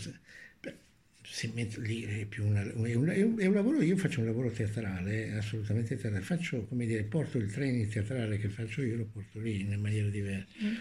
si 1.37 1.53
mette 1.55 1.80
lì 1.80 2.03
è 2.03 2.24
più 2.24 2.47
una, 2.47 2.62
è, 2.62 2.72
un, 2.74 2.87
è, 2.87 3.22
un, 3.22 3.39
è, 3.39 3.45
un, 3.45 3.53
lavoro, 3.53 3.82
io 3.82 3.99
faccio 3.99 4.20
un 4.20 4.26
lavoro 4.26 4.51
teatrale, 4.51 5.34
assolutamente 5.34 5.95
teatrale, 5.95 6.24
faccio, 6.24 6.64
come 6.64 6.87
dire, 6.87 7.03
porto 7.03 7.37
il 7.37 7.53
training 7.53 7.89
teatrale 7.89 8.39
che 8.39 8.49
faccio 8.49 8.80
io, 8.80 8.97
lo 8.97 9.05
porto 9.05 9.39
lì 9.41 9.61
in 9.61 9.78
maniera 9.78 10.09
diversa. 10.09 10.47
Mm. 10.64 10.74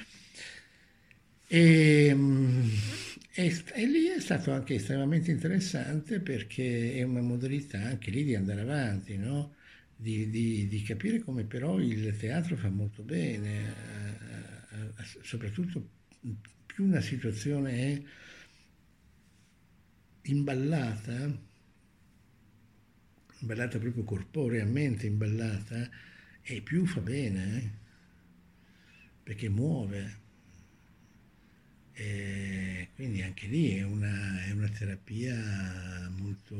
E, 1.47 2.17
e, 3.33 3.63
e, 3.73 3.85
lì 3.85 4.05
è 4.05 4.21
stato 4.21 4.53
anche 4.53 4.75
estremamente 4.75 5.29
interessante 5.29 6.21
perché 6.21 6.93
è 6.93 7.03
una 7.03 7.19
modalità 7.21 7.81
anche 7.81 8.09
lì 8.09 8.23
di 8.23 8.35
andare 8.35 8.61
avanti, 8.61 9.17
no? 9.17 9.55
di, 9.93 10.29
di, 10.29 10.69
di, 10.69 10.81
capire 10.83 11.19
come 11.19 11.43
però 11.43 11.79
il 11.79 12.15
teatro 12.17 12.55
fa 12.55 12.69
molto 12.69 13.03
bene, 13.03 13.59
eh, 13.59 14.77
eh, 14.77 15.05
soprattutto 15.21 15.85
più 16.65 16.85
una 16.85 17.01
situazione 17.01 17.71
è 17.73 18.01
imballata, 20.25 21.37
imballata 23.39 23.79
proprio 23.79 24.03
corporeamente 24.03 25.05
imballata, 25.07 25.89
e 26.41 26.61
più 26.61 26.85
fa 26.85 27.01
bene, 27.01 27.57
eh? 27.57 27.69
perché 29.23 29.49
muove. 29.49 30.23
E 31.93 32.89
quindi 32.95 33.21
anche 33.21 33.47
lì 33.47 33.77
è 33.77 33.83
una, 33.83 34.43
è 34.43 34.51
una 34.51 34.67
terapia 34.69 36.09
molto, 36.17 36.55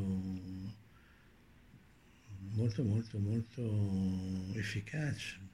molto, 2.53 2.83
molto, 2.83 3.19
molto 3.19 4.53
efficace. 4.55 5.44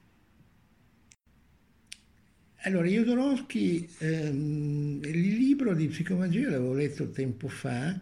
Allora, 2.63 2.85
Jodorowsky, 2.85 3.89
ehm, 3.97 5.01
il 5.03 5.35
libro 5.35 5.73
di 5.73 5.87
psicomagia 5.87 6.51
l'avevo 6.51 6.73
letto 6.73 7.09
tempo 7.09 7.47
fa, 7.47 7.99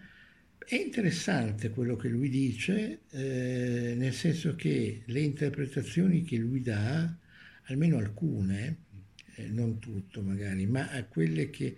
è 0.58 0.76
interessante 0.76 1.70
quello 1.70 1.96
che 1.96 2.10
lui 2.10 2.28
dice, 2.28 3.00
eh, 3.12 3.94
nel 3.96 4.14
senso 4.14 4.56
che 4.56 5.04
le 5.06 5.20
interpretazioni 5.22 6.24
che 6.24 6.36
lui 6.36 6.62
dà, 6.62 7.10
almeno 7.68 7.98
alcune, 8.00 8.80
eh, 9.36 9.48
non 9.48 9.80
tutto 9.80 10.22
magari, 10.22 10.66
ma 10.66 10.90
quelle 11.08 11.50
che 11.50 11.78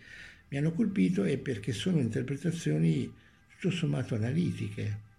mi 0.49 0.57
hanno 0.57 0.71
colpito 0.71 1.23
è 1.23 1.37
perché 1.37 1.73
sono 1.73 1.99
interpretazioni 1.99 3.13
tutto 3.59 3.69
sommato 3.69 4.15
analitiche, 4.15 5.09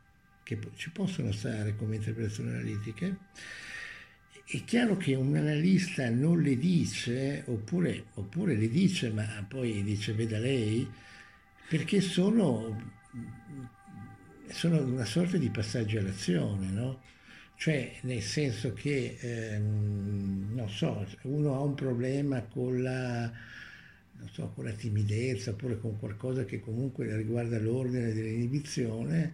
che 0.43 0.59
ci 0.75 0.91
possono 0.91 1.31
stare 1.31 1.77
come 1.77 1.95
interpretazioni 1.95 2.51
analitiche 2.51 3.17
è 4.53 4.64
chiaro 4.64 4.98
che 4.98 5.14
un 5.14 5.34
analista 5.34 6.11
non 6.11 6.42
le 6.42 6.59
dice, 6.59 7.42
oppure, 7.46 8.05
oppure 8.14 8.55
le 8.55 8.68
dice, 8.68 9.11
ma 9.11 9.24
poi 9.48 9.82
dice 9.82 10.12
veda 10.12 10.38
lei, 10.38 10.86
perché 11.70 12.03
sono, 12.03 12.92
sono 14.48 14.82
una 14.82 15.07
sorta 15.07 15.38
di 15.38 15.48
passaggio 15.48 15.98
all'azione, 16.00 16.66
no? 16.66 17.00
Cioè, 17.57 17.96
nel 18.03 18.20
senso 18.20 18.74
che, 18.74 19.16
ehm, 19.20 20.50
non 20.53 20.68
so, 20.68 21.07
uno 21.22 21.55
ha 21.55 21.61
un 21.61 21.72
problema 21.74 22.42
con 22.42 22.82
la, 22.82 23.32
so, 24.32 24.53
con 24.55 24.64
la 24.64 24.72
timidezza 24.72 25.53
oppure 25.53 25.78
con 25.78 25.98
qualcosa 25.98 26.44
che 26.44 26.61
comunque 26.61 27.16
riguarda 27.16 27.59
l'ordine 27.59 28.12
dell'inibizione, 28.12 29.32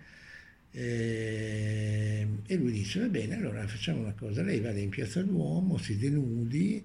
e 0.71 2.27
lui 2.57 2.73
dice, 2.73 3.01
va 3.01 3.09
bene, 3.09 3.37
allora 3.37 3.67
facciamo 3.67 4.01
una 4.01 4.13
cosa, 4.13 4.43
lei 4.43 4.61
vada 4.61 4.79
in 4.79 4.91
piazza 4.91 5.23
Duomo, 5.23 5.79
si 5.79 5.97
denudi 5.97 6.85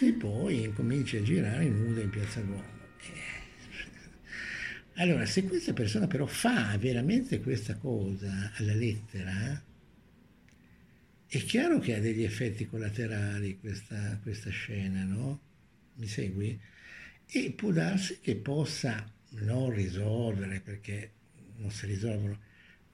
e 0.00 0.12
poi 0.12 0.64
incomincia 0.64 1.18
a 1.18 1.22
girare 1.22 1.68
nuda 1.68 2.00
in 2.00 2.10
piazza 2.10 2.40
Duomo. 2.40 2.80
Eh, 3.00 3.40
allora, 4.94 5.24
se 5.24 5.44
questa 5.44 5.72
persona 5.72 6.06
però 6.06 6.26
fa 6.26 6.76
veramente 6.78 7.40
questa 7.40 7.76
cosa 7.76 8.52
alla 8.56 8.74
lettera, 8.74 9.64
è 11.26 11.38
chiaro 11.44 11.78
che 11.78 11.94
ha 11.96 12.00
degli 12.00 12.22
effetti 12.22 12.66
collaterali 12.66 13.58
questa, 13.58 14.18
questa 14.22 14.50
scena, 14.50 15.02
no? 15.04 15.40
Mi 15.94 16.06
segui? 16.06 16.60
E 17.26 17.52
può 17.52 17.70
darsi 17.70 18.18
che 18.20 18.36
possa 18.36 19.10
non 19.30 19.72
risolvere, 19.72 20.60
perché 20.60 21.12
non 21.56 21.70
si 21.70 21.86
risolvono, 21.86 22.38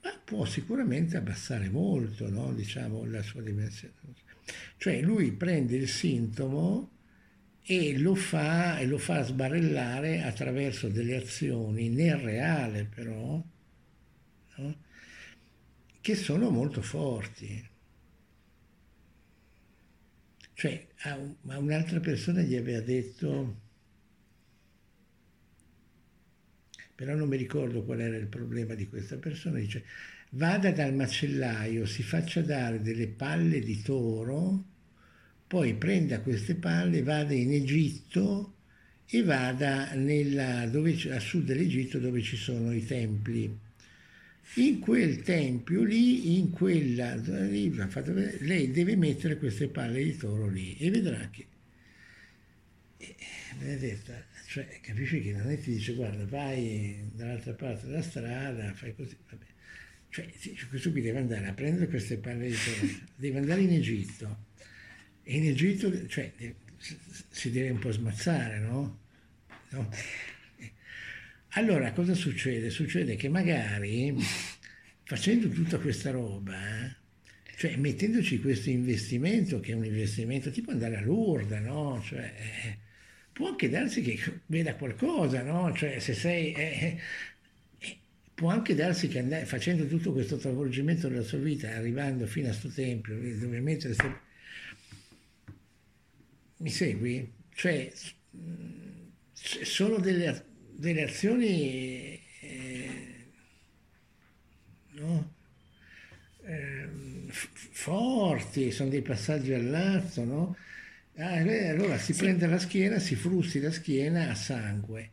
ma 0.03 0.21
può 0.25 0.45
sicuramente 0.45 1.17
abbassare 1.17 1.69
molto 1.69 2.29
no? 2.29 2.53
diciamo, 2.53 3.05
la 3.05 3.23
sua 3.23 3.43
dimensione. 3.43 3.95
Cioè 4.77 5.01
lui 5.01 5.33
prende 5.33 5.77
il 5.77 5.89
sintomo 5.89 6.91
e 7.63 7.99
lo 7.99 8.15
fa, 8.15 8.79
e 8.79 8.87
lo 8.87 8.99
fa 8.99 9.23
sbarellare 9.23 10.23
attraverso 10.23 10.89
delle 10.89 11.17
azioni 11.17 11.89
nel 11.89 12.17
reale 12.17 12.85
però, 12.85 13.43
no? 14.57 14.77
che 16.01 16.15
sono 16.15 16.51
molto 16.51 16.81
forti. 16.81 17.69
Cioè 20.55 20.87
a, 21.01 21.19
un'altra 21.59 22.01
persona 22.01 22.41
gli 22.41 22.57
aveva 22.57 22.81
detto 22.81 23.67
però 26.99 27.15
non 27.15 27.29
mi 27.29 27.37
ricordo 27.37 27.85
qual 27.85 28.01
era 28.01 28.17
il 28.17 28.27
problema 28.27 28.75
di 28.75 28.89
questa 28.89 29.19
persona, 29.19 29.61
dice 29.61 29.85
vada 30.31 30.73
dal 30.73 30.93
macellaio, 30.93 31.87
si 31.87 32.03
faccia 32.03 32.41
dare 32.41 32.83
delle 32.83 33.07
palle 33.07 33.61
di 33.61 33.81
toro, 33.83 34.65
poi 35.47 35.75
prenda 35.75 36.19
queste 36.19 36.57
palle, 36.57 37.05
vada 37.05 37.35
in 37.35 37.53
Egitto 37.53 38.55
e 39.07 39.23
vada 39.23 39.95
nella, 39.95 40.67
dove, 40.67 40.97
a 41.13 41.21
sud 41.21 41.45
dell'Egitto 41.45 42.01
dove 42.01 42.21
ci 42.21 42.37
sono 42.37 42.75
i 42.75 42.85
templi. 42.85 43.57
In 44.55 44.81
quel 44.81 45.23
tempio 45.23 45.85
lì, 45.85 46.37
in 46.37 46.51
quella, 46.51 47.15
lei 47.15 48.73
deve 48.73 48.97
mettere 48.97 49.39
queste 49.39 49.69
palle 49.69 50.03
di 50.03 50.17
toro 50.17 50.49
lì 50.49 50.77
e 50.79 50.91
vedrà 50.91 51.29
che... 51.31 51.47
Eh, 52.97 53.15
Benedetta, 53.57 54.21
cioè, 54.49 54.81
capisci 54.81 55.21
che 55.21 55.33
non 55.33 55.51
è 55.51 55.57
che 55.57 55.65
ti 55.65 55.73
dice 55.73 55.93
guarda 55.93 56.25
vai 56.25 57.11
dall'altra 57.13 57.53
parte 57.53 57.85
della 57.85 58.01
strada, 58.01 58.73
fai 58.73 58.95
così, 58.95 59.15
vabbè. 59.29 59.45
Cioè, 60.09 60.27
questo 60.71 60.91
qui 60.91 61.03
deve 61.03 61.19
andare 61.19 61.49
a 61.49 61.53
prendere 61.53 61.87
queste 61.87 62.17
palle 62.17 62.49
di 62.49 62.55
terra, 62.55 62.99
deve 63.15 63.41
andare 63.41 63.61
in 63.61 63.73
Egitto. 63.75 64.47
E 65.23 65.37
in 65.37 65.49
Egitto, 65.49 66.09
cioè, 66.09 66.33
si 67.29 67.51
deve 67.51 67.69
un 67.69 67.79
po' 67.79 67.91
smazzare, 67.91 68.59
no? 68.61 69.01
no? 69.69 69.91
Allora, 71.49 71.93
cosa 71.93 72.15
succede? 72.15 72.71
Succede 72.71 73.17
che 73.17 73.29
magari 73.29 74.17
facendo 75.05 75.51
tutta 75.51 75.79
questa 75.79 76.11
roba, 76.11 76.57
cioè 77.55 77.77
mettendoci 77.77 78.41
questo 78.41 78.71
investimento, 78.71 79.61
che 79.61 79.73
è 79.73 79.75
un 79.75 79.85
investimento 79.85 80.51
tipo 80.51 80.71
andare 80.71 80.97
a 80.97 81.03
Lourdes, 81.03 81.61
no? 81.61 82.03
Cioè, 82.03 82.35
eh, 82.35 82.87
può 83.39 83.47
anche 83.51 83.71
darsi 83.71 84.03
che 84.03 84.19
veda 84.47 84.75
qualcosa, 84.75 85.43
no? 85.43 85.73
Cioè, 85.73 86.01
se 86.01 86.13
sei... 86.13 86.53
Eh, 86.55 86.99
eh, 87.79 87.99
può 88.35 88.51
anche 88.51 88.75
darsi 88.75 89.07
che 89.07 89.21
andare, 89.21 89.45
facendo 89.45 89.87
tutto 89.87 90.13
questo 90.13 90.39
travolgimento 90.39 91.09
della 91.09 91.23
sua 91.23 91.39
vita, 91.39 91.69
arrivando 91.69 92.27
fino 92.27 92.49
a 92.49 92.51
questo 92.51 92.69
tempio, 92.69 93.15
mettere... 93.15 93.95
St- 93.95 94.21
mi 96.57 96.71
segui? 96.71 97.33
Cioè, 97.55 97.93
sono 99.33 99.99
delle, 99.99 100.45
delle 100.73 101.05
azioni... 101.05 102.21
Eh, 102.41 103.27
no? 104.95 105.35
Eh, 106.43 106.89
forti, 107.31 108.73
sono 108.73 108.89
dei 108.89 109.03
passaggi 109.03 109.53
all'atto, 109.53 110.25
no? 110.25 110.57
Ah, 111.21 111.33
allora 111.33 111.99
si 111.99 112.13
sì. 112.13 112.21
prende 112.21 112.47
la 112.47 112.61
schiena, 112.61 113.01
si 113.01 113.17
frusti 113.17 113.59
la 113.59 113.73
schiena 113.73 114.31
a 114.31 114.37
sangue. 114.37 115.11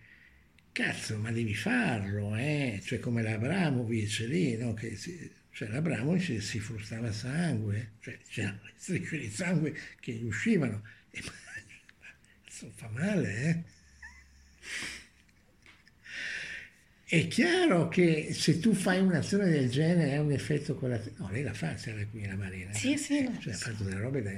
Cazzo, 0.71 1.17
ma 1.17 1.31
devi 1.31 1.55
farlo, 1.55 2.35
eh? 2.35 2.79
Cioè 2.83 2.99
come 2.99 3.23
l'Abramovic 3.23 4.19
lì, 4.27 4.55
no? 4.55 4.75
Che 4.75 4.95
si, 4.97 5.31
cioè 5.51 5.67
l'Abramovic 5.69 6.43
si 6.43 6.59
frustava 6.59 7.11
sangue, 7.11 7.93
cioè 8.01 8.19
c'erano 8.29 8.59
le 8.65 8.73
strisce 8.75 9.17
di 9.17 9.29
sangue 9.31 9.75
che 9.99 10.11
gli 10.11 10.25
uscivano. 10.25 10.83
E, 11.09 11.23
ma, 11.25 12.69
fa 12.75 12.89
male, 12.89 13.41
eh? 13.41 13.63
È 17.07 17.27
chiaro 17.27 17.87
che 17.87 18.31
se 18.31 18.59
tu 18.59 18.73
fai 18.75 18.99
un'azione 18.99 19.49
del 19.49 19.71
genere 19.71 20.11
è 20.11 20.17
un 20.19 20.31
effetto 20.31 20.75
collaterale. 20.75 21.15
No, 21.17 21.31
lei 21.31 21.41
la 21.41 21.53
fa, 21.53 21.73
c'era 21.73 22.05
qui 22.05 22.27
la 22.27 22.35
Marina. 22.35 22.73
Sì, 22.73 22.95
sì. 22.95 23.27
Cioè 23.39 23.53
ha 23.53 23.57
fatto 23.57 23.83
delle 23.83 23.99
robe 23.99 24.21
da 24.21 24.31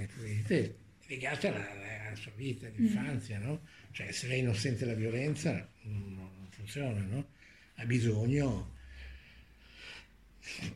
te 0.46 0.86
legate 1.08 1.48
alla, 1.48 1.70
alla 2.08 2.16
sua 2.16 2.32
vita 2.36 2.68
d'infanzia, 2.70 3.40
mm. 3.40 3.44
no? 3.44 3.62
Cioè 3.92 4.12
se 4.12 4.28
lei 4.28 4.42
non 4.42 4.56
sente 4.56 4.86
la 4.86 4.94
violenza 4.94 5.68
non, 5.84 6.14
non 6.16 6.48
funziona, 6.50 7.02
no? 7.02 7.30
Ha 7.76 7.86
bisogno, 7.86 8.76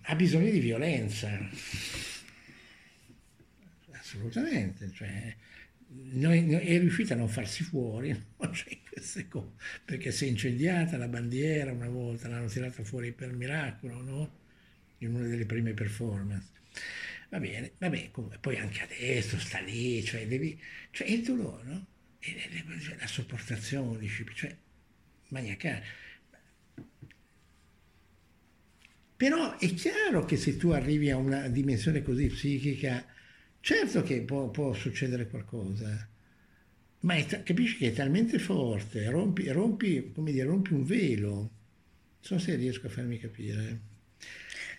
ha 0.02 0.16
bisogno 0.16 0.50
di 0.52 0.60
violenza, 0.60 1.30
assolutamente, 3.92 4.92
cioè, 4.94 5.36
noi, 5.88 6.46
noi, 6.46 6.66
è 6.66 6.80
riuscita 6.80 7.14
a 7.14 7.18
non 7.18 7.28
farsi 7.28 7.64
fuori, 7.64 8.10
no? 8.38 8.54
cioè, 8.54 8.78
perché 9.84 10.12
si 10.12 10.26
è 10.26 10.28
incendiata 10.28 10.98
la 10.98 11.08
bandiera 11.08 11.72
una 11.72 11.90
volta, 11.90 12.28
l'hanno 12.28 12.48
tirata 12.48 12.84
fuori 12.84 13.12
per 13.12 13.34
miracolo, 13.34 14.02
no? 14.02 14.40
in 15.00 15.16
una 15.16 15.28
delle 15.28 15.46
prime 15.46 15.74
performance. 15.74 16.50
Va 17.32 17.40
bene, 17.40 17.72
va 17.78 17.90
bene, 17.90 18.12
comunque, 18.12 18.40
poi 18.40 18.58
anche 18.58 18.82
adesso 18.82 19.40
sta 19.40 19.60
lì, 19.60 20.04
cioè, 20.04 20.28
devi, 20.28 20.60
cioè 20.92 21.08
il 21.08 21.24
dolore, 21.24 21.64
no? 21.64 21.86
E, 22.20 22.36
cioè, 22.82 22.98
la 23.00 23.08
sopportazione, 23.08 24.06
cioè 24.36 24.54
maniacale. 25.30 25.84
Però 29.16 29.58
è 29.58 29.74
chiaro 29.74 30.26
che 30.26 30.36
se 30.36 30.58
tu 30.58 30.72
arrivi 30.72 31.10
a 31.10 31.16
una 31.16 31.48
dimensione 31.48 32.02
così 32.02 32.28
psichica, 32.28 33.06
certo 33.62 34.04
che 34.04 34.24
può, 34.24 34.50
può 34.50 34.74
succedere 34.74 35.28
qualcosa, 35.28 36.06
ma 37.02 37.16
è, 37.16 37.26
capisci 37.44 37.78
che 37.78 37.88
è 37.88 37.94
talmente 37.94 38.40
forte, 38.40 39.10
rompi, 39.10 39.48
rompi, 39.48 40.12
dire, 40.16 40.44
rompi 40.44 40.74
un 40.74 40.84
velo. 40.84 41.32
Non 41.32 41.50
so 42.20 42.38
se 42.40 42.56
riesco 42.56 42.88
a 42.88 42.90
farmi 42.90 43.18
capire. 43.20 43.90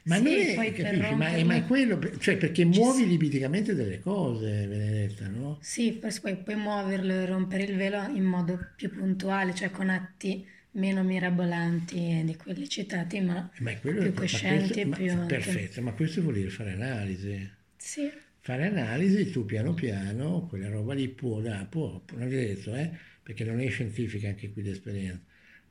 Ma 0.04 0.16
Sì, 0.16 0.22
non 0.24 0.32
è, 0.34 0.54
poi 0.54 0.72
capisci? 0.72 1.14
Ma 1.14 1.28
è, 1.28 1.44
ma 1.44 1.54
è 1.54 1.64
quello, 1.66 1.98
cioè 2.18 2.36
perché 2.36 2.64
muovi 2.64 3.06
libidicamente 3.06 3.74
delle 3.74 4.00
cose, 4.00 4.66
Benedetta, 4.66 5.28
no? 5.28 5.58
Sì, 5.60 5.92
poi 5.92 6.10
puoi 6.42 6.56
muoverlo 6.56 7.12
e 7.12 7.24
rompere 7.26 7.62
il 7.64 7.76
velo 7.76 8.02
in 8.08 8.24
modo 8.24 8.58
più 8.76 8.90
puntuale, 8.90 9.54
cioè 9.54 9.70
con 9.70 9.88
atti 9.88 10.46
meno 10.72 11.02
mirabolanti 11.02 12.22
di 12.24 12.36
quelli 12.36 12.68
citati, 12.68 13.20
ma 13.20 13.48
Ma 13.58 13.72
più 13.74 14.12
coscienti 14.12 14.80
e 14.80 14.86
più 14.86 14.90
ma- 14.90 15.06
perfetto, 15.26 15.80
ma 15.82 15.92
questo 15.92 16.20
vuol 16.22 16.34
dire 16.34 16.50
fare 16.50 16.72
analisi. 16.72 17.50
Sì, 17.76 18.10
Fare 18.40 18.66
analisi, 18.66 19.30
tu 19.30 19.44
piano 19.44 19.72
piano, 19.74 20.46
quella 20.48 20.68
roba 20.68 20.94
lì 20.94 21.08
può, 21.08 21.40
da, 21.40 21.64
può, 21.70 22.02
non 22.12 22.22
è 22.22 22.28
detto, 22.28 22.74
eh, 22.74 22.90
perché 23.22 23.44
non 23.44 23.60
è 23.60 23.68
scientifica 23.70 24.28
anche 24.28 24.52
qui 24.52 24.62
l'esperienza, 24.62 25.22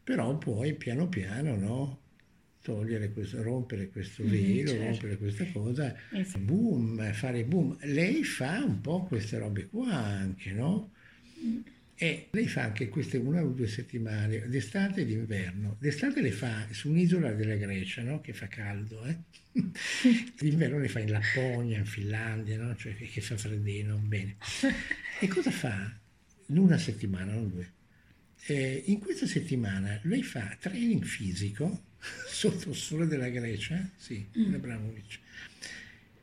però 0.03 0.38
puoi 0.38 0.75
piano 0.75 1.09
piano, 1.09 1.55
no? 1.57 2.01
Togliere 2.62 3.12
questo, 3.12 3.41
rompere 3.41 3.89
questo 3.89 4.24
velo, 4.24 4.70
certo. 4.70 4.84
rompere 4.84 5.18
questa 5.18 5.45
cosa, 5.51 5.95
Eh 6.12 6.26
boom, 6.38 7.12
fare 7.14 7.43
boom. 7.43 7.76
Lei 7.82 8.24
fa 8.24 8.64
un 8.64 8.82
po' 8.82 9.03
queste 9.05 9.39
robe 9.39 9.68
qua 9.68 9.91
anche, 9.91 10.51
no? 10.51 10.91
E 11.95 12.28
lei 12.32 12.47
fa 12.47 12.64
anche 12.64 12.89
queste 12.89 13.18
una 13.18 13.43
o 13.43 13.49
due 13.49 13.68
settimane, 13.68 14.47
d'estate 14.47 15.01
e 15.01 15.05
d'inverno. 15.05 15.78
D'estate 15.80 16.22
le 16.22 16.32
fa 16.32 16.68
su 16.72 16.89
un'isola 16.89 17.32
della 17.34 17.55
Grecia, 17.55 18.01
no? 18.01 18.22
Che 18.22 18.34
fa 18.34 18.47
caldo, 18.47 19.05
eh? 19.05 19.18
D'inverno 20.39 20.80
le 20.80 20.88
fa 20.88 20.99
in 20.99 21.12
Lapponia, 21.12 21.78
in 21.78 21.86
Finlandia, 21.86 22.57
no? 22.57 22.76
Cioè 22.76 22.95
che, 22.95 23.05
che 23.05 23.22
fa 23.22 23.38
freddino, 23.38 23.97
bene. 23.97 24.36
E 25.20 25.28
cosa 25.28 25.51
fa? 25.51 25.95
In 26.47 26.57
una 26.57 26.80
settimana, 26.80 27.34
non 27.34 27.47
due. 27.47 27.72
Eh, 28.47 28.83
in 28.87 28.99
questa 28.99 29.27
settimana 29.27 29.99
lei 30.03 30.23
fa 30.23 30.57
training 30.59 31.03
fisico 31.03 31.83
sotto 32.27 32.69
il 32.69 32.75
sole 32.75 33.05
della 33.07 33.29
Grecia, 33.29 33.87
sì, 33.95 34.25
Abramovic, 34.53 35.19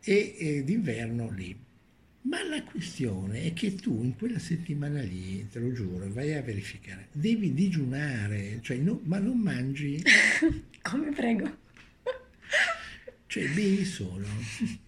e, 0.03 0.35
e 0.39 0.65
d'inverno 0.65 1.31
lì. 1.31 1.57
Ma 2.23 2.43
la 2.45 2.63
questione 2.65 3.45
è 3.45 3.53
che 3.55 3.75
tu 3.77 4.03
in 4.03 4.17
quella 4.17 4.39
settimana 4.39 5.01
lì, 5.01 5.49
te 5.49 5.61
lo 5.61 5.73
giuro, 5.73 6.13
vai 6.13 6.35
a 6.35 6.43
verificare, 6.43 7.09
devi 7.13 7.55
digiunare, 7.55 8.59
cioè 8.63 8.77
no- 8.77 9.01
ma 9.05 9.19
non 9.19 9.39
mangi, 9.39 10.03
come 10.83 11.13
prego. 11.13 11.59
cioè 13.27 13.49
bevi 13.51 13.85
solo. 13.85 14.27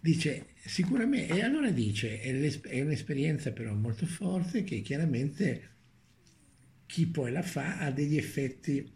Dice, 0.00 0.46
sicuramente, 0.64 1.34
e 1.34 1.42
allora 1.42 1.70
dice, 1.70 2.20
è, 2.20 2.80
un'esperienza 2.80 3.52
però 3.52 3.74
molto 3.74 4.06
forte 4.06 4.64
che 4.64 4.80
chiaramente 4.80 5.70
chi 6.86 7.06
poi 7.06 7.32
la 7.32 7.42
fa 7.42 7.78
ha 7.78 7.90
degli 7.90 8.16
effetti, 8.16 8.90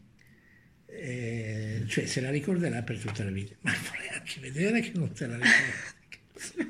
eh, 0.87 1.85
cioè 1.87 2.07
se 2.07 2.21
la 2.21 2.31
ricorderà 2.31 2.83
per 2.83 2.99
tutta 2.99 3.25
la 3.25 3.31
vita, 3.31 3.55
ma 3.61 3.73
vorrei 3.91 4.09
anche 4.09 4.41
vedere 4.41 4.81
che 4.81 4.93
non 4.95 5.13
te 5.13 5.27
la 5.27 5.37
ricordi. 5.37 5.97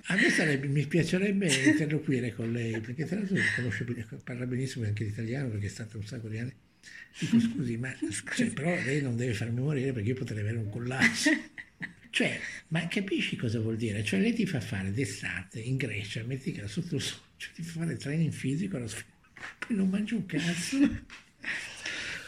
A 0.06 0.14
me 0.14 0.30
sarebbe, 0.30 0.66
mi 0.66 0.86
piacerebbe 0.86 1.46
interloquire 1.46 2.32
con 2.34 2.50
lei, 2.50 2.80
perché 2.80 3.04
tra 3.04 3.18
l'altro 3.18 3.36
conosce, 3.54 3.84
parla 4.24 4.46
benissimo 4.46 4.86
anche 4.86 5.04
l'italiano 5.04 5.50
perché 5.50 5.66
è 5.66 5.70
stata 5.70 5.96
un 5.98 6.06
sacco 6.06 6.28
di 6.28 6.38
anni. 6.38 6.54
Dico 7.18 7.38
scusi, 7.40 7.76
ma 7.76 7.94
cioè, 8.34 8.50
però 8.50 8.70
lei 8.70 9.02
non 9.02 9.16
deve 9.16 9.34
farmi 9.34 9.60
morire 9.60 9.92
perché 9.92 10.08
io 10.08 10.14
potrei 10.14 10.40
avere 10.40 10.56
un 10.56 10.70
collasso. 10.70 11.30
Cioè, 12.18 12.36
ma 12.70 12.88
capisci 12.88 13.36
cosa 13.36 13.60
vuol 13.60 13.76
dire? 13.76 14.02
Cioè 14.02 14.18
lei 14.18 14.32
ti 14.32 14.44
fa 14.44 14.58
fare 14.58 14.90
d'estate 14.90 15.60
in 15.60 15.76
Grecia, 15.76 16.24
metti 16.24 16.50
che 16.50 16.66
sotto 16.66 16.96
il 16.96 17.00
sole, 17.00 17.22
cioè 17.36 17.52
ti 17.52 17.62
fa 17.62 17.78
fare 17.78 17.94
training 17.94 18.32
fisico, 18.32 18.76
alla 18.76 18.88
poi 19.60 19.76
non 19.76 19.88
mangi 19.88 20.14
un 20.14 20.26
cazzo. 20.26 20.78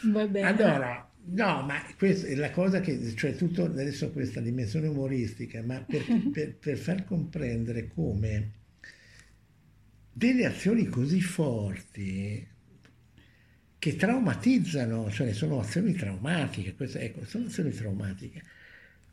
Va 0.03 0.25
bene. 0.27 0.47
Allora, 0.47 1.11
no, 1.25 1.63
ma 1.63 1.83
questa 1.97 2.27
è 2.27 2.35
la 2.35 2.51
cosa 2.51 2.79
che, 2.79 3.13
cioè 3.17 3.35
tutto 3.35 3.65
adesso 3.65 4.11
questa 4.11 4.39
dimensione 4.39 4.87
umoristica, 4.87 5.61
ma 5.61 5.81
per, 5.81 6.05
per- 6.31 6.55
per 6.55 6.77
far 6.77 7.03
comprendere 7.03 7.89
come 7.89 8.51
delle 10.13 10.45
azioni 10.45 10.87
così 10.87 11.19
forti 11.19 12.47
che 13.77 13.95
traumatizzano, 13.97 15.11
cioè 15.11 15.33
sono 15.33 15.59
azioni 15.59 15.91
traumatiche, 15.95 16.75
queste, 16.75 17.01
ecco, 17.01 17.25
sono 17.25 17.47
azioni 17.47 17.71
traumatiche, 17.71 18.41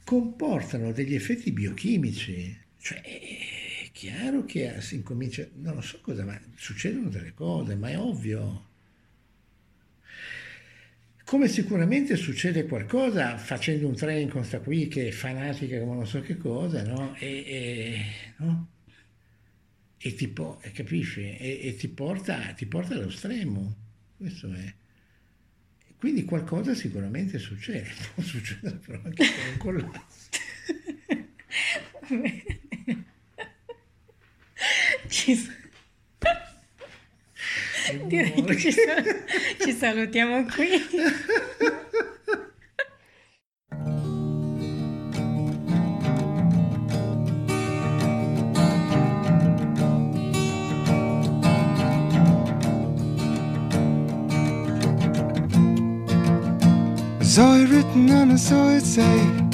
comportano 0.09 0.91
degli 0.91 1.15
effetti 1.15 1.53
biochimici, 1.53 2.59
cioè 2.81 3.03
è 3.03 3.91
chiaro 3.93 4.47
che 4.47 4.81
si 4.81 4.95
incomincia, 4.95 5.47
non 5.57 5.75
lo 5.75 5.83
so 5.83 6.01
cosa, 6.01 6.25
ma 6.25 6.41
succedono 6.55 7.11
delle 7.11 7.35
cose, 7.35 7.75
ma 7.75 7.91
è 7.91 7.99
ovvio. 7.99 8.65
Come 11.25 11.47
sicuramente 11.49 12.17
succede 12.17 12.65
qualcosa 12.65 13.37
facendo 13.37 13.87
un 13.87 13.97
training 13.97 14.31
con 14.31 14.45
sta 14.45 14.61
qui 14.61 14.89
che 14.89 15.09
è 15.09 15.11
fanatica 15.11 15.79
come 15.79 15.97
non 15.97 16.07
so 16.07 16.23
che 16.23 16.39
cosa, 16.39 16.83
no? 16.85 17.15
E, 17.17 17.27
e- 17.47 18.05
no? 18.39 18.69
E 19.99 20.15
ti, 20.15 20.33
capisci? 20.73 21.37
E, 21.37 21.61
e 21.65 21.77
ti, 21.77 21.89
porta, 21.89 22.55
ti 22.55 22.65
porta 22.65 22.95
allo 22.95 23.11
stremo. 23.11 23.77
Questo 24.17 24.51
è. 24.55 24.75
Quindi 25.99 26.25
qualcosa 26.25 26.75
sicuramente 26.75 27.39
succede. 27.39 27.91
Può 28.15 28.23
succedere 28.23 28.77
però 28.77 29.01
anche 29.05 29.25
con 29.25 29.51
un 29.53 29.59
collasso. 29.59 30.07
Ci, 35.09 35.35
s- 35.35 35.51
E 37.91 38.07
direi 38.07 38.33
muore. 38.37 38.55
che 38.57 38.61
ci, 38.61 38.73
sa- 38.73 39.65
ci 39.65 39.73
salutiamo 39.73 40.45
qui. 40.45 40.69
nothing 57.99 58.17
on 58.17 58.29
the 58.29 58.39
suicide 58.39 59.48